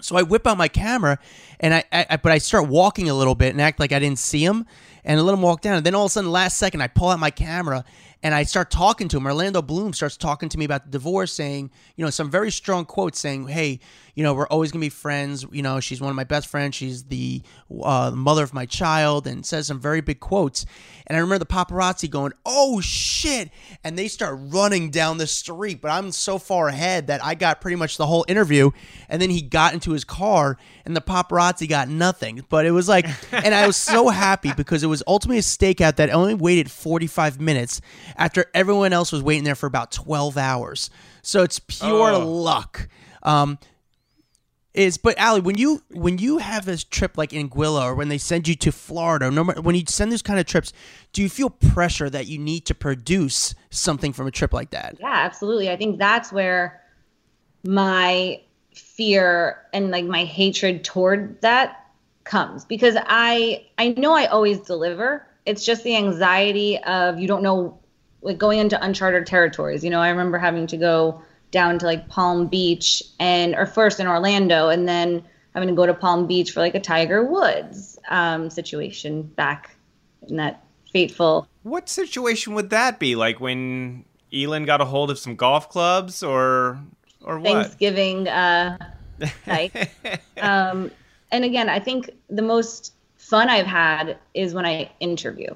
so 0.00 0.16
I 0.16 0.22
whip 0.22 0.48
out 0.48 0.58
my 0.58 0.66
camera, 0.66 1.20
and 1.60 1.74
I, 1.74 1.84
I, 1.92 2.16
but 2.16 2.32
I 2.32 2.38
start 2.38 2.66
walking 2.66 3.08
a 3.08 3.14
little 3.14 3.36
bit 3.36 3.50
and 3.50 3.60
act 3.60 3.78
like 3.78 3.92
I 3.92 4.00
didn't 4.00 4.18
see 4.18 4.44
him, 4.44 4.66
and 5.04 5.22
let 5.22 5.32
him 5.32 5.42
walk 5.42 5.60
down. 5.60 5.76
And 5.76 5.86
then 5.86 5.94
all 5.94 6.06
of 6.06 6.10
a 6.10 6.12
sudden, 6.12 6.32
last 6.32 6.56
second, 6.56 6.80
I 6.80 6.88
pull 6.88 7.10
out 7.10 7.20
my 7.20 7.30
camera 7.30 7.84
and 8.24 8.34
I 8.34 8.42
start 8.42 8.70
talking 8.70 9.06
to 9.08 9.18
him. 9.18 9.26
Orlando 9.26 9.60
Bloom 9.60 9.92
starts 9.92 10.16
talking 10.16 10.48
to 10.48 10.58
me 10.58 10.64
about 10.64 10.86
the 10.86 10.90
divorce, 10.90 11.32
saying, 11.32 11.70
you 11.94 12.04
know, 12.04 12.10
some 12.10 12.30
very 12.30 12.50
strong 12.50 12.86
quotes 12.86 13.20
saying, 13.20 13.46
hey, 13.46 13.80
you 14.14 14.22
know, 14.22 14.32
we're 14.32 14.46
always 14.46 14.70
going 14.70 14.80
to 14.80 14.84
be 14.84 14.90
friends. 14.90 15.44
You 15.50 15.62
know, 15.62 15.80
she's 15.80 16.00
one 16.00 16.10
of 16.10 16.16
my 16.16 16.24
best 16.24 16.46
friends. 16.46 16.76
She's 16.76 17.04
the 17.04 17.42
uh, 17.82 18.12
mother 18.14 18.44
of 18.44 18.54
my 18.54 18.64
child, 18.64 19.26
and 19.26 19.44
says 19.44 19.66
some 19.66 19.80
very 19.80 20.00
big 20.00 20.20
quotes. 20.20 20.64
And 21.06 21.16
I 21.16 21.20
remember 21.20 21.40
the 21.40 21.46
paparazzi 21.46 22.08
going, 22.08 22.32
oh 22.46 22.80
shit. 22.80 23.50
And 23.82 23.98
they 23.98 24.08
start 24.08 24.38
running 24.40 24.90
down 24.90 25.18
the 25.18 25.26
street. 25.26 25.80
But 25.80 25.90
I'm 25.90 26.12
so 26.12 26.38
far 26.38 26.68
ahead 26.68 27.08
that 27.08 27.24
I 27.24 27.34
got 27.34 27.60
pretty 27.60 27.76
much 27.76 27.96
the 27.96 28.06
whole 28.06 28.24
interview. 28.28 28.70
And 29.08 29.20
then 29.20 29.30
he 29.30 29.42
got 29.42 29.74
into 29.74 29.90
his 29.90 30.04
car, 30.04 30.58
and 30.84 30.96
the 30.96 31.00
paparazzi 31.02 31.68
got 31.68 31.88
nothing. 31.88 32.44
But 32.48 32.66
it 32.66 32.70
was 32.70 32.88
like, 32.88 33.06
and 33.32 33.54
I 33.54 33.66
was 33.66 33.76
so 33.76 34.08
happy 34.08 34.52
because 34.56 34.84
it 34.84 34.88
was 34.88 35.02
ultimately 35.06 35.38
a 35.38 35.42
stakeout 35.42 35.96
that 35.96 36.10
only 36.10 36.34
waited 36.34 36.70
45 36.70 37.40
minutes 37.40 37.80
after 38.16 38.46
everyone 38.54 38.92
else 38.92 39.10
was 39.10 39.22
waiting 39.22 39.44
there 39.44 39.56
for 39.56 39.66
about 39.66 39.90
12 39.90 40.38
hours. 40.38 40.90
So 41.22 41.42
it's 41.42 41.58
pure 41.58 42.12
oh. 42.12 42.26
luck. 42.26 42.88
Um, 43.22 43.58
is 44.74 44.98
but 44.98 45.18
Ali, 45.20 45.40
when 45.40 45.56
you 45.56 45.82
when 45.90 46.18
you 46.18 46.38
have 46.38 46.64
this 46.64 46.82
trip 46.82 47.16
like 47.16 47.30
Anguilla 47.30 47.84
or 47.84 47.94
when 47.94 48.08
they 48.08 48.18
send 48.18 48.48
you 48.48 48.56
to 48.56 48.72
Florida, 48.72 49.30
no 49.30 49.44
when 49.44 49.74
you 49.74 49.84
send 49.86 50.10
those 50.10 50.22
kind 50.22 50.38
of 50.38 50.46
trips, 50.46 50.72
do 51.12 51.22
you 51.22 51.28
feel 51.28 51.48
pressure 51.48 52.10
that 52.10 52.26
you 52.26 52.38
need 52.38 52.66
to 52.66 52.74
produce 52.74 53.54
something 53.70 54.12
from 54.12 54.26
a 54.26 54.30
trip 54.32 54.52
like 54.52 54.70
that? 54.70 54.96
Yeah, 54.98 55.12
absolutely. 55.12 55.70
I 55.70 55.76
think 55.76 55.98
that's 55.98 56.32
where 56.32 56.82
my 57.64 58.40
fear 58.74 59.62
and 59.72 59.90
like 59.90 60.04
my 60.04 60.24
hatred 60.24 60.84
toward 60.84 61.40
that 61.40 61.86
comes 62.24 62.64
because 62.64 62.96
I 63.06 63.66
I 63.78 63.94
know 63.96 64.12
I 64.12 64.26
always 64.26 64.58
deliver. 64.58 65.26
It's 65.46 65.64
just 65.64 65.84
the 65.84 65.94
anxiety 65.94 66.82
of 66.82 67.20
you 67.20 67.28
don't 67.28 67.42
know 67.42 67.78
like 68.22 68.38
going 68.38 68.58
into 68.58 68.82
uncharted 68.82 69.26
territories. 69.26 69.84
You 69.84 69.90
know, 69.90 70.00
I 70.00 70.08
remember 70.08 70.38
having 70.38 70.66
to 70.68 70.76
go 70.76 71.22
down 71.54 71.78
to 71.78 71.86
like 71.86 72.08
Palm 72.08 72.48
Beach 72.48 73.02
and 73.18 73.54
or 73.54 73.64
first 73.64 73.98
in 73.98 74.06
Orlando 74.06 74.68
and 74.68 74.86
then 74.86 75.24
I'm 75.54 75.62
going 75.62 75.74
to 75.74 75.76
go 75.76 75.86
to 75.86 75.94
Palm 75.94 76.26
Beach 76.26 76.50
for 76.50 76.60
like 76.60 76.74
a 76.74 76.80
Tiger 76.80 77.24
Woods 77.24 77.98
um, 78.08 78.50
situation 78.50 79.22
back 79.22 79.76
in 80.28 80.36
that 80.36 80.64
fateful. 80.92 81.46
What 81.62 81.88
situation 81.88 82.54
would 82.54 82.70
that 82.70 82.98
be? 82.98 83.14
Like 83.14 83.40
when 83.40 84.04
Elin 84.32 84.64
got 84.64 84.80
a 84.80 84.84
hold 84.84 85.10
of 85.10 85.18
some 85.18 85.36
golf 85.36 85.70
clubs 85.70 86.22
or 86.22 86.80
or 87.22 87.38
what? 87.38 87.52
Thanksgiving 87.52 88.28
uh, 88.28 88.76
night. 89.46 89.90
um, 90.40 90.90
and 91.30 91.44
again, 91.44 91.68
I 91.68 91.78
think 91.78 92.10
the 92.28 92.42
most 92.42 92.92
fun 93.16 93.48
I've 93.48 93.66
had 93.66 94.18
is 94.34 94.54
when 94.54 94.66
I 94.66 94.90
interview. 95.00 95.54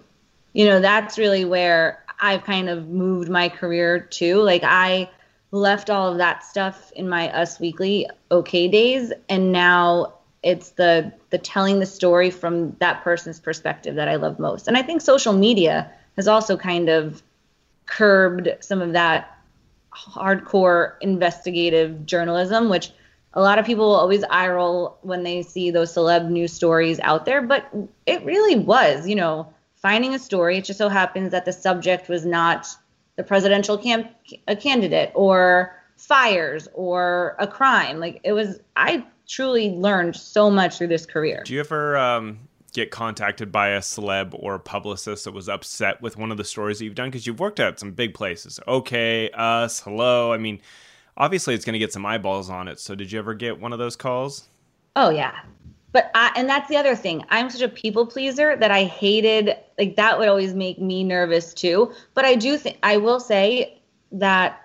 You 0.52 0.66
know, 0.66 0.80
that's 0.80 1.18
really 1.18 1.44
where 1.44 2.02
I've 2.20 2.44
kind 2.44 2.68
of 2.68 2.88
moved 2.88 3.28
my 3.28 3.48
career 3.48 4.00
to. 4.00 4.36
Like 4.36 4.62
I 4.64 5.10
left 5.50 5.90
all 5.90 6.10
of 6.10 6.18
that 6.18 6.44
stuff 6.44 6.92
in 6.94 7.08
my 7.08 7.30
Us 7.30 7.58
Weekly 7.58 8.06
okay 8.30 8.68
days, 8.68 9.12
and 9.28 9.52
now 9.52 10.14
it's 10.42 10.70
the 10.70 11.12
the 11.30 11.38
telling 11.38 11.80
the 11.80 11.86
story 11.86 12.30
from 12.30 12.76
that 12.80 13.02
person's 13.02 13.40
perspective 13.40 13.96
that 13.96 14.08
I 14.08 14.16
love 14.16 14.38
most. 14.38 14.68
And 14.68 14.76
I 14.76 14.82
think 14.82 15.00
social 15.00 15.32
media 15.32 15.90
has 16.16 16.28
also 16.28 16.56
kind 16.56 16.88
of 16.88 17.22
curbed 17.86 18.48
some 18.60 18.80
of 18.80 18.92
that 18.92 19.38
hardcore 19.92 20.94
investigative 21.00 22.06
journalism, 22.06 22.68
which 22.68 22.92
a 23.34 23.40
lot 23.40 23.58
of 23.58 23.66
people 23.66 23.86
will 23.86 23.96
always 23.96 24.24
eye 24.30 24.48
roll 24.48 24.98
when 25.02 25.22
they 25.22 25.42
see 25.42 25.70
those 25.70 25.92
celeb 25.92 26.28
news 26.28 26.52
stories 26.52 27.00
out 27.00 27.24
there, 27.24 27.42
but 27.42 27.68
it 28.06 28.24
really 28.24 28.56
was, 28.56 29.06
you 29.08 29.14
know, 29.14 29.52
finding 29.76 30.14
a 30.14 30.18
story. 30.18 30.58
It 30.58 30.64
just 30.64 30.78
so 30.78 30.88
happens 30.88 31.30
that 31.32 31.44
the 31.44 31.52
subject 31.52 32.08
was 32.08 32.24
not 32.24 32.66
the 33.18 33.24
presidential 33.24 33.76
camp 33.76 34.10
a 34.46 34.56
candidate 34.56 35.10
or 35.14 35.76
fires 35.96 36.68
or 36.72 37.34
a 37.40 37.48
crime. 37.48 37.98
Like 37.98 38.20
it 38.22 38.32
was, 38.32 38.60
I 38.76 39.04
truly 39.26 39.70
learned 39.70 40.14
so 40.14 40.48
much 40.50 40.78
through 40.78 40.86
this 40.86 41.04
career. 41.04 41.42
Do 41.44 41.52
you 41.52 41.58
ever 41.58 41.98
um, 41.98 42.38
get 42.72 42.92
contacted 42.92 43.50
by 43.50 43.70
a 43.70 43.80
celeb 43.80 44.36
or 44.38 44.54
a 44.54 44.60
publicist 44.60 45.24
that 45.24 45.32
was 45.32 45.48
upset 45.48 46.00
with 46.00 46.16
one 46.16 46.30
of 46.30 46.36
the 46.36 46.44
stories 46.44 46.78
that 46.78 46.84
you've 46.84 46.94
done? 46.94 47.08
Because 47.10 47.26
you've 47.26 47.40
worked 47.40 47.58
at 47.58 47.80
some 47.80 47.90
big 47.90 48.14
places. 48.14 48.60
Okay, 48.68 49.30
us, 49.30 49.80
hello. 49.80 50.32
I 50.32 50.38
mean, 50.38 50.60
obviously 51.16 51.54
it's 51.54 51.64
going 51.64 51.72
to 51.72 51.80
get 51.80 51.92
some 51.92 52.06
eyeballs 52.06 52.48
on 52.48 52.68
it. 52.68 52.78
So 52.78 52.94
did 52.94 53.10
you 53.10 53.18
ever 53.18 53.34
get 53.34 53.60
one 53.60 53.72
of 53.72 53.80
those 53.80 53.96
calls? 53.96 54.48
Oh 54.94 55.10
yeah, 55.10 55.40
but 55.92 56.10
I, 56.14 56.32
and 56.36 56.48
that's 56.48 56.68
the 56.68 56.76
other 56.76 56.94
thing. 56.94 57.24
I'm 57.30 57.50
such 57.50 57.62
a 57.62 57.68
people 57.68 58.06
pleaser 58.06 58.56
that 58.56 58.70
I 58.70 58.84
hated 58.84 59.56
like 59.78 59.96
that 59.96 60.18
would 60.18 60.28
always 60.28 60.54
make 60.54 60.80
me 60.80 61.04
nervous 61.04 61.54
too. 61.54 61.92
But 62.14 62.24
I 62.24 62.34
do 62.34 62.58
think 62.58 62.78
I 62.82 62.96
will 62.98 63.20
say 63.20 63.80
that 64.12 64.60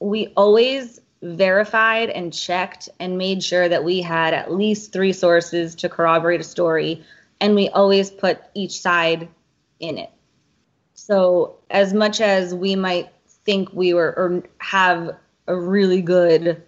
we 0.00 0.28
always 0.36 1.00
verified 1.22 2.10
and 2.10 2.32
checked 2.32 2.88
and 3.00 3.18
made 3.18 3.42
sure 3.42 3.68
that 3.68 3.84
we 3.84 4.00
had 4.00 4.34
at 4.34 4.52
least 4.52 4.92
three 4.92 5.12
sources 5.12 5.74
to 5.76 5.88
corroborate 5.88 6.40
a 6.40 6.44
story 6.44 7.02
and 7.40 7.54
we 7.54 7.68
always 7.70 8.10
put 8.10 8.40
each 8.54 8.78
side 8.80 9.28
in 9.80 9.98
it. 9.98 10.10
So 10.94 11.56
as 11.70 11.92
much 11.92 12.20
as 12.20 12.54
we 12.54 12.76
might 12.76 13.10
think 13.44 13.72
we 13.72 13.94
were 13.94 14.14
or 14.16 14.42
have 14.58 15.16
a 15.46 15.56
really 15.56 16.00
good 16.00 16.62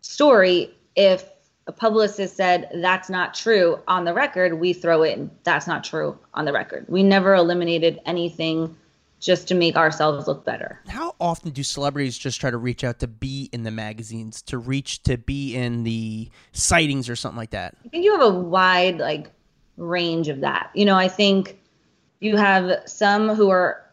story 0.00 0.74
if 0.96 1.31
a 1.66 1.72
publicist 1.72 2.36
said 2.36 2.68
that's 2.74 3.08
not 3.08 3.34
true 3.34 3.78
on 3.86 4.04
the 4.04 4.12
record, 4.12 4.54
we 4.54 4.72
throw 4.72 5.02
in 5.02 5.30
that's 5.44 5.66
not 5.66 5.84
true 5.84 6.18
on 6.34 6.44
the 6.44 6.52
record. 6.52 6.86
We 6.88 7.02
never 7.02 7.34
eliminated 7.34 8.00
anything 8.04 8.76
just 9.20 9.46
to 9.46 9.54
make 9.54 9.76
ourselves 9.76 10.26
look 10.26 10.44
better. 10.44 10.80
How 10.88 11.14
often 11.20 11.52
do 11.52 11.62
celebrities 11.62 12.18
just 12.18 12.40
try 12.40 12.50
to 12.50 12.58
reach 12.58 12.82
out 12.82 12.98
to 12.98 13.06
be 13.06 13.48
in 13.52 13.62
the 13.62 13.70
magazines, 13.70 14.42
to 14.42 14.58
reach 14.58 15.04
to 15.04 15.16
be 15.16 15.54
in 15.54 15.84
the 15.84 16.28
sightings 16.50 17.08
or 17.08 17.14
something 17.14 17.36
like 17.36 17.50
that? 17.50 17.76
I 17.84 17.88
think 17.88 18.04
you 18.04 18.10
have 18.12 18.22
a 18.22 18.36
wide 18.36 18.98
like 18.98 19.30
range 19.76 20.28
of 20.28 20.40
that. 20.40 20.70
You 20.74 20.84
know, 20.84 20.96
I 20.96 21.06
think 21.06 21.60
you 22.18 22.36
have 22.36 22.82
some 22.86 23.28
who 23.28 23.50
are 23.50 23.84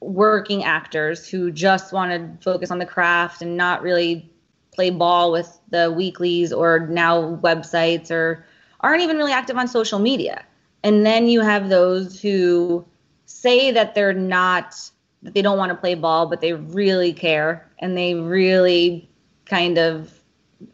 working 0.00 0.64
actors 0.64 1.28
who 1.28 1.50
just 1.50 1.92
want 1.92 2.10
to 2.10 2.42
focus 2.42 2.70
on 2.70 2.78
the 2.78 2.86
craft 2.86 3.42
and 3.42 3.56
not 3.56 3.82
really 3.82 4.30
play 4.78 4.90
ball 4.90 5.32
with 5.32 5.58
the 5.70 5.90
weeklies 5.90 6.52
or 6.52 6.86
now 6.86 7.34
websites 7.42 8.12
or 8.12 8.46
aren't 8.78 9.02
even 9.02 9.16
really 9.16 9.32
active 9.32 9.56
on 9.56 9.66
social 9.66 9.98
media. 9.98 10.44
And 10.84 11.04
then 11.04 11.26
you 11.26 11.40
have 11.40 11.68
those 11.68 12.20
who 12.22 12.86
say 13.26 13.72
that 13.72 13.96
they're 13.96 14.14
not 14.14 14.76
that 15.24 15.34
they 15.34 15.42
don't 15.42 15.58
want 15.58 15.70
to 15.70 15.74
play 15.74 15.96
ball, 15.96 16.26
but 16.28 16.40
they 16.40 16.52
really 16.52 17.12
care 17.12 17.68
and 17.80 17.96
they 17.96 18.14
really 18.14 19.10
kind 19.46 19.78
of 19.78 20.14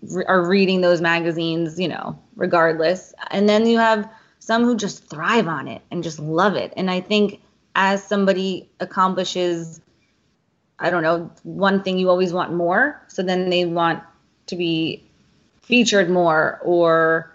re- 0.03 0.27
are 0.27 0.47
reading 0.47 0.83
those 0.83 1.01
magazines, 1.01 1.81
you 1.81 1.89
know, 1.89 2.19
regardless. 2.37 3.15
And 3.31 3.49
then 3.49 3.65
you 3.67 3.79
have 3.79 4.07
some 4.39 4.65
who 4.65 4.77
just 4.77 5.09
thrive 5.09 5.49
on 5.49 5.67
it 5.67 5.81
and 5.91 6.03
just 6.03 6.19
love 6.19 6.57
it. 6.57 6.75
And 6.77 6.91
I 6.91 7.01
think 7.01 7.41
as 7.75 8.05
somebody 8.05 8.69
accomplishes, 8.81 9.81
I 10.79 10.91
don't 10.91 11.03
know, 11.03 11.31
one 11.43 11.83
thing 11.83 11.99
you 11.99 12.09
always 12.09 12.33
want 12.33 12.53
more. 12.53 13.03
So 13.09 13.23
then 13.23 13.51
they 13.51 13.65
want 13.65 14.03
to 14.47 14.57
be 14.57 15.05
featured 15.63 16.11
more 16.11 16.61
or 16.63 17.33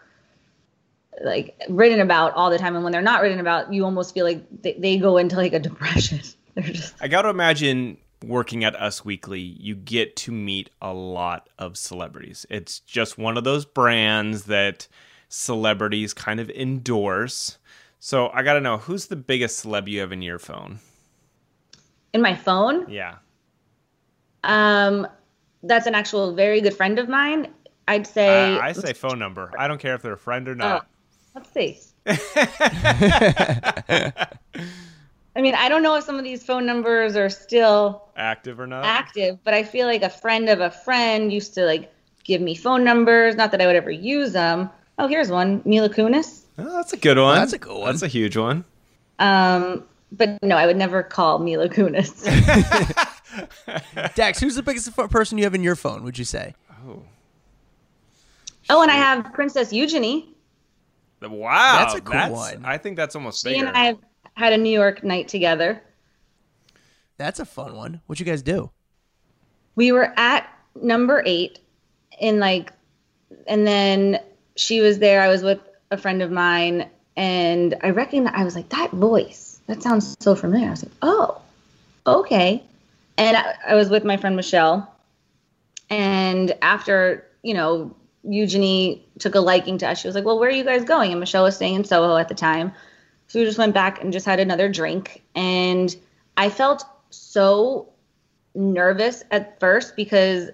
like 1.23 1.59
written 1.69 1.99
about 1.99 2.33
all 2.33 2.49
the 2.49 2.57
time. 2.57 2.75
And 2.75 2.83
when 2.83 2.91
they're 2.91 3.01
not 3.01 3.21
written 3.21 3.39
about, 3.39 3.73
you 3.73 3.83
almost 3.85 4.13
feel 4.13 4.25
like 4.25 4.43
they, 4.61 4.73
they 4.73 4.97
go 4.97 5.17
into 5.17 5.35
like 5.35 5.53
a 5.53 5.59
depression. 5.59 6.21
They're 6.55 6.63
just 6.63 6.95
I 6.99 7.07
got 7.07 7.21
to 7.23 7.29
imagine 7.29 7.97
working 8.25 8.63
at 8.63 8.75
Us 8.75 9.05
Weekly, 9.05 9.39
you 9.39 9.75
get 9.75 10.15
to 10.17 10.31
meet 10.31 10.69
a 10.81 10.93
lot 10.93 11.47
of 11.57 11.77
celebrities. 11.77 12.45
It's 12.49 12.79
just 12.79 13.17
one 13.17 13.37
of 13.37 13.43
those 13.43 13.65
brands 13.65 14.45
that 14.45 14.87
celebrities 15.29 16.13
kind 16.13 16.39
of 16.39 16.49
endorse. 16.49 17.59
So 17.99 18.29
I 18.33 18.43
got 18.43 18.53
to 18.53 18.61
know 18.61 18.77
who's 18.77 19.07
the 19.07 19.15
biggest 19.15 19.63
celeb 19.63 19.87
you 19.87 20.01
have 20.01 20.11
in 20.11 20.21
your 20.21 20.39
phone? 20.39 20.79
in 22.13 22.21
my 22.21 22.35
phone. 22.35 22.89
Yeah. 22.89 23.15
Um, 24.43 25.07
that's 25.63 25.87
an 25.87 25.95
actual 25.95 26.33
very 26.33 26.61
good 26.61 26.75
friend 26.75 26.99
of 26.99 27.09
mine. 27.09 27.47
I'd 27.87 28.05
say. 28.07 28.55
I, 28.57 28.69
I 28.69 28.71
say 28.73 28.93
phone 28.93 29.19
number. 29.25 29.51
I 29.57 29.67
don't 29.67 29.79
care 29.79 29.95
if 29.95 30.01
they're 30.01 30.13
a 30.13 30.17
friend 30.17 30.47
or 30.47 30.51
Oh, 30.51 30.55
not. 30.55 30.87
let's 31.35 31.51
see. 31.53 31.77
I 35.35 35.41
mean, 35.41 35.55
I 35.55 35.69
don't 35.69 35.83
know 35.83 35.95
if 35.95 36.03
some 36.03 36.17
of 36.17 36.23
these 36.23 36.43
phone 36.43 36.65
numbers 36.65 37.15
are 37.15 37.29
still 37.29 38.03
Active 38.17 38.59
or 38.59 38.67
not? 38.67 38.83
active, 38.83 39.37
but 39.43 39.53
I 39.53 39.63
feel 39.63 39.87
like 39.87 40.01
a 40.01 40.09
friend 40.09 40.49
of 40.49 40.59
a 40.59 40.69
friend 40.71 41.31
used 41.31 41.53
to 41.53 41.65
like 41.65 41.93
give 42.23 42.41
me 42.41 42.55
phone 42.55 42.83
numbers. 42.83 43.35
Not 43.35 43.51
that 43.51 43.61
I 43.61 43.67
would 43.67 43.75
ever 43.75 43.91
use 43.91 44.33
them. 44.33 44.69
Oh, 44.97 45.07
here's 45.07 45.29
one, 45.29 45.61
Mila 45.65 45.89
Kunis. 45.89 46.43
Oh, 46.57 46.75
that's 46.75 46.91
a 46.93 46.97
good 46.97 47.17
one. 47.17 47.35
That's 47.37 47.53
a 47.53 47.59
cool 47.59 47.81
one. 47.81 47.91
That's 47.93 48.01
a 48.01 48.07
huge 48.07 48.35
one. 48.35 48.65
Um, 49.19 49.83
but 50.11 50.37
no, 50.43 50.57
I 50.57 50.65
would 50.65 50.75
never 50.77 51.03
call 51.03 51.39
Mila 51.39 51.69
Kunis. 51.69 52.25
Dax, 54.15 54.39
who's 54.39 54.55
the 54.55 54.63
biggest 54.63 54.95
ph- 54.95 55.09
person 55.09 55.37
you 55.37 55.43
have 55.43 55.55
in 55.55 55.63
your 55.63 55.75
phone? 55.75 56.03
Would 56.03 56.17
you 56.17 56.25
say? 56.25 56.55
Oh. 56.87 57.03
oh, 58.69 58.81
and 58.81 58.91
I 58.91 58.95
have 58.95 59.31
Princess 59.33 59.71
Eugenie. 59.73 60.33
Wow. 61.21 61.77
That's 61.79 61.95
a 61.95 62.01
cool 62.01 62.31
one. 62.31 62.63
I 62.65 62.77
think 62.77 62.95
that's 62.95 63.15
almost 63.15 63.43
She 63.43 63.49
bigger. 63.53 63.67
and 63.67 63.77
I 63.77 63.85
have 63.85 63.97
had 64.35 64.53
a 64.53 64.57
New 64.57 64.69
York 64.71 65.03
night 65.03 65.27
together. 65.27 65.81
That's 67.17 67.39
a 67.39 67.45
fun 67.45 67.75
one. 67.75 68.01
What 68.07 68.19
you 68.19 68.25
guys 68.25 68.41
do? 68.41 68.71
we 69.75 69.93
were 69.93 70.11
at 70.17 70.45
number 70.81 71.23
eight 71.25 71.59
in 72.19 72.37
like 72.39 72.73
and 73.47 73.65
then 73.65 74.19
she 74.57 74.81
was 74.81 74.99
there 74.99 75.21
i 75.21 75.29
was 75.29 75.41
with 75.41 75.59
a 75.91 75.97
friend 75.97 76.21
of 76.21 76.31
mine 76.31 76.89
and 77.15 77.75
i 77.81 77.89
recognized 77.89 78.35
i 78.35 78.43
was 78.43 78.55
like 78.57 78.67
that 78.69 78.91
voice 78.91 79.61
that 79.67 79.81
sounds 79.81 80.17
so 80.19 80.35
familiar 80.35 80.67
i 80.67 80.71
was 80.71 80.83
like 80.83 80.91
oh 81.01 81.39
okay 82.07 82.61
and 83.19 83.37
i, 83.37 83.55
I 83.67 83.75
was 83.75 83.89
with 83.89 84.03
my 84.03 84.17
friend 84.17 84.35
michelle. 84.35 84.95
And 85.91 86.53
after 86.61 87.27
you 87.43 87.53
know 87.53 87.95
eugenie 88.23 89.07
took 89.17 89.35
a 89.35 89.39
liking 89.39 89.77
to 89.77 89.87
us 89.87 90.01
she 90.01 90.07
was 90.07 90.13
like 90.13 90.25
well 90.25 90.39
where 90.39 90.49
are 90.49 90.53
you 90.53 90.63
guys 90.63 90.83
going? 90.83 91.11
And 91.11 91.19
michelle 91.19 91.43
was 91.43 91.55
staying 91.55 91.75
in 91.75 91.83
soho 91.83 92.17
at 92.17 92.29
the 92.29 92.35
time. 92.35 92.71
So 93.27 93.39
we 93.39 93.45
just 93.45 93.59
went 93.59 93.75
back 93.75 94.01
and 94.01 94.11
just 94.11 94.25
had 94.25 94.39
another 94.39 94.69
drink. 94.69 95.23
And 95.35 95.95
i 96.37 96.49
felt 96.49 96.83
so 97.09 97.89
nervous 98.55 99.23
at 99.31 99.59
first 99.59 99.95
because 99.95 100.49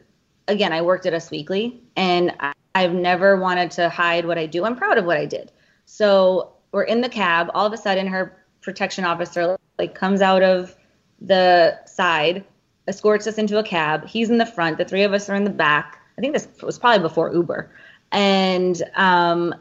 again 0.48 0.74
i 0.74 0.82
worked 0.82 1.06
at 1.06 1.14
us 1.14 1.32
weekly 1.32 1.82
and 1.96 2.34
I, 2.40 2.54
i've 2.76 2.94
never 2.94 3.38
wanted 3.38 3.72
to 3.72 3.90
hide 3.90 4.26
what 4.26 4.38
i 4.38 4.46
do. 4.46 4.66
I'm 4.66 4.76
proud 4.76 4.98
of 4.98 5.06
what 5.06 5.18
i 5.18 5.26
did. 5.26 5.52
So 5.86 6.54
we're 6.72 6.84
in 6.84 7.02
the 7.02 7.10
cab. 7.10 7.50
All 7.54 7.66
of 7.66 7.74
a 7.74 7.78
sudden 7.78 8.08
her 8.08 8.44
protection 8.62 9.06
officer 9.06 9.58
like 9.78 9.96
comes 9.96 10.22
out 10.22 10.42
of 10.42 10.76
the 11.22 11.80
side 11.86 12.44
escorts 12.88 13.28
us 13.28 13.38
into 13.38 13.58
a 13.58 13.64
cab 13.64 14.06
he's 14.08 14.30
in 14.30 14.38
the 14.38 14.46
front 14.46 14.78
the 14.78 14.86
three 14.86 15.04
of 15.04 15.14
us 15.14 15.30
are 15.30 15.36
in 15.36 15.44
the 15.44 15.50
back 15.50 16.00
i 16.18 16.22
think 16.22 16.34
this 16.34 16.48
was 16.62 16.80
probably 16.80 17.00
before 17.00 17.34
uber 17.34 17.72
and 18.12 18.84
um, 18.96 19.54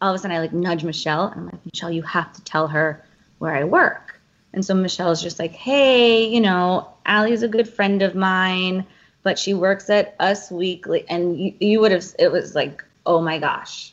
all 0.00 0.10
of 0.10 0.14
a 0.14 0.18
sudden 0.18 0.36
i 0.36 0.40
like 0.40 0.52
nudge 0.52 0.84
michelle 0.84 1.28
and 1.28 1.40
i'm 1.40 1.46
like 1.46 1.64
michelle 1.72 1.90
you 1.90 2.02
have 2.02 2.32
to 2.32 2.42
tell 2.44 2.68
her 2.68 3.04
where 3.38 3.54
i 3.54 3.64
work 3.64 4.16
and 4.56 4.64
so 4.64 4.74
Michelle's 4.74 5.22
just 5.22 5.38
like, 5.38 5.52
hey, 5.52 6.26
you 6.26 6.40
know, 6.40 6.88
Allie's 7.04 7.42
a 7.42 7.48
good 7.48 7.68
friend 7.68 8.00
of 8.00 8.14
mine, 8.14 8.86
but 9.22 9.38
she 9.38 9.52
works 9.52 9.90
at 9.90 10.16
Us 10.18 10.50
Weekly. 10.50 11.04
And 11.10 11.38
you, 11.38 11.54
you 11.60 11.80
would 11.80 11.92
have, 11.92 12.02
it 12.18 12.32
was 12.32 12.54
like, 12.54 12.82
oh 13.04 13.20
my 13.20 13.38
gosh. 13.38 13.92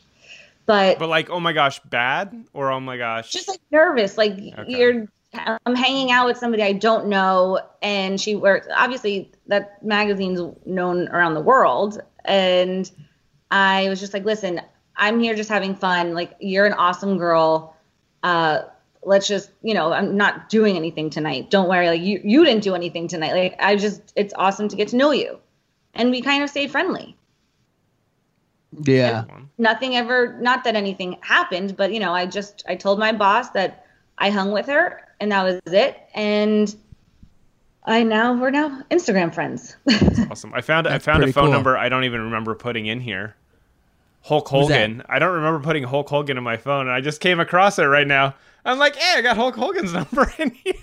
But, 0.64 0.98
but 0.98 1.10
like, 1.10 1.28
oh 1.28 1.38
my 1.38 1.52
gosh, 1.52 1.80
bad? 1.80 2.46
Or 2.54 2.72
oh 2.72 2.80
my 2.80 2.96
gosh. 2.96 3.30
just 3.30 3.46
like 3.46 3.60
nervous, 3.70 4.16
like 4.16 4.38
you're, 4.66 5.06
I'm 5.36 5.74
hanging 5.74 6.10
out 6.10 6.26
with 6.26 6.36
somebody 6.38 6.62
I 6.62 6.72
don't 6.72 7.06
know. 7.06 7.60
And 7.82 8.20
she 8.20 8.34
works, 8.34 8.66
obviously, 8.74 9.32
that 9.46 9.82
magazine's 9.84 10.40
known 10.66 11.08
around 11.08 11.34
the 11.34 11.40
world. 11.40 12.00
And 12.24 12.90
I 13.50 13.88
was 13.88 14.00
just 14.00 14.14
like, 14.14 14.24
listen, 14.24 14.60
I'm 14.96 15.20
here 15.20 15.34
just 15.34 15.48
having 15.50 15.74
fun. 15.74 16.14
Like, 16.14 16.34
you're 16.40 16.66
an 16.66 16.72
awesome 16.72 17.18
girl. 17.18 17.76
Uh, 18.22 18.62
let's 19.06 19.28
just 19.28 19.50
you 19.62 19.74
know 19.74 19.92
i'm 19.92 20.16
not 20.16 20.48
doing 20.48 20.76
anything 20.76 21.10
tonight 21.10 21.50
don't 21.50 21.68
worry 21.68 21.88
like 21.88 22.00
you 22.00 22.20
you 22.24 22.42
didn't 22.44 22.62
do 22.62 22.74
anything 22.74 23.06
tonight 23.06 23.32
like 23.32 23.54
i 23.58 23.76
just 23.76 24.12
it's 24.16 24.32
awesome 24.36 24.66
to 24.66 24.76
get 24.76 24.88
to 24.88 24.96
know 24.96 25.10
you 25.10 25.38
and 25.94 26.10
we 26.10 26.22
kind 26.22 26.42
of 26.42 26.48
stayed 26.48 26.70
friendly 26.70 27.14
Yeah. 28.82 29.24
nothing 29.58 29.94
ever 29.94 30.38
not 30.40 30.64
that 30.64 30.74
anything 30.74 31.18
happened 31.20 31.76
but 31.76 31.92
you 31.92 32.00
know 32.00 32.12
i 32.12 32.26
just 32.26 32.64
i 32.66 32.74
told 32.74 32.98
my 32.98 33.12
boss 33.12 33.50
that 33.50 33.86
i 34.18 34.30
hung 34.30 34.52
with 34.52 34.66
her 34.66 35.06
and 35.24 35.32
that 35.32 35.42
was 35.42 35.72
it 35.72 36.06
and 36.14 36.76
i 37.86 38.02
now 38.02 38.34
we're 38.38 38.50
now 38.50 38.82
instagram 38.90 39.32
friends 39.34 39.76
awesome. 40.30 40.52
I 40.54 40.60
found 40.60 40.86
I 40.86 40.98
found 40.98 41.24
a 41.24 41.32
phone 41.32 41.44
cool. 41.44 41.52
number 41.52 41.76
I 41.78 41.88
don't 41.88 42.04
even 42.04 42.20
remember 42.20 42.54
putting 42.54 42.84
in 42.86 43.00
here. 43.00 43.34
Hulk 44.22 44.48
Hogan. 44.48 45.02
I 45.06 45.18
don't 45.18 45.34
remember 45.34 45.60
putting 45.60 45.84
Hulk 45.84 46.08
Hogan 46.08 46.38
in 46.38 46.44
my 46.44 46.56
phone, 46.56 46.86
and 46.86 46.90
I 46.90 47.02
just 47.02 47.20
came 47.20 47.40
across 47.40 47.78
it 47.78 47.84
right 47.84 48.06
now. 48.06 48.34
I'm 48.64 48.78
like, 48.78 48.96
hey, 48.96 49.18
I 49.18 49.22
got 49.22 49.36
Hulk 49.36 49.54
Hogan's 49.54 49.92
number 50.00 50.32
in 50.38 50.50
here. 50.64 50.74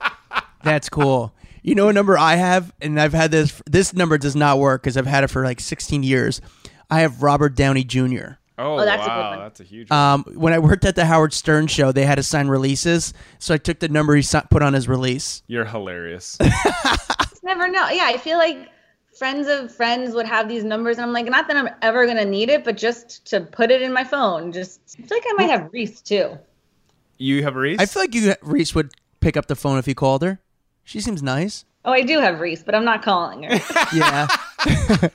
That's 0.64 0.88
cool. 0.88 1.34
You 1.62 1.74
know 1.74 1.88
a 1.88 1.92
number 1.92 2.16
I 2.16 2.36
have, 2.36 2.72
and 2.80 2.98
I've 2.98 3.12
had 3.12 3.30
this. 3.30 3.60
This 3.66 3.92
number 3.92 4.16
does 4.16 4.34
not 4.34 4.58
work 4.58 4.82
because 4.82 4.96
I've 4.96 5.06
had 5.06 5.24
it 5.24 5.28
for 5.28 5.44
like 5.44 5.60
16 5.60 6.02
years. 6.02 6.40
I 6.90 7.00
have 7.00 7.22
Robert 7.22 7.54
Downey 7.54 7.84
Jr. 7.84 8.39
Oh, 8.60 8.78
Oh, 8.78 8.84
that's 8.84 9.02
a 9.02 9.06
good 9.06 9.10
wow, 9.10 9.30
one. 9.30 9.38
that's 9.40 9.60
a 9.60 9.64
huge. 9.64 9.90
one. 9.90 9.98
Um, 9.98 10.24
when 10.34 10.52
I 10.52 10.58
worked 10.58 10.84
at 10.84 10.94
the 10.94 11.04
Howard 11.06 11.32
Stern 11.32 11.66
show, 11.66 11.92
they 11.92 12.04
had 12.04 12.16
to 12.16 12.22
sign 12.22 12.48
releases, 12.48 13.12
so 13.38 13.54
I 13.54 13.58
took 13.58 13.80
the 13.80 13.88
number 13.88 14.14
he 14.14 14.24
put 14.50 14.62
on 14.62 14.74
his 14.74 14.88
release. 14.88 15.42
You're 15.46 15.64
hilarious. 15.64 16.38
Never 17.42 17.66
know 17.68 17.88
yeah 17.88 18.04
i 18.06 18.16
feel 18.16 18.38
like 18.38 18.68
friends 19.18 19.48
of 19.48 19.74
friends 19.74 20.14
would 20.14 20.26
have 20.26 20.48
these 20.48 20.62
numbers 20.62 20.98
and 20.98 21.04
i'm 21.04 21.12
like 21.12 21.26
not 21.26 21.48
that 21.48 21.56
i'm 21.56 21.68
ever 21.82 22.04
going 22.04 22.16
to 22.16 22.24
need 22.24 22.48
it 22.48 22.64
but 22.64 22.76
just 22.76 23.26
to 23.26 23.40
put 23.40 23.72
it 23.72 23.82
in 23.82 23.92
my 23.92 24.04
phone 24.04 24.52
just 24.52 24.80
i 24.98 25.02
feel 25.02 25.16
like 25.16 25.24
i 25.28 25.32
might 25.32 25.50
have 25.50 25.68
reese 25.72 26.00
too 26.00 26.38
you 27.18 27.42
have 27.42 27.54
Reese? 27.56 27.80
I 27.80 27.86
feel 27.86 28.02
like 28.02 28.14
you 28.14 28.34
Reese 28.40 28.74
would 28.74 28.92
pick 29.20 29.36
up 29.36 29.46
the 29.46 29.56
phone 29.56 29.76
if 29.78 29.86
you 29.86 29.94
called 29.94 30.22
her. 30.22 30.40
She 30.84 31.00
seems 31.00 31.22
nice. 31.22 31.64
oh 31.84 31.92
i 31.92 32.02
do 32.02 32.20
have 32.20 32.38
reese 32.40 32.62
but 32.62 32.74
i'm 32.74 32.84
not 32.84 33.02
calling 33.02 33.42
her 33.42 33.60
Yeah. 33.92 34.28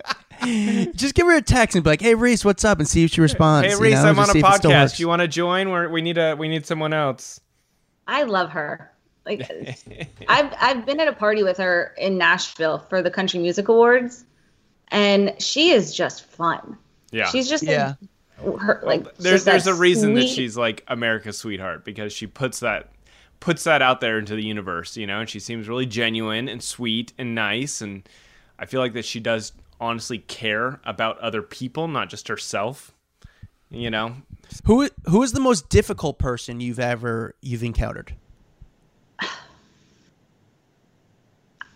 Just 0.96 1.16
give 1.16 1.28
her 1.28 1.36
a 1.36 1.42
text 1.42 1.76
and 1.76 1.84
be 1.84 1.90
like, 1.90 2.02
"Hey 2.02 2.16
Reese, 2.16 2.44
what's 2.46 2.64
up?" 2.64 2.80
and 2.80 2.88
see 2.88 3.04
if 3.04 3.12
she 3.12 3.22
responds. 3.22 3.68
Hey 3.68 3.74
you 3.74 3.80
Reese, 3.80 3.94
know, 3.96 4.10
I'm 4.10 4.16
just 4.16 4.30
on 4.30 4.30
a 4.30 4.34
see 4.34 4.40
if 4.40 4.46
it 4.46 4.54
still 4.58 4.72
podcast. 4.72 4.82
works. 4.84 5.00
You 5.00 5.08
want 5.08 5.22
to 5.22 5.28
join? 5.28 5.70
We're, 5.70 5.90
we 5.90 6.02
need 6.02 6.18
a 6.18 6.36
we 6.36 6.48
need 6.48 6.66
someone 6.66 6.94
else. 6.94 7.40
I 8.08 8.24
love 8.24 8.50
her. 8.52 8.92
Like 9.26 9.50
I've 10.28 10.54
I've 10.60 10.86
been 10.86 11.00
at 11.00 11.08
a 11.08 11.14
party 11.14 11.44
with 11.44 11.58
her 11.58 11.94
in 11.98 12.18
Nashville 12.18 12.80
for 12.90 13.02
the 13.02 13.10
Country 13.12 13.40
Music 13.40 13.68
Awards, 13.68 14.24
and 14.90 15.34
she 15.42 15.72
is 15.72 15.94
just 15.96 16.26
fun. 16.26 16.78
Yeah. 17.12 17.28
She's 17.28 17.50
just 17.50 17.64
Yeah. 17.64 17.94
like, 18.44 18.60
her 18.60 18.82
like 18.84 19.16
there's 19.18 19.46
there's 19.46 19.68
a 19.68 19.74
reason 19.74 20.14
that 20.16 20.28
she's 20.28 20.58
like 20.58 20.84
America's 20.88 21.38
sweetheart 21.38 21.86
because 21.86 22.14
she 22.14 22.28
puts 22.28 22.60
that 22.60 22.92
puts 23.40 23.64
that 23.64 23.82
out 23.82 24.02
there 24.02 24.18
into 24.20 24.36
the 24.36 24.44
universe, 24.44 24.96
you 24.98 25.08
know, 25.08 25.20
and 25.22 25.30
she 25.30 25.40
seems 25.40 25.68
really 25.68 25.86
genuine 25.86 26.48
and 26.48 26.62
sweet 26.64 27.14
and 27.18 27.34
nice 27.36 27.82
and 27.82 28.08
I 28.60 28.66
feel 28.66 28.80
like 28.80 28.94
that 28.94 29.06
she 29.06 29.20
does 29.20 29.52
honestly 29.80 30.20
care 30.20 30.80
about 30.86 31.20
other 31.20 31.42
people, 31.42 31.88
not 31.88 32.10
just 32.10 32.28
herself. 32.28 32.94
You 33.70 33.90
know, 33.90 34.16
Who 34.66 34.90
who 35.06 35.24
is 35.24 35.34
the 35.34 35.40
most 35.40 35.70
difficult 35.70 36.20
person 36.20 36.60
you've 36.62 36.80
ever 36.80 37.36
you've 37.42 37.64
encountered? 37.64 38.14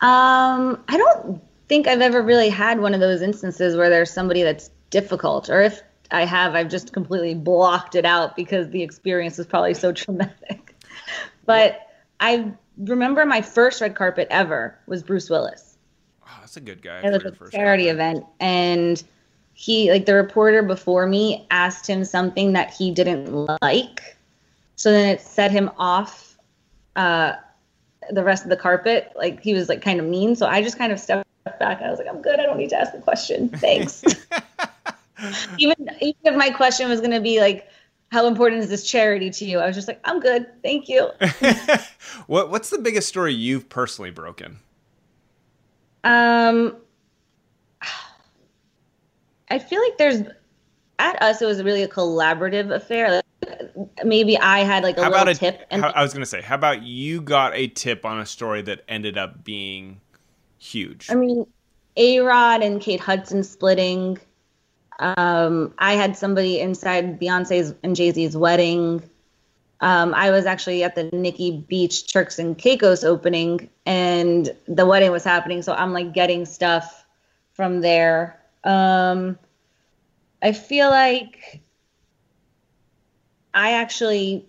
Um, 0.01 0.81
I 0.87 0.95
don't 0.95 1.41
think 1.67 1.85
I've 1.85 1.99
ever 1.99 2.21
really 2.21 2.47
had 2.47 2.79
one 2.79 2.93
of 2.93 3.01
those 3.01 3.21
instances 3.21 3.75
where 3.75 3.89
there's 3.89 4.09
somebody 4.09 4.43
that's 4.43 4.71
difficult, 4.91 5.49
or 5.49 5.61
if 5.61 5.81
I 6.11 6.25
have, 6.25 6.55
I've 6.55 6.69
just 6.69 6.93
completely 6.93 7.35
blocked 7.35 7.95
it 7.95 8.05
out 8.05 8.35
because 8.35 8.69
the 8.69 8.81
experience 8.81 9.37
was 9.37 9.47
probably 9.47 9.73
so 9.73 9.91
traumatic. 9.93 10.73
But 11.45 11.87
I 12.19 12.51
remember 12.77 13.25
my 13.25 13.41
first 13.41 13.81
red 13.81 13.95
carpet 13.95 14.27
ever 14.31 14.77
was 14.87 15.03
Bruce 15.03 15.29
Willis. 15.29 15.68
Oh, 16.29 16.37
that's 16.39 16.57
a 16.57 16.61
good 16.61 16.81
guy. 16.81 17.01
It 17.01 17.11
was 17.11 17.23
a 17.23 17.51
charity 17.51 17.89
event, 17.89 18.25
and 18.39 19.01
he 19.59 19.91
like 19.91 20.05
the 20.05 20.13
reporter 20.13 20.63
before 20.63 21.05
me 21.05 21.45
asked 21.51 21.85
him 21.85 22.05
something 22.05 22.53
that 22.53 22.73
he 22.73 22.91
didn't 22.91 23.29
like. 23.61 24.15
So 24.77 24.89
then 24.89 25.09
it 25.09 25.19
set 25.19 25.51
him 25.51 25.69
off 25.77 26.37
uh 26.95 27.33
the 28.11 28.23
rest 28.23 28.45
of 28.45 28.49
the 28.49 28.55
carpet. 28.55 29.11
Like 29.17 29.41
he 29.41 29.53
was 29.53 29.67
like 29.67 29.81
kind 29.81 29.99
of 29.99 30.05
mean 30.05 30.37
so 30.37 30.47
i 30.47 30.61
just 30.61 30.77
kind 30.77 30.93
of 30.93 30.99
stepped 30.99 31.27
back. 31.59 31.81
I 31.81 31.89
was 31.89 31.99
like 31.99 32.07
i'm 32.07 32.21
good. 32.21 32.39
I 32.39 32.43
don't 32.43 32.57
need 32.57 32.69
to 32.69 32.79
ask 32.79 32.93
the 32.93 33.01
question. 33.01 33.49
Thanks. 33.49 34.01
Even 35.57 35.89
even 35.99 36.21
if 36.23 36.35
my 36.37 36.51
question 36.51 36.87
was 36.87 37.01
going 37.01 37.11
to 37.11 37.19
be 37.19 37.41
like 37.41 37.67
how 38.13 38.27
important 38.27 38.63
is 38.63 38.69
this 38.69 38.89
charity 38.89 39.29
to 39.29 39.45
you? 39.45 39.59
I 39.59 39.67
was 39.67 39.75
just 39.75 39.89
like 39.89 39.99
i'm 40.05 40.21
good. 40.21 40.47
Thank 40.63 40.87
you. 40.87 41.09
What 42.27 42.49
what's 42.49 42.69
the 42.69 42.77
biggest 42.77 43.09
story 43.09 43.33
you've 43.33 43.67
personally 43.67 44.11
broken 44.11 44.59
um 46.03 46.75
I 49.49 49.59
feel 49.59 49.81
like 49.81 49.97
there's 49.97 50.21
at 50.99 51.21
us 51.21 51.41
it 51.41 51.45
was 51.45 51.63
really 51.63 51.83
a 51.83 51.87
collaborative 51.87 52.73
affair. 52.73 53.09
Like, 53.11 53.25
maybe 54.03 54.37
I 54.37 54.59
had 54.59 54.83
like 54.83 54.97
a 54.97 55.03
how 55.03 55.09
little 55.09 55.29
a 55.29 55.33
tip 55.33 55.65
and 55.71 55.81
how- 55.81 55.89
I 55.91 56.01
was 56.03 56.13
gonna 56.13 56.25
say, 56.25 56.41
how 56.41 56.55
about 56.55 56.83
you 56.83 57.21
got 57.21 57.55
a 57.55 57.67
tip 57.67 58.05
on 58.05 58.19
a 58.19 58.25
story 58.25 58.61
that 58.63 58.81
ended 58.87 59.17
up 59.17 59.43
being 59.43 60.01
huge? 60.57 61.07
I 61.09 61.15
mean 61.15 61.45
A 61.97 62.19
Rod 62.19 62.61
and 62.61 62.79
Kate 62.81 62.99
Hudson 62.99 63.43
splitting. 63.43 64.19
Um, 64.99 65.73
I 65.79 65.93
had 65.93 66.17
somebody 66.17 66.59
inside 66.59 67.19
Beyonce's 67.19 67.73
and 67.83 67.95
Jay 67.95 68.11
Z's 68.11 68.35
wedding. 68.35 69.01
Um, 69.81 70.13
I 70.13 70.29
was 70.31 70.45
actually 70.45 70.83
at 70.83 70.95
the 70.95 71.03
Nikki 71.13 71.63
Beach 71.67 72.11
Turks 72.11 72.37
and 72.37 72.57
Caicos 72.57 73.03
opening, 73.03 73.69
and 73.85 74.53
the 74.67 74.85
wedding 74.85 75.11
was 75.11 75.23
happening. 75.23 75.61
So 75.61 75.73
I'm 75.73 75.93
like 75.93 76.13
getting 76.13 76.45
stuff 76.45 77.05
from 77.53 77.81
there. 77.81 78.39
Um, 78.63 79.37
I 80.41 80.51
feel 80.51 80.89
like 80.89 81.61
I 83.53 83.73
actually 83.73 84.45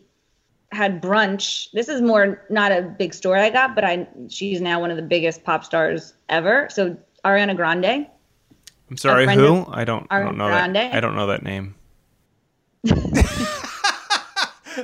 had 0.72 1.02
brunch. 1.02 1.70
This 1.72 1.88
is 1.88 2.00
more 2.00 2.44
not 2.50 2.72
a 2.72 2.82
big 2.82 3.14
story 3.14 3.40
I 3.40 3.50
got, 3.50 3.74
but 3.74 3.84
I 3.84 4.08
she's 4.28 4.60
now 4.60 4.80
one 4.80 4.90
of 4.90 4.96
the 4.96 5.02
biggest 5.02 5.44
pop 5.44 5.64
stars 5.64 6.14
ever. 6.28 6.68
So 6.70 6.96
Ariana 7.24 7.56
Grande. 7.56 8.06
I'm 8.90 8.96
sorry, 8.96 9.32
who? 9.32 9.64
I 9.68 9.84
don't 9.84 10.06
I 10.10 10.20
don't 10.20 10.36
Ariana 10.36 10.36
know 10.36 10.48
that. 10.48 10.94
I 10.94 11.00
don't 11.00 11.14
know 11.14 11.26
that 11.28 11.42
name. 11.42 11.74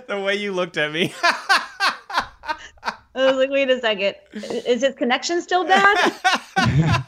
the 0.06 0.20
way 0.20 0.36
you 0.36 0.52
looked 0.52 0.76
at 0.76 0.92
me. 0.92 1.12
I 3.16 3.24
was 3.24 3.36
like, 3.36 3.50
wait 3.50 3.70
a 3.70 3.80
second, 3.80 4.14
is 4.32 4.82
his 4.82 4.94
connection 4.94 5.40
still 5.40 5.64
bad? 5.64 6.12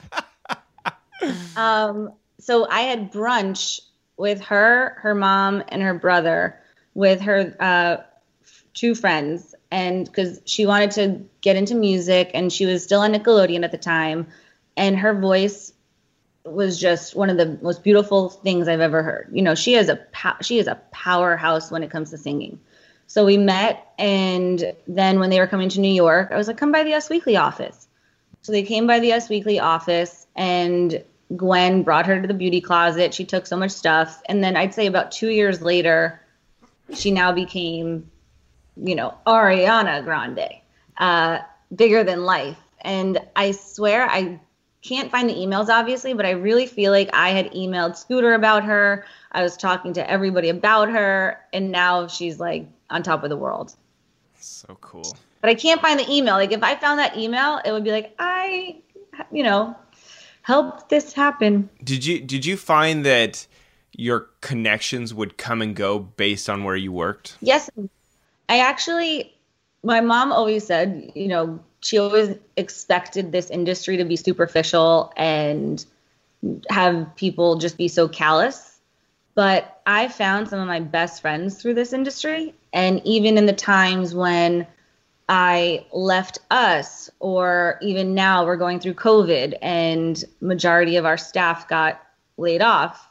um, 1.57 2.13
so 2.41 2.67
I 2.69 2.81
had 2.81 3.13
brunch 3.13 3.81
with 4.17 4.41
her, 4.43 4.97
her 5.01 5.15
mom, 5.15 5.63
and 5.69 5.83
her 5.83 5.95
brother, 5.95 6.59
with 6.95 7.21
her 7.21 7.55
uh, 7.61 7.99
two 8.73 8.95
friends, 8.95 9.55
and 9.71 10.07
because 10.07 10.41
she 10.47 10.65
wanted 10.65 10.91
to 10.93 11.21
get 11.43 11.57
into 11.57 11.75
music, 11.75 12.31
and 12.33 12.53
she 12.53 12.65
was 12.65 12.83
still 12.83 13.01
on 13.01 13.13
Nickelodeon 13.13 13.65
at 13.65 13.71
the 13.71 13.79
time, 13.79 14.27
and 14.77 14.97
her 14.97 15.15
voice 15.15 15.73
was 16.45 16.81
just 16.81 17.15
one 17.15 17.31
of 17.31 17.37
the 17.37 17.59
most 17.61 17.83
beautiful 17.85 18.31
things 18.31 18.69
I've 18.69 18.81
ever 18.81 19.03
heard. 19.03 19.29
You 19.33 19.43
know, 19.43 19.55
she 19.55 19.75
is 19.75 19.89
a 19.89 19.97
pow- 20.13 20.39
she 20.41 20.59
is 20.59 20.67
a 20.67 20.81
powerhouse 20.91 21.71
when 21.71 21.83
it 21.83 21.91
comes 21.91 22.11
to 22.11 22.19
singing. 22.19 22.59
So 23.09 23.25
we 23.25 23.39
met, 23.39 23.91
and 23.99 24.75
then 24.87 25.19
when 25.19 25.31
they 25.31 25.41
were 25.41 25.47
coming 25.47 25.71
to 25.71 25.81
New 25.81 25.93
York, 25.93 26.31
I 26.31 26.37
was 26.37 26.47
like, 26.47 26.59
"Come 26.59 26.73
by 26.73 26.85
the 26.85 26.93
Us 26.95 27.09
Weekly 27.09 27.37
office." 27.37 27.89
So 28.43 28.53
they 28.53 28.63
came 28.63 28.87
by 28.87 29.01
the 29.01 29.15
Us 29.15 29.31
Weekly 29.31 29.59
office, 29.59 30.27
and 30.37 31.03
Gwen 31.35 31.83
brought 31.83 32.07
her 32.07 32.21
to 32.21 32.29
the 32.29 32.35
beauty 32.35 32.61
closet. 32.61 33.15
She 33.15 33.25
took 33.25 33.47
so 33.47 33.57
much 33.57 33.71
stuff, 33.71 34.23
and 34.29 34.45
then 34.45 34.57
I'd 34.57 34.75
say 34.75 34.87
about 34.87 35.11
two 35.11 35.31
years 35.31 35.63
later, 35.63 36.21
she 36.93 37.11
now 37.11 37.33
became, 37.33 38.11
you 38.77 38.95
know, 38.95 39.15
Ariana 39.27 40.05
Grande, 40.05 40.61
uh, 40.99 41.39
bigger 41.75 42.05
than 42.05 42.25
life. 42.25 42.59
And 42.83 43.19
I 43.35 43.53
swear 43.53 44.07
I 44.09 44.39
can't 44.83 45.11
find 45.11 45.29
the 45.29 45.35
emails, 45.35 45.69
obviously, 45.69 46.13
but 46.13 46.27
I 46.27 46.31
really 46.31 46.67
feel 46.67 46.93
like 46.93 47.11
I 47.13 47.31
had 47.31 47.53
emailed 47.53 47.97
Scooter 47.97 48.35
about 48.35 48.65
her. 48.65 49.07
I 49.33 49.43
was 49.43 49.57
talking 49.57 49.95
to 49.95 50.11
everybody 50.11 50.51
about 50.51 50.91
her, 50.91 51.41
and 51.53 51.73
now 51.73 52.07
she's 52.07 52.39
like 52.39 52.67
on 52.91 53.03
top 53.03 53.24
of 53.24 53.30
the 53.30 53.36
world. 53.36 53.74
so 54.39 54.76
cool. 54.80 55.16
But 55.41 55.51
I 55.51 55.55
can't 55.55 55.80
find 55.80 55.99
the 56.01 56.11
email. 56.11 56.34
Like 56.34 56.53
if 56.53 56.62
I 56.62 56.74
found 56.76 56.99
that 56.99 57.16
email, 57.16 57.61
it 57.64 57.72
would 57.72 57.84
be 57.84 57.91
like 57.91 58.14
I, 58.18 58.76
you 59.30 59.43
know, 59.43 59.76
helped 60.43 60.89
this 60.89 61.12
happen. 61.12 61.68
Did 61.84 62.05
you 62.05 62.20
did 62.20 62.45
you 62.45 62.57
find 62.57 63.05
that 63.05 63.47
your 63.99 64.28
connections 64.41 65.12
would 65.12 65.36
come 65.36 65.61
and 65.61 65.74
go 65.74 65.99
based 65.99 66.49
on 66.49 66.64
where 66.64 66.76
you 66.76 66.93
worked? 66.93 67.36
Yes, 67.41 67.68
I 68.49 68.61
actually, 68.61 69.34
my 69.82 70.01
mom 70.01 70.32
always 70.32 70.64
said, 70.64 71.11
you 71.14 71.26
know, 71.26 71.59
she 71.80 71.99
always 71.99 72.36
expected 72.57 73.32
this 73.32 73.51
industry 73.51 73.97
to 73.97 74.05
be 74.05 74.16
superficial 74.16 75.12
and 75.16 75.84
have 76.70 77.14
people 77.16 77.57
just 77.57 77.76
be 77.76 77.89
so 77.89 78.09
callous. 78.09 78.78
But 79.39 79.80
I 79.86 80.09
found 80.09 80.49
some 80.49 80.59
of 80.59 80.66
my 80.66 80.80
best 80.80 81.20
friends 81.20 81.62
through 81.62 81.74
this 81.74 81.93
industry. 81.93 82.57
And 82.72 83.01
even 83.05 83.39
in 83.39 83.47
the 83.47 83.53
times 83.53 84.12
when 84.12 84.66
I 85.28 85.86
left 85.93 86.41
us, 86.51 87.09
or 87.20 87.78
even 87.80 88.14
now 88.14 88.45
we're 88.45 88.57
going 88.57 88.80
through 88.80 88.95
COVID 88.95 89.57
and 89.62 90.24
majority 90.41 90.97
of 90.97 91.07
our 91.07 91.16
staff 91.16 91.68
got 91.68 92.03
laid 92.36 92.62
off, 92.62 93.09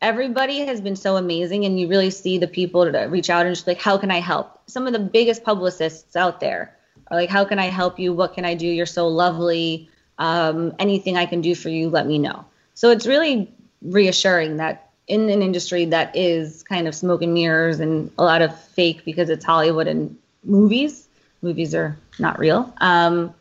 everybody 0.00 0.60
has 0.60 0.80
been 0.80 0.94
so 0.94 1.16
amazing. 1.16 1.64
And 1.64 1.80
you 1.80 1.88
really 1.88 2.10
see 2.10 2.38
the 2.38 2.46
people 2.46 2.88
to 2.88 3.06
reach 3.06 3.28
out 3.28 3.44
and 3.44 3.56
just 3.56 3.66
like 3.66 3.80
how 3.80 3.98
can 3.98 4.12
i 4.12 4.20
help? 4.20 4.60
Some 4.68 4.86
of 4.86 4.92
the 4.92 5.00
biggest 5.00 5.42
publicists 5.42 6.14
out 6.14 6.38
there 6.38 6.76
are 7.08 7.16
like 7.16 7.28
how 7.28 7.44
can 7.44 7.58
i 7.58 7.66
help 7.66 7.98
you? 7.98 8.12
What 8.12 8.34
can 8.34 8.44
i 8.44 8.54
do? 8.54 8.68
You're 8.68 8.86
so 8.86 9.08
lovely. 9.08 9.90
Um, 10.18 10.76
anything 10.78 11.16
i 11.16 11.26
can 11.26 11.40
do 11.40 11.56
for 11.56 11.70
you 11.70 11.90
let 11.90 12.06
me 12.06 12.18
know. 12.20 12.44
So 12.74 12.90
it's 12.90 13.06
really 13.08 13.52
reassuring 13.86 14.56
that 14.58 14.90
in 15.08 15.28
an 15.30 15.42
industry 15.42 15.84
that 15.86 16.14
is 16.16 16.62
kind 16.64 16.88
of 16.88 16.94
smoke 16.94 17.22
and 17.22 17.32
mirrors 17.32 17.80
and 17.80 18.10
a 18.18 18.24
lot 18.24 18.42
of 18.42 18.50
fake 18.60 19.04
because 19.04 19.30
it's 19.30 19.44
hollywood 19.44 19.86
and 19.86 20.16
movies 20.44 21.08
movies 21.42 21.74
are 21.74 21.96
not 22.18 22.38
real 22.38 22.72
um, 22.80 23.32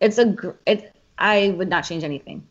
it's 0.00 0.18
a 0.18 0.24
gr- 0.26 0.50
it 0.66 0.94
i 1.18 1.50
would 1.58 1.68
not 1.68 1.82
change 1.82 2.04
anything 2.04 2.42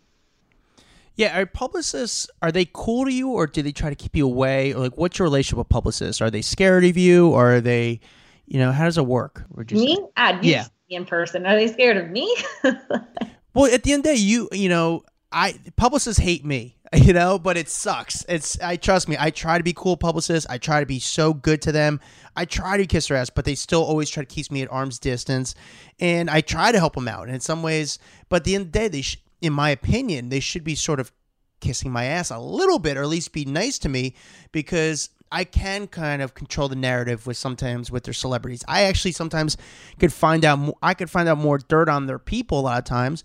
Yeah, 1.15 1.37
are 1.39 1.45
publicists 1.45 2.27
are 2.41 2.51
they 2.51 2.65
cool 2.71 3.05
to 3.05 3.11
you, 3.11 3.29
or 3.31 3.45
do 3.47 3.61
they 3.61 3.71
try 3.73 3.89
to 3.89 3.95
keep 3.95 4.15
you 4.15 4.25
away? 4.25 4.73
Or 4.73 4.79
like, 4.79 4.97
what's 4.97 5.19
your 5.19 5.25
relationship 5.25 5.57
with 5.57 5.69
publicists? 5.69 6.21
Are 6.21 6.31
they 6.31 6.41
scared 6.41 6.85
of 6.85 6.97
you, 6.97 7.29
or 7.29 7.55
are 7.55 7.61
they, 7.61 7.99
you 8.47 8.59
know, 8.59 8.71
how 8.71 8.85
does 8.85 8.97
it 8.97 9.05
work? 9.05 9.43
Me 9.69 9.97
you 9.97 10.07
Yeah. 10.41 10.65
in 10.89 11.05
person 11.05 11.45
are 11.45 11.55
they 11.55 11.67
scared 11.67 11.97
of 11.97 12.09
me 12.09 12.33
Well, 13.53 13.71
at 13.73 13.83
the 13.83 13.93
end 13.93 13.99
of 14.01 14.11
the 14.11 14.15
day, 14.15 14.21
you 14.21 14.49
you 14.51 14.69
know, 14.69 15.03
I 15.31 15.55
publicists 15.75 16.21
hate 16.21 16.45
me, 16.45 16.77
you 16.95 17.13
know, 17.13 17.39
but 17.39 17.55
it 17.55 17.69
sucks. 17.69 18.25
It's 18.27 18.59
I 18.59 18.75
trust 18.75 19.07
me. 19.07 19.15
I 19.17 19.29
try 19.29 19.57
to 19.57 19.63
be 19.63 19.71
cool 19.71 19.95
publicists. 19.95 20.49
I 20.49 20.57
try 20.57 20.81
to 20.81 20.85
be 20.85 20.99
so 20.99 21.33
good 21.33 21.61
to 21.61 21.71
them. 21.71 22.01
I 22.35 22.43
try 22.43 22.75
to 22.77 22.85
kiss 22.85 23.07
their 23.07 23.17
ass, 23.17 23.29
but 23.29 23.45
they 23.45 23.55
still 23.55 23.83
always 23.83 24.09
try 24.09 24.23
to 24.23 24.27
keep 24.27 24.51
me 24.51 24.61
at 24.61 24.71
arm's 24.71 24.99
distance, 24.99 25.55
and 25.99 26.29
I 26.29 26.41
try 26.41 26.71
to 26.71 26.79
help 26.79 26.95
them 26.95 27.07
out. 27.07 27.27
And 27.27 27.35
in 27.35 27.39
some 27.39 27.63
ways, 27.63 27.97
but 28.27 28.37
at 28.37 28.43
the 28.43 28.55
end 28.55 28.65
of 28.65 28.71
the 28.73 28.79
day, 28.79 28.87
they, 28.89 29.01
sh- 29.01 29.23
in 29.41 29.53
my 29.53 29.69
opinion, 29.69 30.29
they 30.29 30.41
should 30.41 30.65
be 30.65 30.75
sort 30.75 30.99
of 30.99 31.11
kissing 31.61 31.91
my 31.91 32.05
ass 32.05 32.29
a 32.29 32.39
little 32.39 32.79
bit, 32.79 32.97
or 32.97 33.03
at 33.03 33.07
least 33.07 33.31
be 33.31 33.45
nice 33.45 33.79
to 33.79 33.89
me, 33.89 34.15
because 34.51 35.09
I 35.32 35.43
can 35.43 35.88
kind 35.88 36.21
of 36.21 36.34
control 36.34 36.67
the 36.67 36.75
narrative 36.75 37.25
with 37.25 37.38
sometimes 37.38 37.89
with 37.89 38.03
their 38.03 38.13
celebrities. 38.13 38.63
I 38.67 38.84
actually 38.84 39.13
sometimes 39.13 39.57
could 39.99 40.11
find 40.11 40.43
out. 40.43 40.59
More, 40.59 40.75
I 40.82 40.93
could 40.93 41.09
find 41.09 41.29
out 41.29 41.38
more 41.38 41.57
dirt 41.57 41.88
on 41.89 42.07
their 42.07 42.19
people 42.19 42.59
a 42.59 42.61
lot 42.61 42.77
of 42.79 42.86
times, 42.86 43.23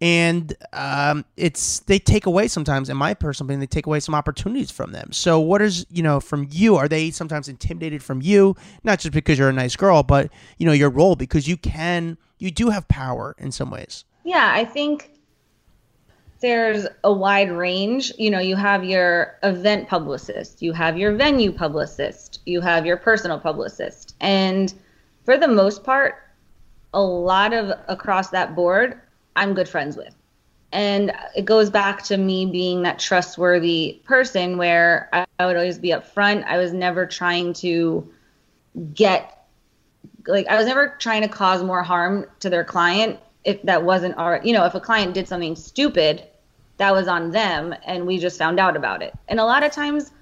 and 0.00 0.54
um, 0.72 1.24
it's 1.36 1.80
they 1.80 1.98
take 1.98 2.26
away 2.26 2.48
sometimes. 2.48 2.90
In 2.90 2.96
my 2.96 3.14
personal 3.14 3.46
opinion, 3.46 3.60
they 3.60 3.66
take 3.66 3.86
away 3.86 4.00
some 4.00 4.14
opportunities 4.14 4.70
from 4.70 4.92
them. 4.92 5.12
So, 5.12 5.40
what 5.40 5.62
is 5.62 5.86
you 5.90 6.02
know 6.02 6.20
from 6.20 6.48
you? 6.50 6.76
Are 6.76 6.88
they 6.88 7.10
sometimes 7.10 7.48
intimidated 7.48 8.02
from 8.02 8.20
you, 8.20 8.54
not 8.84 8.98
just 8.98 9.14
because 9.14 9.38
you're 9.38 9.48
a 9.48 9.54
nice 9.54 9.76
girl, 9.76 10.02
but 10.02 10.30
you 10.58 10.66
know 10.66 10.72
your 10.72 10.90
role 10.90 11.16
because 11.16 11.48
you 11.48 11.56
can 11.56 12.18
you 12.38 12.50
do 12.50 12.70
have 12.70 12.86
power 12.88 13.34
in 13.38 13.50
some 13.50 13.70
ways. 13.70 14.04
Yeah, 14.24 14.50
I 14.52 14.64
think 14.64 15.15
there's 16.40 16.86
a 17.04 17.12
wide 17.12 17.50
range. 17.50 18.12
You 18.18 18.30
know, 18.30 18.38
you 18.38 18.56
have 18.56 18.84
your 18.84 19.38
event 19.42 19.88
publicist, 19.88 20.62
you 20.62 20.72
have 20.72 20.98
your 20.98 21.14
venue 21.14 21.52
publicist, 21.52 22.40
you 22.46 22.60
have 22.60 22.84
your 22.86 22.96
personal 22.96 23.38
publicist. 23.38 24.14
And 24.20 24.72
for 25.24 25.36
the 25.36 25.48
most 25.48 25.84
part, 25.84 26.22
a 26.92 27.00
lot 27.00 27.52
of 27.52 27.78
across 27.88 28.30
that 28.30 28.54
board, 28.54 29.00
I'm 29.34 29.54
good 29.54 29.68
friends 29.68 29.96
with. 29.96 30.14
And 30.72 31.12
it 31.34 31.44
goes 31.44 31.70
back 31.70 32.02
to 32.04 32.16
me 32.16 32.46
being 32.46 32.82
that 32.82 32.98
trustworthy 32.98 34.00
person 34.04 34.58
where 34.58 35.08
I, 35.12 35.46
would 35.46 35.56
always 35.56 35.78
be 35.78 35.90
upfront. 35.90 36.44
I 36.44 36.58
was 36.58 36.72
never 36.72 37.06
trying 37.06 37.52
to 37.54 38.10
get 38.92 39.32
like 40.26 40.46
I 40.48 40.56
was 40.56 40.66
never 40.66 40.96
trying 40.98 41.22
to 41.22 41.28
cause 41.28 41.62
more 41.62 41.82
harm 41.82 42.26
to 42.40 42.50
their 42.50 42.64
client 42.64 43.20
if 43.46 43.62
that 43.62 43.84
wasn't 43.84 44.14
our 44.18 44.40
you 44.44 44.52
know 44.52 44.66
if 44.66 44.74
a 44.74 44.80
client 44.80 45.14
did 45.14 45.26
something 45.26 45.56
stupid 45.56 46.22
that 46.78 46.92
was 46.92 47.08
on 47.08 47.30
them 47.30 47.74
and 47.84 48.06
we 48.06 48.18
just 48.18 48.38
found 48.38 48.60
out 48.60 48.76
about 48.76 49.02
it. 49.02 49.14
And 49.28 49.40
a 49.40 49.44
lot 49.44 49.62
of 49.62 49.72
times 49.72 50.12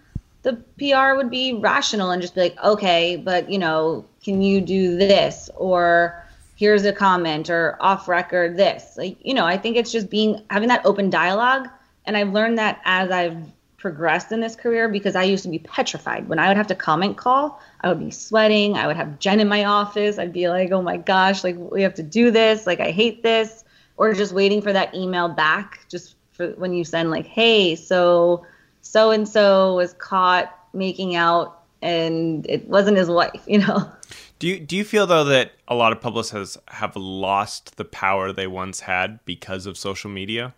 the 0.42 0.54
PR 0.78 1.16
would 1.16 1.30
be 1.30 1.54
rational 1.54 2.10
and 2.10 2.20
just 2.20 2.34
be 2.34 2.42
like, 2.42 2.62
okay, 2.62 3.16
but 3.16 3.50
you 3.50 3.58
know, 3.58 4.04
can 4.22 4.42
you 4.42 4.60
do 4.60 4.96
this? 4.96 5.50
Or 5.56 6.22
here's 6.56 6.84
a 6.84 6.92
comment 6.92 7.50
or 7.50 7.76
off 7.80 8.08
record 8.08 8.56
this. 8.56 8.96
Like, 8.96 9.16
you 9.24 9.34
know, 9.34 9.46
I 9.46 9.56
think 9.56 9.76
it's 9.76 9.90
just 9.90 10.10
being 10.10 10.42
having 10.50 10.68
that 10.68 10.84
open 10.86 11.10
dialogue. 11.10 11.68
And 12.06 12.16
I've 12.16 12.32
learned 12.32 12.58
that 12.58 12.80
as 12.84 13.10
I've 13.10 13.38
progressed 13.78 14.32
in 14.32 14.40
this 14.40 14.54
career 14.54 14.88
because 14.88 15.16
I 15.16 15.24
used 15.24 15.42
to 15.44 15.50
be 15.50 15.58
petrified. 15.58 16.28
When 16.28 16.38
I 16.38 16.48
would 16.48 16.56
have 16.56 16.66
to 16.68 16.74
comment 16.74 17.16
call, 17.16 17.60
I 17.84 17.88
would 17.88 18.00
be 18.00 18.10
sweating. 18.10 18.78
I 18.78 18.86
would 18.86 18.96
have 18.96 19.18
Jen 19.18 19.40
in 19.40 19.48
my 19.48 19.64
office. 19.64 20.18
I'd 20.18 20.32
be 20.32 20.48
like, 20.48 20.72
oh 20.72 20.80
my 20.80 20.96
gosh, 20.96 21.44
like 21.44 21.54
we 21.58 21.82
have 21.82 21.92
to 21.94 22.02
do 22.02 22.30
this. 22.30 22.66
Like 22.66 22.80
I 22.80 22.90
hate 22.90 23.22
this. 23.22 23.62
Or 23.98 24.12
just 24.14 24.32
waiting 24.32 24.62
for 24.62 24.72
that 24.72 24.92
email 24.94 25.28
back 25.28 25.80
just 25.90 26.16
for 26.32 26.48
when 26.52 26.72
you 26.72 26.82
send 26.82 27.10
like, 27.10 27.26
hey, 27.26 27.76
so 27.76 28.46
so 28.80 29.10
and 29.10 29.28
so 29.28 29.74
was 29.76 29.92
caught 29.92 30.58
making 30.72 31.14
out 31.14 31.62
and 31.82 32.46
it 32.48 32.66
wasn't 32.66 32.96
his 32.96 33.08
wife, 33.08 33.42
you 33.46 33.58
know. 33.58 33.92
Do 34.38 34.48
you 34.48 34.58
do 34.58 34.76
you 34.76 34.84
feel 34.84 35.06
though 35.06 35.24
that 35.24 35.52
a 35.68 35.74
lot 35.74 35.92
of 35.92 36.00
publicists 36.00 36.56
have 36.68 36.96
lost 36.96 37.76
the 37.76 37.84
power 37.84 38.32
they 38.32 38.46
once 38.46 38.80
had 38.80 39.22
because 39.26 39.66
of 39.66 39.76
social 39.76 40.10
media? 40.10 40.54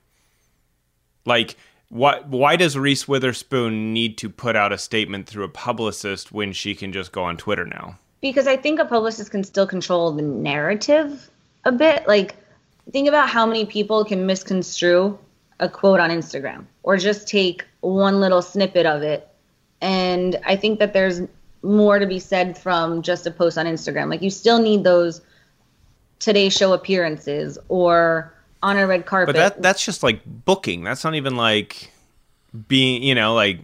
Like 1.25 1.57
what 1.89 2.29
why 2.29 2.57
does 2.57 2.77
Reese 2.77 3.07
Witherspoon 3.07 3.93
need 3.93 4.19
to 4.19 4.29
put 4.29 4.57
out 4.57 4.73
a 4.73 4.79
statement 4.79 5.27
through 5.27 5.45
a 5.45 5.49
publicist 5.49 6.33
when 6.33 6.53
she 6.53 6.75
can 6.75 6.93
just 6.93 7.13
go 7.13 7.23
on 7.25 7.37
Twitter 7.37 7.65
now? 7.65 7.99
Because 8.21 8.47
I 8.47 8.57
think 8.57 8.81
a 8.81 8.85
publicist 8.85 9.31
can 9.31 9.45
still 9.45 9.67
control 9.67 10.13
the 10.13 10.23
narrative 10.23 11.31
a 11.65 11.73
bit. 11.73 12.07
Like 12.09 12.37
think 12.93 13.09
about 13.09 13.29
how 13.29 13.47
many 13.47 13.65
people 13.65 14.05
can 14.05 14.27
misconstrue 14.27 15.19
a 15.61 15.69
quote 15.69 16.01
on 16.01 16.11
Instagram 16.11 16.65
or 16.83 16.97
just 16.97 17.29
take 17.29 17.65
one 17.81 18.21
little 18.21 18.43
snippet 18.43 18.87
of 18.87 19.03
it. 19.03 19.29
And 19.81 20.41
I 20.45 20.57
think 20.57 20.79
that 20.81 20.93
there's 20.93 21.23
more 21.63 21.99
to 21.99 22.07
be 22.07 22.19
said 22.19 22.59
from 22.59 23.03
just 23.03 23.27
a 23.27 23.31
post 23.31 23.59
on 23.59 23.67
Instagram. 23.67 24.11
Like 24.11 24.23
you 24.23 24.31
still 24.31 24.61
need 24.61 24.85
those 24.85 25.21
Today 26.19 26.49
Show 26.49 26.73
appearances 26.73 27.59
or 27.69 28.33
on 28.63 28.77
a 28.77 28.87
red 28.87 29.07
carpet. 29.07 29.35
But 29.35 29.39
that 29.39 29.63
that's 29.63 29.85
just 29.85 30.03
like 30.03 30.21
booking. 30.25 30.85
That's 30.85 31.05
not 31.05 31.15
even 31.15 31.37
like 31.37 31.91
being, 32.69 33.03
you 33.03 33.15
know, 33.15 33.35
like 33.35 33.61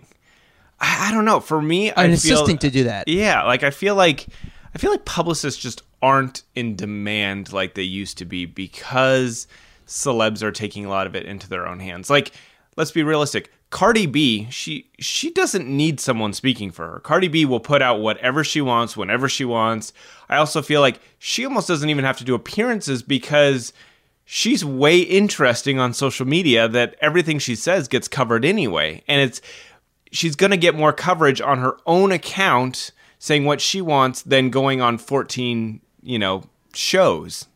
I, 0.81 1.09
I 1.09 1.13
don't 1.13 1.25
know. 1.25 1.41
For 1.41 1.61
me, 1.61 1.91
An 1.91 1.95
I 1.97 2.03
feel, 2.17 2.35
assisting 2.35 2.59
to 2.59 2.71
do 2.71 2.85
that. 2.85 3.09
Yeah, 3.09 3.45
like 3.45 3.63
I 3.63 3.71
feel 3.71 3.95
like 3.95 4.27
I 4.75 4.79
feel 4.79 4.91
like 4.91 5.05
publicists 5.05 5.61
just 5.61 5.83
aren't 6.03 6.43
in 6.55 6.77
demand 6.77 7.53
like 7.53 7.75
they 7.75 7.83
used 7.83 8.19
to 8.19 8.25
be 8.25 8.45
because 8.45 9.47
celebs 9.87 10.43
are 10.43 10.51
taking 10.51 10.85
a 10.85 10.89
lot 10.89 11.07
of 11.07 11.15
it 11.15 11.25
into 11.27 11.49
their 11.49 11.67
own 11.67 11.79
hands. 11.79 12.11
Like, 12.11 12.33
let's 12.77 12.91
be 12.91 13.03
realistic. 13.03 13.51
Cardi 13.71 14.05
B, 14.05 14.49
she 14.51 14.91
she 14.99 15.31
doesn't 15.31 15.67
need 15.67 15.99
someone 15.99 16.35
speaking 16.35 16.71
for 16.71 16.87
her. 16.89 17.01
Cardi 17.01 17.29
B 17.29 17.47
will 17.47 17.61
put 17.61 17.81
out 17.81 18.01
whatever 18.01 18.45
she 18.45 18.61
wants 18.61 18.97
whenever 18.99 19.31
she 19.31 19.47
wants. 19.47 19.95
I 20.29 20.37
also 20.37 20.61
feel 20.61 20.83
like 20.83 21.01
she 21.19 21.47
almost 21.47 21.69
doesn't 21.69 21.89
even 21.89 22.05
have 22.05 22.19
to 22.19 22.25
do 22.25 22.35
appearances 22.35 23.03
because 23.03 23.73
she's 24.25 24.65
way 24.65 25.01
interesting 25.01 25.79
on 25.79 25.93
social 25.93 26.27
media 26.27 26.69
that 26.69 26.97
everything 27.01 27.39
she 27.39 27.55
says 27.55 27.89
gets 27.89 28.09
covered 28.09 28.45
anyway. 28.45 29.03
And 29.09 29.21
it's 29.21 29.41
she's 30.11 30.37
going 30.37 30.51
to 30.51 30.57
get 30.57 30.75
more 30.75 30.93
coverage 30.93 31.41
on 31.41 31.59
her 31.59 31.77
own 31.87 32.13
account 32.13 32.93
saying 33.19 33.45
what 33.45 33.61
she 33.61 33.81
wants 33.81 34.23
than 34.23 34.51
going 34.51 34.81
on 34.81 34.99
14, 34.99 35.81
you 36.03 36.19
know, 36.19 36.43
shows. 36.75 37.47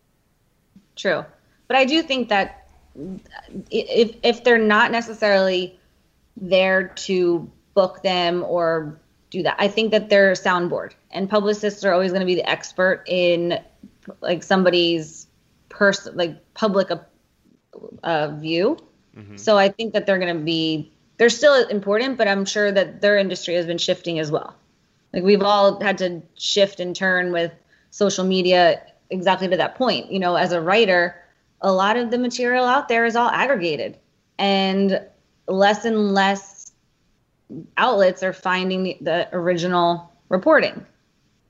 True. 0.94 1.24
But 1.68 1.76
I 1.76 1.84
do 1.84 2.02
think 2.02 2.28
that 2.28 2.68
if 3.70 4.16
if 4.22 4.44
they're 4.44 4.58
not 4.58 4.90
necessarily 4.90 5.78
there 6.36 6.88
to 6.88 7.50
book 7.74 8.02
them 8.02 8.44
or 8.44 8.98
do 9.30 9.42
that, 9.42 9.56
I 9.58 9.68
think 9.68 9.90
that 9.90 10.08
they're 10.08 10.32
soundboard, 10.32 10.92
and 11.10 11.28
publicists 11.28 11.84
are 11.84 11.92
always 11.92 12.12
going 12.12 12.20
to 12.20 12.26
be 12.26 12.36
the 12.36 12.48
expert 12.48 13.02
in 13.06 13.58
like 14.20 14.42
somebody's 14.42 15.26
person, 15.77 16.16
like 16.16 16.55
public 16.55 16.91
uh, 16.91 16.99
uh, 18.03 18.29
view. 18.29 18.79
So 19.37 19.57
I 19.57 19.68
think 19.68 19.93
that 19.95 20.07
they're 20.07 20.18
going 20.18 20.37
to 20.37 20.43
be 20.43 20.93
they're 21.18 21.31
still 21.31 21.66
important, 21.68 22.18
but 22.18 22.29
I'm 22.29 22.45
sure 22.45 22.70
that 22.70 23.01
their 23.01 23.16
industry 23.16 23.55
has 23.55 23.66
been 23.66 23.79
shifting 23.79 24.18
as 24.18 24.31
well. 24.31 24.55
Like 25.12 25.22
we've 25.22 25.43
all 25.43 25.81
had 25.81 25.99
to 25.99 26.22
shift 26.37 26.81
and 26.81 26.95
turn 26.95 27.33
with 27.33 27.53
social 27.91 28.24
media 28.24 28.83
exactly 29.09 29.49
to 29.49 29.57
that 29.57 29.77
point. 29.77 30.12
You 30.12 30.18
know, 30.18 30.37
as 30.37 30.53
a 30.53 30.61
writer, 30.61 31.16
a 31.62 31.72
lot 31.72 31.97
of 31.97 32.11
the 32.11 32.18
material 32.18 32.66
out 32.66 32.89
there 32.89 33.07
is 33.07 33.16
all 33.16 33.31
aggregated 33.31 33.99
and 34.39 35.01
less 35.49 35.85
and 35.85 36.12
less 36.12 36.72
outlets 37.79 38.22
are 38.22 38.33
finding 38.33 38.83
the, 38.83 38.99
the 39.01 39.29
original 39.33 40.12
reporting. 40.29 40.85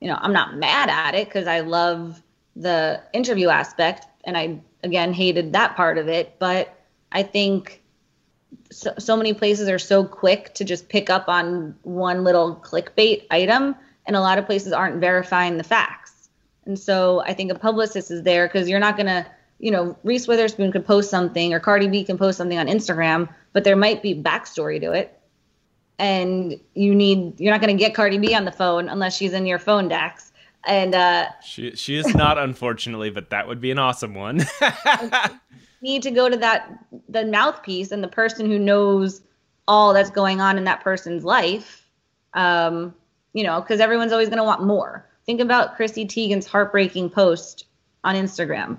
You 0.01 0.09
know, 0.09 0.19
I'm 0.21 0.33
not 0.33 0.57
mad 0.57 0.89
at 0.91 1.15
it 1.15 1.27
because 1.27 1.49
I 1.49 1.61
love 1.61 2.23
the 2.55 3.03
interview 3.13 3.49
aspect 3.49 4.07
and 4.27 4.37
I 4.37 4.61
again 4.83 5.15
hated 5.15 5.55
that 5.55 5.77
part 5.77 5.97
of 5.97 6.09
it, 6.09 6.39
but 6.39 6.79
I 7.11 7.23
think 7.23 7.83
so, 8.71 8.93
so 8.99 9.17
many 9.17 9.33
places 9.33 9.69
are 9.69 9.79
so 9.79 10.05
quick 10.05 10.53
to 10.55 10.65
just 10.65 10.89
pick 10.91 11.09
up 11.09 11.29
on 11.29 11.75
one 11.83 12.25
little 12.25 12.57
clickbait 12.57 13.27
item 13.31 13.75
and 14.07 14.17
a 14.17 14.21
lot 14.21 14.39
of 14.39 14.45
places 14.45 14.73
aren't 14.73 15.01
verifying 15.01 15.57
the 15.57 15.65
facts. 15.65 16.29
And 16.67 16.79
so 16.79 17.23
I 17.23 17.33
think 17.33 17.51
a 17.51 17.59
publicist 17.59 18.11
is 18.11 18.23
there 18.23 18.47
because 18.47 18.69
you're 18.69 18.81
not 18.81 18.97
going 18.97 19.07
to 19.07 19.27
you 19.59 19.71
know, 19.71 19.97
Reese 20.05 20.29
Witherspoon 20.29 20.73
could 20.73 20.87
post 20.87 21.11
something 21.11 21.55
or 21.55 21.61
Cardi 21.61 21.89
B 21.89 22.05
can 22.05 22.19
post 22.19 22.39
something 22.39 22.59
on 22.59 22.67
Instagram, 22.67 23.29
but 23.53 23.65
there 23.65 23.77
might 23.77 24.03
be 24.03 24.15
backstory 24.15 24.81
to 24.81 24.93
it. 24.93 25.19
And 25.99 26.61
you 26.75 26.95
need, 26.95 27.41
you're 27.41 27.53
not 27.53 27.63
going 27.63 27.77
to 27.77 27.83
get 27.83 27.95
Cardi 27.95 28.19
B 28.19 28.35
on 28.35 28.45
the 28.45 28.53
phone 28.53 28.89
unless 28.89 29.17
she's 29.17 29.33
in 29.33 29.47
your 29.47 29.59
phone, 29.59 29.89
Dax. 29.89 30.31
And 30.67 30.95
uh, 30.95 31.29
She 31.43 31.77
she 31.77 31.97
is 31.97 32.15
not 32.15 32.39
unfortunately, 32.39 33.11
but 33.11 33.31
that 33.31 33.47
would 33.47 33.61
be 33.61 33.71
an 33.71 33.79
awesome 33.79 34.15
one. 34.15 34.45
need 35.83 36.03
to 36.03 36.11
go 36.11 36.29
to 36.29 36.37
that, 36.37 36.71
the 37.09 37.25
mouthpiece 37.25 37.93
and 37.93 38.03
the 38.03 38.09
person 38.09 38.47
who 38.47 38.59
knows 38.59 39.23
all 39.69 39.93
that's 39.93 40.11
going 40.11 40.41
on 40.41 40.59
in 40.59 40.65
that 40.65 40.83
person's 40.83 41.25
life. 41.25 41.89
Um, 42.35 42.95
you 43.33 43.45
know, 43.45 43.61
because 43.61 43.81
everyone's 43.81 44.13
always 44.13 44.29
going 44.29 44.39
to 44.39 44.45
want 44.45 44.65
more. 44.65 45.09
Think 45.25 45.41
about 45.41 45.77
Chrissy 45.77 46.07
Teigen's 46.07 46.47
heartbreaking 46.47 47.11
post 47.11 47.67
on 48.05 48.15
Instagram 48.15 48.79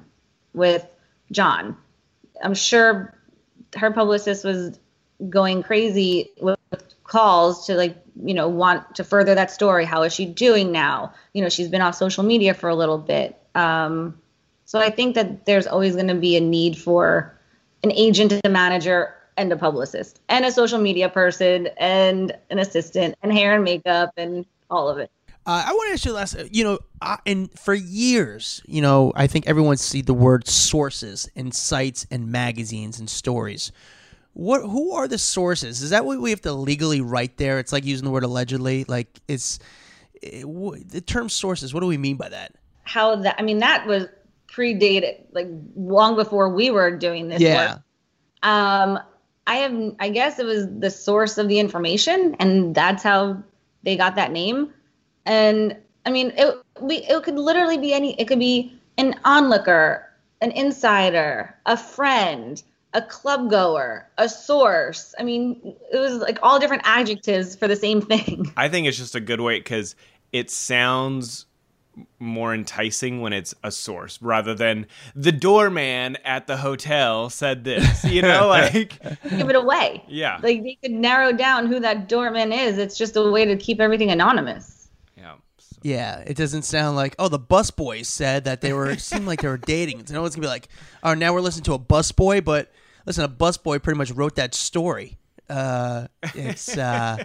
with 0.53 0.85
John. 1.31 1.77
I'm 2.43 2.53
sure 2.53 3.17
her 3.75 3.91
publicist 3.91 4.43
was 4.43 4.79
going 5.29 5.63
crazy 5.63 6.31
calls 7.07 7.65
to 7.65 7.75
like, 7.75 7.97
you 8.23 8.33
know, 8.33 8.47
want 8.47 8.95
to 8.95 9.03
further 9.03 9.33
that 9.33 9.49
story. 9.49 9.85
How 9.85 10.03
is 10.03 10.13
she 10.13 10.25
doing 10.25 10.71
now? 10.71 11.13
You 11.33 11.41
know, 11.41 11.49
she's 11.49 11.69
been 11.69 11.81
off 11.81 11.95
social 11.95 12.23
media 12.23 12.53
for 12.53 12.69
a 12.69 12.75
little 12.75 12.97
bit. 12.97 13.37
Um, 13.55 14.19
so 14.65 14.79
I 14.79 14.89
think 14.89 15.15
that 15.15 15.45
there's 15.45 15.65
always 15.65 15.95
going 15.95 16.09
to 16.09 16.15
be 16.15 16.35
a 16.35 16.41
need 16.41 16.77
for 16.77 17.33
an 17.83 17.91
agent, 17.93 18.33
a 18.43 18.49
manager, 18.49 19.13
and 19.37 19.51
a 19.51 19.57
publicist, 19.57 20.19
and 20.29 20.45
a 20.45 20.51
social 20.51 20.79
media 20.79 21.09
person, 21.09 21.69
and 21.77 22.35
an 22.49 22.59
assistant, 22.59 23.15
and 23.21 23.31
hair 23.31 23.53
and 23.53 23.63
makeup, 23.63 24.11
and 24.17 24.45
all 24.69 24.89
of 24.89 24.97
it. 24.97 25.11
Uh, 25.45 25.63
I 25.65 25.71
want 25.71 25.87
to 25.87 25.93
ask 25.93 26.05
you 26.05 26.11
last, 26.11 26.53
you 26.53 26.63
know, 26.63 26.79
uh, 27.01 27.17
and 27.25 27.49
for 27.57 27.73
years, 27.73 28.61
you 28.65 28.81
know, 28.81 29.13
I 29.15 29.27
think 29.27 29.47
everyone 29.47 29.77
see 29.77 30.01
the 30.01 30.13
word 30.13 30.45
sources 30.47 31.29
and 31.37 31.53
sites 31.53 32.05
and 32.11 32.29
magazines 32.29 32.99
and 32.99 33.09
stories. 33.09 33.71
What? 34.37 34.61
Who 34.61 34.91
are 34.93 35.07
the 35.07 35.17
sources? 35.17 35.81
Is 35.81 35.89
that 35.89 36.05
what 36.05 36.21
we 36.21 36.29
have 36.29 36.41
to 36.41 36.53
legally 36.53 37.01
write 37.01 37.37
there? 37.37 37.57
It's 37.57 37.73
like 37.73 37.85
using 37.85 38.05
the 38.05 38.11
word 38.11 38.23
allegedly. 38.23 38.85
Like 38.87 39.07
it's 39.27 39.57
it, 40.21 40.41
w- 40.41 40.83
the 40.83 41.01
term 41.01 41.27
sources. 41.27 41.73
What 41.73 41.79
do 41.79 41.87
we 41.87 41.97
mean 41.97 42.17
by 42.17 42.29
that? 42.29 42.53
How 42.83 43.15
that? 43.15 43.35
I 43.39 43.41
mean, 43.41 43.57
that 43.59 43.87
was 43.87 44.05
predated, 44.47 45.23
like 45.31 45.47
long 45.75 46.15
before 46.15 46.49
we 46.53 46.69
were 46.69 46.95
doing 46.95 47.29
this 47.29 47.41
Yeah. 47.41 47.73
work. 47.73 47.81
Um, 48.43 48.99
I 49.47 49.55
have, 49.55 49.95
I 49.99 50.09
guess 50.09 50.37
it 50.37 50.45
was 50.45 50.67
the 50.79 50.91
source 50.91 51.39
of 51.39 51.47
the 51.47 51.57
information, 51.57 52.35
and 52.39 52.75
that's 52.75 53.01
how 53.01 53.41
they 53.81 53.97
got 53.97 54.15
that 54.17 54.31
name. 54.31 54.71
And 55.25 55.75
I 56.05 56.11
mean, 56.11 56.31
it 56.37 56.55
we 56.79 56.97
it 56.97 57.23
could 57.23 57.39
literally 57.39 57.79
be 57.79 57.91
any. 57.91 58.13
It 58.21 58.27
could 58.27 58.37
be 58.39 58.71
an 58.99 59.15
onlooker, 59.25 60.07
an 60.41 60.51
insider, 60.51 61.55
a 61.65 61.75
friend, 61.75 62.61
a 62.93 63.01
club 63.01 63.49
goer, 63.49 64.07
a 64.17 64.29
source. 64.29 65.13
I 65.19 65.23
mean, 65.23 65.75
it 65.91 65.97
was 65.97 66.15
like 66.19 66.39
all 66.41 66.59
different 66.59 66.83
adjectives 66.85 67.55
for 67.55 67.67
the 67.67 67.75
same 67.75 68.01
thing. 68.01 68.51
I 68.57 68.69
think 68.69 68.87
it's 68.87 68.97
just 68.97 69.15
a 69.15 69.19
good 69.19 69.41
way 69.41 69.59
because 69.59 69.95
it 70.31 70.49
sounds 70.49 71.45
more 72.19 72.53
enticing 72.53 73.21
when 73.21 73.33
it's 73.33 73.55
a 73.63 73.71
source 73.71 74.21
rather 74.21 74.53
than 74.53 74.85
the 75.15 75.31
doorman 75.31 76.15
at 76.23 76.45
the 76.45 76.57
hotel 76.57 77.29
said 77.29 77.63
this. 77.63 78.03
You 78.03 78.21
know, 78.21 78.47
like 78.49 79.01
Give 79.29 79.49
it 79.49 79.55
away. 79.55 80.03
yeah, 80.07 80.39
Like 80.41 80.63
they 80.63 80.77
could 80.81 80.91
narrow 80.91 81.31
down 81.33 81.65
who 81.67 81.79
that 81.79 82.07
doorman 82.07 82.51
is. 82.51 82.77
It's 82.77 82.97
just 82.97 83.15
a 83.15 83.31
way 83.31 83.45
to 83.45 83.57
keep 83.57 83.79
everything 83.79 84.11
anonymous. 84.11 84.76
Yeah. 85.87 86.23
It 86.25 86.35
doesn't 86.35 86.63
sound 86.63 86.97
like 86.97 87.15
oh 87.17 87.29
the 87.29 87.39
bus 87.39 87.71
boys 87.71 88.09
said 88.09 88.43
that 88.43 88.59
they 88.61 88.73
were 88.73 88.97
seemed 88.97 89.25
like 89.25 89.41
they 89.41 89.47
were 89.47 89.57
dating. 89.57 90.05
So 90.05 90.13
no 90.13 90.21
one's 90.21 90.35
gonna 90.35 90.45
be 90.45 90.49
like, 90.49 90.67
oh 91.03 91.13
now 91.13 91.33
we're 91.33 91.41
listening 91.41 91.63
to 91.65 91.73
a 91.73 91.79
bus 91.79 92.11
boy, 92.11 92.41
but 92.41 92.71
listen, 93.05 93.23
a 93.23 93.29
busboy 93.29 93.81
pretty 93.81 93.97
much 93.97 94.11
wrote 94.11 94.35
that 94.35 94.53
story. 94.53 95.17
Uh, 95.49 96.07
it's 96.35 96.77
uh, 96.77 97.23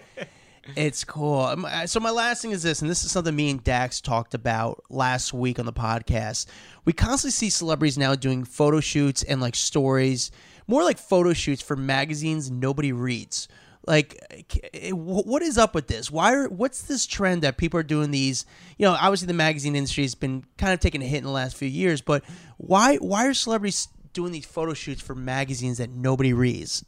it's 0.76 1.02
cool. 1.02 1.40
Um, 1.40 1.66
So 1.86 1.98
my 1.98 2.10
last 2.10 2.40
thing 2.40 2.52
is 2.52 2.62
this, 2.62 2.80
and 2.80 2.88
this 2.90 3.04
is 3.04 3.10
something 3.10 3.34
me 3.34 3.50
and 3.50 3.64
Dax 3.64 4.00
talked 4.00 4.32
about 4.32 4.84
last 4.88 5.34
week 5.34 5.58
on 5.58 5.66
the 5.66 5.72
podcast. 5.72 6.46
We 6.84 6.92
constantly 6.92 7.32
see 7.32 7.50
celebrities 7.50 7.98
now 7.98 8.14
doing 8.14 8.44
photo 8.44 8.78
shoots 8.78 9.24
and 9.24 9.40
like 9.40 9.56
stories, 9.56 10.30
more 10.68 10.84
like 10.84 10.98
photo 10.98 11.32
shoots 11.32 11.62
for 11.62 11.74
magazines 11.74 12.48
nobody 12.48 12.92
reads. 12.92 13.48
Like, 13.86 14.46
eh, 14.74 14.90
what 14.90 15.42
is 15.42 15.58
up 15.58 15.74
with 15.74 15.88
this? 15.88 16.10
Why 16.10 16.32
are 16.34 16.48
what's 16.48 16.82
this 16.82 17.04
trend 17.06 17.42
that 17.42 17.56
people 17.56 17.80
are 17.80 17.84
doing 17.84 18.10
these? 18.10 18.46
You 18.78 18.86
know, 18.86 18.92
obviously 18.92 19.26
the 19.26 19.34
magazine 19.34 19.74
industry 19.74 20.04
has 20.04 20.14
been 20.14 20.44
kind 20.56 20.72
of 20.72 20.80
taking 20.80 21.02
a 21.02 21.06
hit 21.06 21.18
in 21.18 21.24
the 21.24 21.30
last 21.30 21.56
few 21.56 21.68
years, 21.68 22.00
but 22.00 22.22
why 22.58 22.96
why 22.96 23.26
are 23.26 23.34
celebrities 23.34 23.88
doing 24.12 24.32
these 24.32 24.46
photo 24.46 24.74
shoots 24.74 25.02
for 25.02 25.14
magazines 25.14 25.78
that 25.78 25.90
nobody 25.90 26.32
reads? 26.32 26.84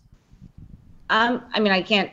Um, 1.11 1.43
I 1.53 1.61
mean, 1.61 1.73
I 1.73 1.83
can't 1.83 2.11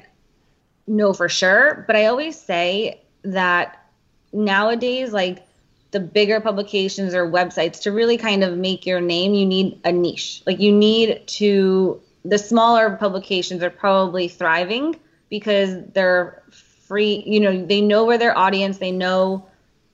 know 0.88 1.14
for 1.14 1.30
sure, 1.30 1.84
but 1.88 1.96
I 1.96 2.06
always 2.06 2.40
say 2.40 3.02
that 3.24 3.86
nowadays, 4.34 5.12
like 5.14 5.48
the 5.92 6.00
bigger 6.00 6.40
publications 6.40 7.14
or 7.14 7.30
websites, 7.30 7.82
to 7.82 7.92
really 7.92 8.18
kind 8.18 8.44
of 8.44 8.58
make 8.58 8.86
your 8.86 9.02
name, 9.02 9.34
you 9.34 9.46
need 9.46 9.80
a 9.84 9.92
niche. 9.92 10.42
Like 10.46 10.60
you 10.60 10.72
need 10.72 11.26
to, 11.28 12.02
the 12.24 12.38
smaller 12.38 12.96
publications 12.98 13.64
are 13.64 13.70
probably 13.70 14.28
thriving 14.28 15.00
because 15.30 15.78
they're 15.94 16.44
free, 16.88 17.24
you 17.26 17.40
know, 17.40 17.66
they 17.66 17.82
know 17.82 18.06
where 18.06 18.18
their 18.18 18.38
audience, 18.38 18.78
they 18.78 18.92
know 18.92 19.48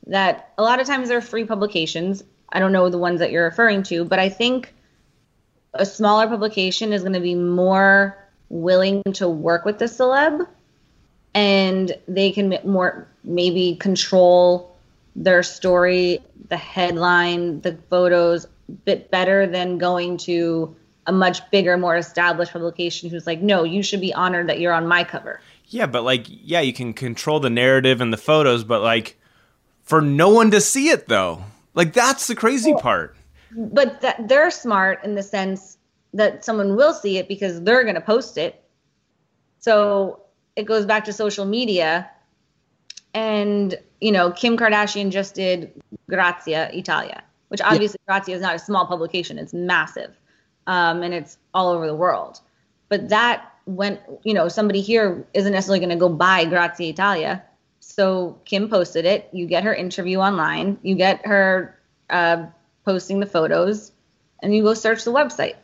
that 0.07 0.53
a 0.57 0.63
lot 0.63 0.79
of 0.79 0.87
times 0.87 1.09
they're 1.09 1.21
free 1.21 1.45
publications. 1.45 2.23
I 2.49 2.59
don't 2.59 2.71
know 2.71 2.89
the 2.89 2.97
ones 2.97 3.19
that 3.19 3.31
you're 3.31 3.45
referring 3.45 3.83
to, 3.83 4.05
but 4.05 4.19
I 4.19 4.29
think 4.29 4.73
a 5.73 5.85
smaller 5.85 6.27
publication 6.27 6.93
is 6.93 7.01
going 7.01 7.13
to 7.13 7.19
be 7.19 7.35
more 7.35 8.17
willing 8.49 9.03
to 9.13 9.27
work 9.27 9.65
with 9.65 9.79
the 9.79 9.85
celeb 9.85 10.47
and 11.33 11.95
they 12.07 12.31
can 12.31 12.57
more 12.63 13.07
maybe 13.23 13.75
control 13.75 14.75
their 15.15 15.43
story 15.43 16.19
the 16.49 16.57
headline 16.57 17.59
the 17.61 17.77
photos 17.89 18.45
a 18.45 18.71
bit 18.85 19.11
better 19.11 19.45
than 19.45 19.77
going 19.77 20.17
to 20.17 20.75
a 21.07 21.11
much 21.11 21.49
bigger 21.49 21.77
more 21.77 21.97
established 21.97 22.53
publication 22.53 23.09
who's 23.09 23.25
like 23.25 23.41
no 23.41 23.63
you 23.63 23.81
should 23.81 24.01
be 24.01 24.13
honored 24.13 24.47
that 24.47 24.59
you're 24.59 24.73
on 24.73 24.87
my 24.87 25.03
cover 25.03 25.41
Yeah, 25.69 25.85
but 25.85 26.03
like, 26.03 26.25
yeah, 26.27 26.61
you 26.61 26.71
can 26.71 26.93
control 26.93 27.39
the 27.39 27.49
narrative 27.49 27.99
and 27.99 28.13
the 28.13 28.17
photos, 28.17 28.63
but 28.63 28.81
like, 28.81 29.19
for 29.83 30.01
no 30.01 30.29
one 30.29 30.51
to 30.51 30.61
see 30.61 30.89
it 30.89 31.07
though. 31.07 31.43
Like, 31.73 31.93
that's 31.93 32.27
the 32.27 32.35
crazy 32.35 32.73
part. 32.73 33.15
but 33.51 34.01
that 34.01 34.27
they're 34.27 34.49
smart 34.49 35.03
in 35.03 35.15
the 35.15 35.23
sense 35.23 35.77
that 36.13 36.43
someone 36.43 36.75
will 36.75 36.93
see 36.93 37.17
it 37.17 37.27
because 37.27 37.61
they're 37.63 37.83
going 37.83 37.95
to 37.95 38.01
post 38.01 38.37
it. 38.37 38.63
So 39.59 40.21
it 40.55 40.63
goes 40.63 40.85
back 40.85 41.05
to 41.05 41.13
social 41.13 41.45
media. 41.45 42.09
And, 43.13 43.75
you 43.99 44.11
know, 44.11 44.31
Kim 44.31 44.57
Kardashian 44.57 45.11
just 45.11 45.35
did 45.35 45.71
Grazia 46.09 46.69
Italia, 46.71 47.23
which 47.49 47.61
obviously 47.61 47.99
Grazia 48.07 48.35
is 48.35 48.41
not 48.41 48.55
a 48.55 48.59
small 48.59 48.85
publication, 48.85 49.37
it's 49.37 49.53
massive. 49.53 50.15
Um, 50.67 51.01
and 51.01 51.13
it's 51.13 51.37
all 51.53 51.69
over 51.69 51.87
the 51.87 51.95
world. 51.95 52.39
But 52.89 53.09
that 53.09 53.53
went, 53.65 53.99
you 54.23 54.33
know, 54.33 54.47
somebody 54.47 54.81
here 54.81 55.25
isn't 55.33 55.51
necessarily 55.51 55.79
going 55.79 55.89
to 55.89 55.95
go 55.95 56.09
buy 56.09 56.45
Grazia 56.45 56.89
Italia. 56.89 57.43
So 57.79 58.39
Kim 58.45 58.69
posted 58.69 59.05
it. 59.05 59.29
You 59.31 59.47
get 59.47 59.63
her 59.63 59.73
interview 59.73 60.19
online. 60.19 60.77
You 60.83 60.95
get 60.95 61.25
her 61.25 61.79
uh, 62.09 62.45
posting 62.85 63.19
the 63.19 63.25
photos, 63.25 63.91
and 64.43 64.55
you 64.55 64.63
go 64.63 64.73
search 64.73 65.03
the 65.03 65.11
website. 65.11 65.55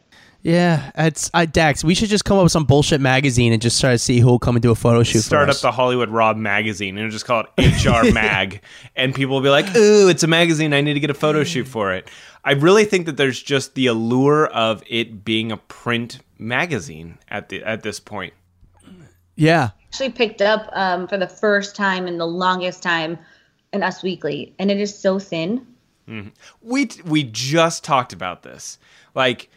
Yeah, 0.43 0.91
it's 0.95 1.31
I 1.33 1.45
Dax. 1.45 1.85
We 1.85 1.95
should 1.95 2.09
just 2.09 2.25
come 2.25 2.37
up 2.37 2.43
with 2.43 2.51
some 2.51 2.65
bullshit 2.65 2.99
magazine 2.99 3.53
and 3.53 3.61
just 3.61 3.79
try 3.79 3.91
to 3.91 3.97
see 3.97 4.19
who 4.19 4.27
will 4.27 4.39
come 4.39 4.57
and 4.57 4.61
do 4.61 4.71
a 4.71 4.75
photo 4.75 5.01
shoot. 5.01 5.21
Start 5.21 5.45
for 5.45 5.49
up 5.51 5.55
us. 5.55 5.61
the 5.61 5.71
Hollywood 5.71 6.09
Raw 6.09 6.33
magazine 6.33 6.97
and 6.97 7.09
just 7.09 7.23
call 7.25 7.45
it 7.57 7.85
HR 7.85 8.11
Mag, 8.11 8.61
and 8.97 9.15
people 9.15 9.35
will 9.35 9.41
be 9.41 9.49
like, 9.49 9.73
"Ooh, 9.73 10.09
it's 10.09 10.21
a 10.21 10.27
magazine. 10.27 10.73
I 10.73 10.81
need 10.81 10.95
to 10.95 10.99
get 10.99 11.09
a 11.09 11.13
photo 11.15 11.45
shoot 11.45 11.65
for 11.65 11.93
it." 11.93 12.09
I 12.43 12.51
really 12.51 12.83
think 12.83 13.05
that 13.05 13.15
there's 13.15 13.41
just 13.41 13.73
the 13.75 13.87
allure 13.87 14.47
of 14.47 14.83
it 14.87 15.23
being 15.23 15.49
a 15.49 15.55
print 15.57 16.19
magazine 16.37 17.19
at 17.29 17.47
the 17.47 17.63
at 17.63 17.83
this 17.83 18.01
point. 18.01 18.33
yeah, 19.37 19.69
Actually, 19.87 20.09
picked 20.11 20.41
up 20.41 20.67
um, 20.73 21.07
for 21.07 21.17
the 21.17 21.27
first 21.27 21.73
time 21.73 22.05
in 22.05 22.17
the 22.17 22.27
longest 22.27 22.83
time 22.83 23.17
in 23.71 23.81
Us 23.81 24.03
Weekly, 24.03 24.53
and 24.59 24.69
it 24.69 24.77
is 24.77 24.93
so 24.93 25.19
thin. 25.19 25.65
We 26.61 26.89
we 27.05 27.23
just 27.23 27.85
talked 27.85 28.11
about 28.11 28.43
this. 28.43 28.77
Like, 29.15 29.49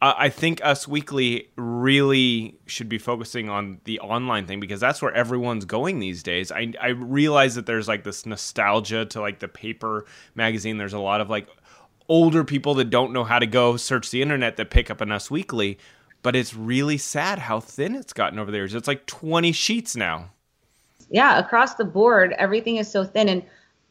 I 0.00 0.28
think 0.28 0.64
Us 0.64 0.86
Weekly 0.86 1.48
really 1.56 2.56
should 2.66 2.88
be 2.88 2.98
focusing 2.98 3.48
on 3.48 3.80
the 3.84 3.98
online 3.98 4.46
thing 4.46 4.60
because 4.60 4.78
that's 4.78 5.02
where 5.02 5.12
everyone's 5.12 5.64
going 5.64 5.98
these 5.98 6.22
days. 6.22 6.52
I 6.52 6.72
I 6.80 6.88
realize 6.88 7.56
that 7.56 7.66
there's 7.66 7.88
like 7.88 8.04
this 8.04 8.24
nostalgia 8.24 9.06
to 9.06 9.20
like 9.20 9.40
the 9.40 9.48
paper 9.48 10.06
magazine. 10.36 10.78
There's 10.78 10.92
a 10.92 11.00
lot 11.00 11.20
of 11.20 11.28
like 11.28 11.48
older 12.08 12.44
people 12.44 12.74
that 12.74 12.90
don't 12.90 13.12
know 13.12 13.24
how 13.24 13.40
to 13.40 13.46
go 13.46 13.76
search 13.76 14.10
the 14.10 14.22
internet 14.22 14.56
that 14.56 14.70
pick 14.70 14.88
up 14.90 15.00
an 15.00 15.10
Us 15.10 15.30
Weekly. 15.30 15.78
But 16.22 16.36
it's 16.36 16.54
really 16.54 16.98
sad 16.98 17.38
how 17.40 17.60
thin 17.60 17.94
it's 17.94 18.12
gotten 18.12 18.38
over 18.38 18.50
there. 18.50 18.64
It's 18.64 18.88
like 18.88 19.06
20 19.06 19.52
sheets 19.52 19.96
now. 19.96 20.30
yeah 21.10 21.38
across 21.38 21.74
the 21.74 21.84
board 21.84 22.32
everything 22.38 22.76
is 22.76 22.90
so 22.90 23.04
thin 23.04 23.28
and 23.28 23.42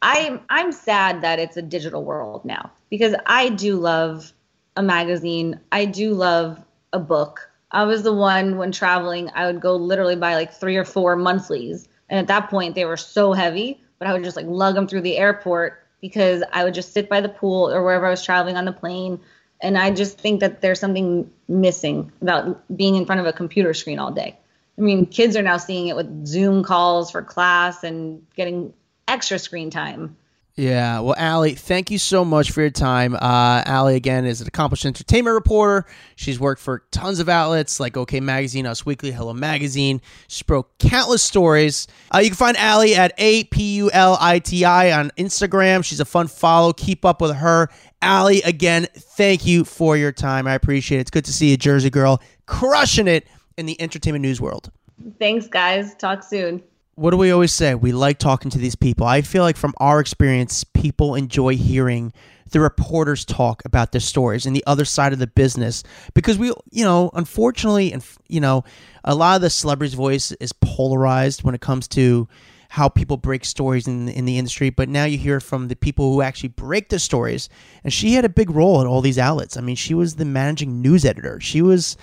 i'm 0.01 0.39
i'm 0.49 0.71
sad 0.71 1.21
that 1.21 1.39
it's 1.39 1.57
a 1.57 1.61
digital 1.61 2.03
world 2.03 2.43
now 2.45 2.71
because 2.89 3.15
i 3.25 3.49
do 3.49 3.75
love 3.75 4.33
a 4.77 4.83
magazine. 4.83 5.59
I 5.71 5.85
do 5.85 6.13
love 6.13 6.63
a 6.93 6.99
book. 6.99 7.49
I 7.71 7.83
was 7.83 8.03
the 8.03 8.13
one 8.13 8.57
when 8.57 8.71
traveling 8.71 9.29
i 9.35 9.45
would 9.45 9.59
go 9.59 9.75
literally 9.75 10.15
buy 10.15 10.35
like 10.35 10.53
three 10.53 10.77
or 10.77 10.85
four 10.85 11.15
monthlies. 11.17 11.89
And 12.09 12.19
at 12.19 12.27
that 12.27 12.49
point 12.49 12.75
they 12.75 12.85
were 12.85 12.97
so 12.97 13.33
heavy 13.33 13.81
but 13.99 14.07
i 14.07 14.13
would 14.13 14.23
just 14.23 14.37
like 14.37 14.45
lug 14.45 14.75
them 14.75 14.87
through 14.87 15.01
the 15.01 15.17
airport 15.17 15.83
because 15.99 16.43
i 16.53 16.63
would 16.63 16.73
just 16.73 16.93
sit 16.93 17.09
by 17.09 17.19
the 17.19 17.29
pool 17.29 17.69
or 17.69 17.83
wherever 17.83 18.05
i 18.05 18.09
was 18.09 18.23
traveling 18.23 18.55
on 18.55 18.65
the 18.65 18.71
plane. 18.71 19.19
And 19.61 19.77
i 19.77 19.91
just 19.91 20.19
think 20.19 20.39
that 20.39 20.61
there's 20.61 20.79
something 20.79 21.29
missing 21.47 22.11
about 22.21 22.63
being 22.77 22.95
in 22.95 23.05
front 23.05 23.19
of 23.19 23.27
a 23.27 23.33
computer 23.33 23.73
screen 23.73 23.99
all 23.99 24.11
day. 24.11 24.37
I 24.77 24.81
mean, 24.81 25.07
kids 25.07 25.35
are 25.35 25.41
now 25.41 25.57
seeing 25.57 25.87
it 25.87 25.95
with 25.95 26.27
Zoom 26.27 26.63
calls 26.63 27.09
for 27.09 27.23
class 27.23 27.83
and 27.83 28.23
getting 28.35 28.73
extra 29.07 29.39
screen 29.39 29.71
time. 29.71 30.15
Yeah. 30.57 30.99
Well, 31.01 31.13
Allie, 31.17 31.53
thank 31.53 31.91
you 31.91 31.99
so 31.99 32.25
much 32.25 32.49
for 32.49 32.61
your 32.61 32.71
time. 32.71 33.13
Uh, 33.13 33.61
Allie 33.65 33.95
again 33.95 34.25
is 34.25 34.41
an 34.41 34.47
accomplished 34.47 34.85
entertainment 34.85 35.35
reporter. 35.35 35.85
She's 36.15 36.39
worked 36.39 36.59
for 36.59 36.83
tons 36.89 37.19
of 37.19 37.29
outlets 37.29 37.79
like 37.79 37.95
OK 37.95 38.19
Magazine, 38.19 38.65
Us 38.65 38.83
Weekly, 38.83 39.11
Hello 39.11 39.33
Magazine. 39.33 40.01
She's 40.27 40.41
broke 40.41 40.75
countless 40.79 41.23
stories. 41.23 41.87
Uh, 42.13 42.19
you 42.19 42.29
can 42.29 42.37
find 42.37 42.57
Allie 42.57 42.95
at 42.95 43.13
a 43.19 43.43
p 43.45 43.75
u 43.75 43.91
l 43.91 44.17
i 44.19 44.39
t 44.39 44.65
i 44.65 44.91
on 44.91 45.11
Instagram. 45.11 45.85
She's 45.85 45.99
a 45.99 46.05
fun 46.05 46.27
follow. 46.27 46.73
Keep 46.73 47.05
up 47.05 47.21
with 47.21 47.35
her. 47.35 47.69
Allie, 48.01 48.41
again, 48.41 48.87
thank 48.95 49.45
you 49.45 49.63
for 49.63 49.95
your 49.95 50.11
time. 50.11 50.47
I 50.47 50.55
appreciate 50.55 50.97
it. 50.97 51.01
It's 51.01 51.11
good 51.11 51.25
to 51.25 51.33
see 51.33 51.51
you, 51.51 51.57
Jersey 51.57 51.91
girl, 51.91 52.19
crushing 52.47 53.07
it 53.07 53.27
in 53.57 53.67
the 53.67 53.79
entertainment 53.79 54.23
news 54.23 54.41
world. 54.41 54.71
Thanks, 55.19 55.47
guys. 55.47 55.93
Talk 55.95 56.23
soon. 56.23 56.63
What 56.97 57.11
do 57.11 57.17
we 57.17 57.29
always 57.29 57.53
say? 57.53 57.75
We 57.75 57.91
like 57.91 58.17
talking 58.17 58.49
to 58.49 58.57
these 58.57 58.73
people. 58.73 59.05
I 59.05 59.21
feel 59.21 59.43
like 59.43 59.55
from 59.55 59.75
our 59.77 59.99
experience, 59.99 60.63
people 60.63 61.13
enjoy 61.13 61.55
hearing 61.55 62.11
the 62.49 62.59
reporters 62.59 63.23
talk 63.23 63.61
about 63.65 63.91
their 63.91 64.01
stories 64.01 64.47
and 64.47 64.55
the 64.55 64.63
other 64.65 64.83
side 64.83 65.13
of 65.13 65.19
the 65.19 65.27
business 65.27 65.83
because 66.15 66.39
we, 66.39 66.47
you 66.71 66.83
know, 66.83 67.11
unfortunately, 67.13 67.93
and 67.93 68.03
you 68.27 68.39
know, 68.39 68.63
a 69.03 69.13
lot 69.13 69.35
of 69.35 69.43
the 69.43 69.51
celebrities' 69.51 69.93
voice 69.93 70.31
is 70.39 70.51
polarized 70.53 71.43
when 71.43 71.53
it 71.53 71.61
comes 71.61 71.87
to 71.89 72.27
how 72.69 72.89
people 72.89 73.17
break 73.17 73.45
stories 73.45 73.87
in 73.87 74.09
in 74.09 74.25
the 74.25 74.39
industry. 74.39 74.71
But 74.71 74.89
now 74.89 75.05
you 75.05 75.19
hear 75.19 75.39
from 75.39 75.67
the 75.67 75.75
people 75.75 76.11
who 76.11 76.23
actually 76.23 76.49
break 76.49 76.89
the 76.89 76.97
stories, 76.97 77.47
and 77.83 77.93
she 77.93 78.15
had 78.15 78.25
a 78.25 78.29
big 78.29 78.49
role 78.49 78.81
at 78.81 78.87
all 78.87 79.01
these 79.01 79.19
outlets. 79.19 79.55
I 79.55 79.61
mean, 79.61 79.75
she 79.75 79.93
was 79.93 80.15
the 80.15 80.25
managing 80.25 80.81
news 80.81 81.05
editor. 81.05 81.39
She 81.41 81.61
was, 81.61 81.95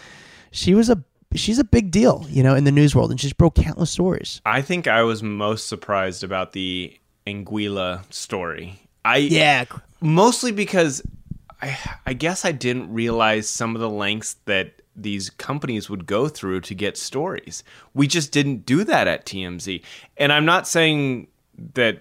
she 0.52 0.72
was 0.72 0.88
a 0.88 1.02
she's 1.34 1.58
a 1.58 1.64
big 1.64 1.90
deal, 1.90 2.26
you 2.28 2.42
know, 2.42 2.54
in 2.54 2.64
the 2.64 2.72
news 2.72 2.94
world, 2.94 3.10
and 3.10 3.20
she's 3.20 3.32
broke 3.32 3.56
countless 3.56 3.90
stories. 3.90 4.40
I 4.44 4.62
think 4.62 4.86
I 4.86 5.02
was 5.02 5.22
most 5.22 5.68
surprised 5.68 6.24
about 6.24 6.52
the 6.52 6.98
Anguilla 7.26 8.02
story. 8.12 8.80
I 9.04 9.18
Yeah, 9.18 9.64
mostly 10.00 10.52
because 10.52 11.02
I, 11.60 11.78
I 12.06 12.12
guess 12.12 12.44
I 12.44 12.52
didn't 12.52 12.92
realize 12.92 13.48
some 13.48 13.74
of 13.74 13.80
the 13.80 13.90
lengths 13.90 14.36
that 14.46 14.82
these 14.96 15.28
companies 15.30 15.90
would 15.90 16.06
go 16.06 16.28
through 16.28 16.60
to 16.60 16.74
get 16.74 16.96
stories. 16.96 17.64
We 17.94 18.06
just 18.06 18.32
didn't 18.32 18.64
do 18.64 18.84
that 18.84 19.08
at 19.08 19.26
TMZ. 19.26 19.82
And 20.16 20.32
I'm 20.32 20.44
not 20.44 20.68
saying 20.68 21.28
that 21.74 22.00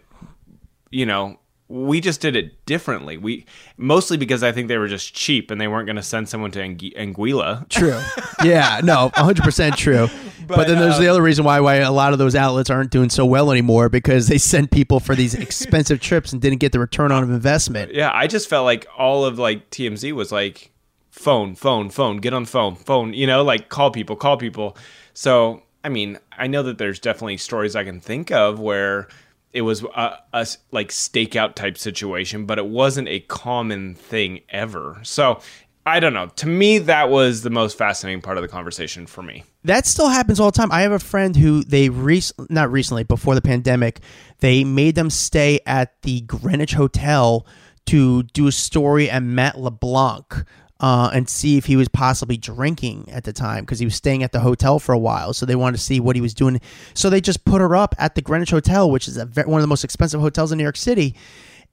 you 0.93 1.07
know, 1.07 1.39
we 1.67 2.01
just 2.01 2.21
did 2.21 2.35
it 2.35 2.65
differently. 2.65 3.17
We 3.17 3.45
mostly 3.77 4.17
because 4.17 4.43
I 4.43 4.51
think 4.51 4.67
they 4.67 4.77
were 4.77 4.87
just 4.87 5.13
cheap 5.13 5.49
and 5.49 5.59
they 5.59 5.67
weren't 5.67 5.85
going 5.85 5.95
to 5.95 6.03
send 6.03 6.29
someone 6.29 6.51
to 6.51 6.59
Angu- 6.59 6.95
Anguilla. 6.95 7.67
True. 7.69 7.99
Yeah, 8.43 8.81
no, 8.83 9.09
100% 9.15 9.75
true. 9.75 10.07
But, 10.45 10.67
then 10.67 10.77
there's 10.77 10.99
the 10.99 11.07
um, 11.07 11.11
other 11.11 11.21
reason 11.21 11.45
why 11.45 11.61
why 11.61 11.75
a 11.75 11.91
lot 11.91 12.11
of 12.11 12.19
those 12.19 12.35
outlets 12.35 12.69
aren't 12.69 12.91
doing 12.91 13.09
so 13.09 13.25
well 13.25 13.49
anymore 13.49 13.87
because 13.87 14.27
they 14.27 14.37
sent 14.37 14.71
people 14.71 14.99
for 14.99 15.15
these 15.15 15.33
expensive 15.33 15.99
trips 16.01 16.33
and 16.33 16.41
didn't 16.41 16.59
get 16.59 16.73
the 16.73 16.79
return 16.79 17.11
on 17.11 17.23
investment. 17.23 17.93
Yeah, 17.93 18.11
I 18.13 18.27
just 18.27 18.49
felt 18.49 18.65
like 18.65 18.85
all 18.97 19.25
of 19.25 19.39
like 19.39 19.69
TMZ 19.69 20.11
was 20.11 20.31
like 20.31 20.71
phone, 21.11 21.55
phone, 21.55 21.89
phone, 21.89 22.17
get 22.17 22.33
on 22.33 22.43
the 22.43 22.49
phone, 22.49 22.75
phone, 22.75 23.13
you 23.13 23.25
know, 23.25 23.43
like 23.43 23.69
call 23.69 23.89
people, 23.91 24.15
call 24.15 24.35
people. 24.35 24.75
So, 25.13 25.63
I 25.83 25.89
mean, 25.89 26.19
I 26.37 26.47
know 26.47 26.63
that 26.63 26.77
there's 26.77 26.99
definitely 26.99 27.37
stories 27.37 27.75
I 27.75 27.83
can 27.83 27.99
think 27.99 28.31
of 28.31 28.59
where 28.59 29.07
it 29.53 29.61
was 29.61 29.83
a, 29.83 30.17
a 30.33 30.47
like 30.71 30.89
stakeout 30.89 31.55
type 31.55 31.77
situation, 31.77 32.45
but 32.45 32.57
it 32.57 32.65
wasn't 32.65 33.07
a 33.07 33.19
common 33.21 33.95
thing 33.95 34.41
ever. 34.49 34.99
So 35.03 35.39
I 35.85 35.99
don't 35.99 36.13
know. 36.13 36.27
To 36.27 36.47
me, 36.47 36.79
that 36.79 37.09
was 37.09 37.41
the 37.41 37.49
most 37.49 37.77
fascinating 37.77 38.21
part 38.21 38.37
of 38.37 38.41
the 38.41 38.47
conversation 38.47 39.05
for 39.05 39.21
me. 39.21 39.43
That 39.63 39.85
still 39.85 40.09
happens 40.09 40.39
all 40.39 40.49
the 40.51 40.57
time. 40.57 40.71
I 40.71 40.81
have 40.81 40.91
a 40.91 40.99
friend 40.99 41.35
who 41.35 41.63
they 41.63 41.89
rec- 41.89 42.31
not 42.49 42.71
recently 42.71 43.03
before 43.03 43.35
the 43.35 43.41
pandemic, 43.41 43.99
they 44.39 44.63
made 44.63 44.95
them 44.95 45.09
stay 45.09 45.59
at 45.65 46.01
the 46.01 46.21
Greenwich 46.21 46.73
Hotel 46.73 47.45
to 47.85 48.23
do 48.23 48.47
a 48.47 48.51
story 48.51 49.09
at 49.09 49.23
Matt 49.23 49.59
LeBlanc. 49.59 50.45
Uh, 50.83 51.09
and 51.13 51.29
see 51.29 51.55
if 51.55 51.63
he 51.63 51.77
was 51.77 51.87
possibly 51.87 52.35
drinking 52.35 53.07
at 53.09 53.23
the 53.23 53.31
time 53.31 53.63
because 53.63 53.79
he 53.79 53.85
was 53.85 53.95
staying 53.95 54.21
at 54.21 54.33
the 54.33 54.41
hotel 54.41 54.79
for 54.79 54.91
a 54.91 54.99
while. 54.99 55.31
So 55.31 55.45
they 55.45 55.55
wanted 55.55 55.77
to 55.77 55.83
see 55.83 56.01
what 56.01 56.17
he 56.17 56.21
was 56.21 56.33
doing. 56.33 56.59
So 56.93 57.09
they 57.09 57.21
just 57.21 57.45
put 57.45 57.61
her 57.61 57.73
up 57.73 57.95
at 57.97 58.15
the 58.15 58.21
Greenwich 58.21 58.49
Hotel, 58.49 58.91
which 58.91 59.07
is 59.07 59.15
ve- 59.15 59.43
one 59.43 59.61
of 59.61 59.63
the 59.63 59.67
most 59.67 59.85
expensive 59.85 60.19
hotels 60.19 60.51
in 60.51 60.57
New 60.57 60.63
York 60.65 60.75
City. 60.75 61.15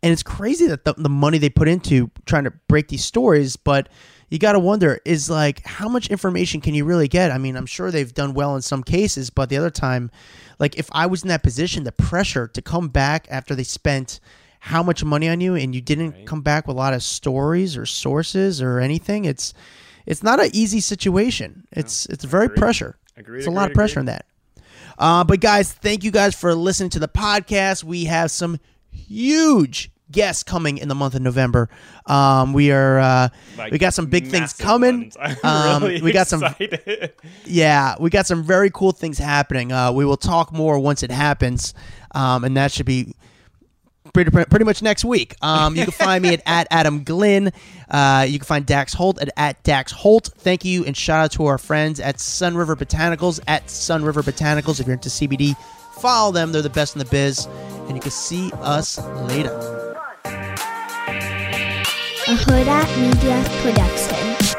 And 0.01 0.13
it's 0.13 0.23
crazy 0.23 0.69
that 0.69 0.85
the, 0.85 0.95
the 0.95 1.09
money 1.09 1.39
they 1.39 1.51
put 1.51 1.67
into 1.67 2.09
trying 2.25 2.45
to 2.45 2.53
break 2.69 2.87
these 2.87 3.05
stories, 3.05 3.57
but 3.57 3.89
you 4.29 4.39
got 4.39 4.53
to 4.53 4.61
wonder 4.61 5.01
is 5.05 5.29
like 5.29 5.67
how 5.67 5.89
much 5.89 6.09
information 6.09 6.61
can 6.61 6.75
you 6.75 6.85
really 6.85 7.09
get? 7.09 7.33
I 7.33 7.39
mean, 7.39 7.57
I'm 7.57 7.67
sure 7.67 7.91
they've 7.91 8.15
done 8.15 8.33
well 8.33 8.55
in 8.55 8.63
some 8.63 8.85
cases, 8.85 9.29
but 9.29 9.49
the 9.49 9.57
other 9.57 9.71
time, 9.71 10.11
like 10.61 10.79
if 10.79 10.89
I 10.93 11.07
was 11.07 11.23
in 11.23 11.29
that 11.29 11.43
position, 11.43 11.83
the 11.83 11.91
pressure 11.93 12.47
to 12.47 12.63
come 12.63 12.89
back 12.89 13.27
after 13.29 13.57
they 13.57 13.65
spent 13.65 14.21
how 14.61 14.83
much 14.83 15.03
money 15.03 15.29
on 15.29 15.41
you 15.41 15.55
and 15.55 15.75
you 15.75 15.81
didn't 15.81 16.13
right. 16.13 16.27
come 16.27 16.43
back 16.43 16.69
with 16.69 16.77
a 16.77 16.79
lot 16.79 16.93
of 16.93 17.03
stories 17.03 17.77
or 17.77 17.87
sources 17.87 18.63
or 18.63 18.79
anything, 18.79 19.25
it's 19.25 19.53
it's 20.07 20.23
not 20.23 20.41
an 20.41 20.51
easy 20.53 20.81
situation. 20.81 21.67
It's 21.73 22.09
no, 22.09 22.13
it's 22.13 22.25
very 22.25 22.47
agreed. 22.47 22.59
pressure. 22.59 22.97
Agreed, 23.17 23.39
it's 23.39 23.47
a 23.47 23.51
lot 23.51 23.71
of 23.71 23.75
pressure 23.75 24.01
in 24.01 24.07
that. 24.07 24.27
Uh, 24.99 25.25
but 25.25 25.41
guys, 25.41 25.73
thank 25.73 26.05
you 26.05 26.11
guys 26.11 26.35
for 26.35 26.55
listening 26.55 26.91
to 26.91 26.99
the 26.99 27.09
podcast. 27.09 27.83
We 27.83 28.05
have 28.05 28.31
some 28.31 28.59
huge 28.93 29.91
guests 30.11 30.43
coming 30.43 30.79
in 30.79 30.89
the 30.89 30.95
month 30.95 31.15
of 31.15 31.23
November. 31.23 31.69
Um, 32.07 32.53
we 32.53 32.71
are 32.71 32.99
uh, 32.99 33.29
like 33.57 33.73
we 33.73 33.79
got 33.79 33.95
some 33.95 34.07
big 34.07 34.29
things 34.29 34.53
coming. 34.53 35.13
Um, 35.43 35.85
really 35.85 36.03
we 36.03 36.13
got 36.13 36.31
excited. 36.33 36.81
some 36.87 37.31
yeah, 37.47 37.95
we 37.99 38.11
got 38.11 38.27
some 38.27 38.43
very 38.43 38.71
cool 38.71 38.93
things 38.93 39.17
happening. 39.17 39.73
Uh, 39.73 39.93
we 39.93 40.05
will 40.05 40.17
talk 40.17 40.53
more 40.53 40.79
once 40.79 41.03
it 41.03 41.11
happens, 41.11 41.73
um, 42.13 42.45
and 42.45 42.57
that 42.57 42.73
should 42.73 42.87
be. 42.87 43.15
Pretty, 44.13 44.31
pretty 44.31 44.65
much 44.65 44.83
next 44.83 45.05
week. 45.05 45.35
Um, 45.43 45.75
you 45.75 45.85
can 45.85 45.93
find 45.93 46.23
me 46.23 46.35
at, 46.35 46.43
at 46.47 46.67
Adam 46.71 47.03
Glynn. 47.03 47.51
Uh, 47.91 48.27
you 48.29 48.39
can 48.39 48.47
find 48.47 48.65
Dax 48.65 48.93
Holt 48.93 49.21
at, 49.21 49.31
at 49.37 49.63
Dax 49.65 49.91
Holt. 49.91 50.31
Thank 50.39 50.65
you 50.65 50.85
and 50.85 50.97
shout 50.97 51.25
out 51.25 51.33
to 51.33 51.47
our 51.47 51.59
friends 51.59 51.99
at 51.99 52.21
Sun 52.21 52.57
River 52.57 52.77
Botanicals 52.77 53.41
at 53.49 53.69
Sun 53.69 54.05
River 54.05 54.23
Botanicals. 54.23 54.79
If 54.81 54.87
you're 54.87 54.95
into 54.95 55.09
CBD, 55.09 55.57
follow 56.01 56.31
them. 56.31 56.53
They're 56.53 56.63
the 56.63 56.71
best 56.71 56.95
in 56.95 57.01
the 57.01 57.07
biz. 57.07 57.47
And 57.47 57.97
you 57.97 58.01
can 58.01 58.11
see 58.13 58.53
us 58.61 58.99
later 59.29 59.81
a 62.31 62.33
Huda 62.33 62.79
Media 63.01 63.43
Production. 63.61 64.50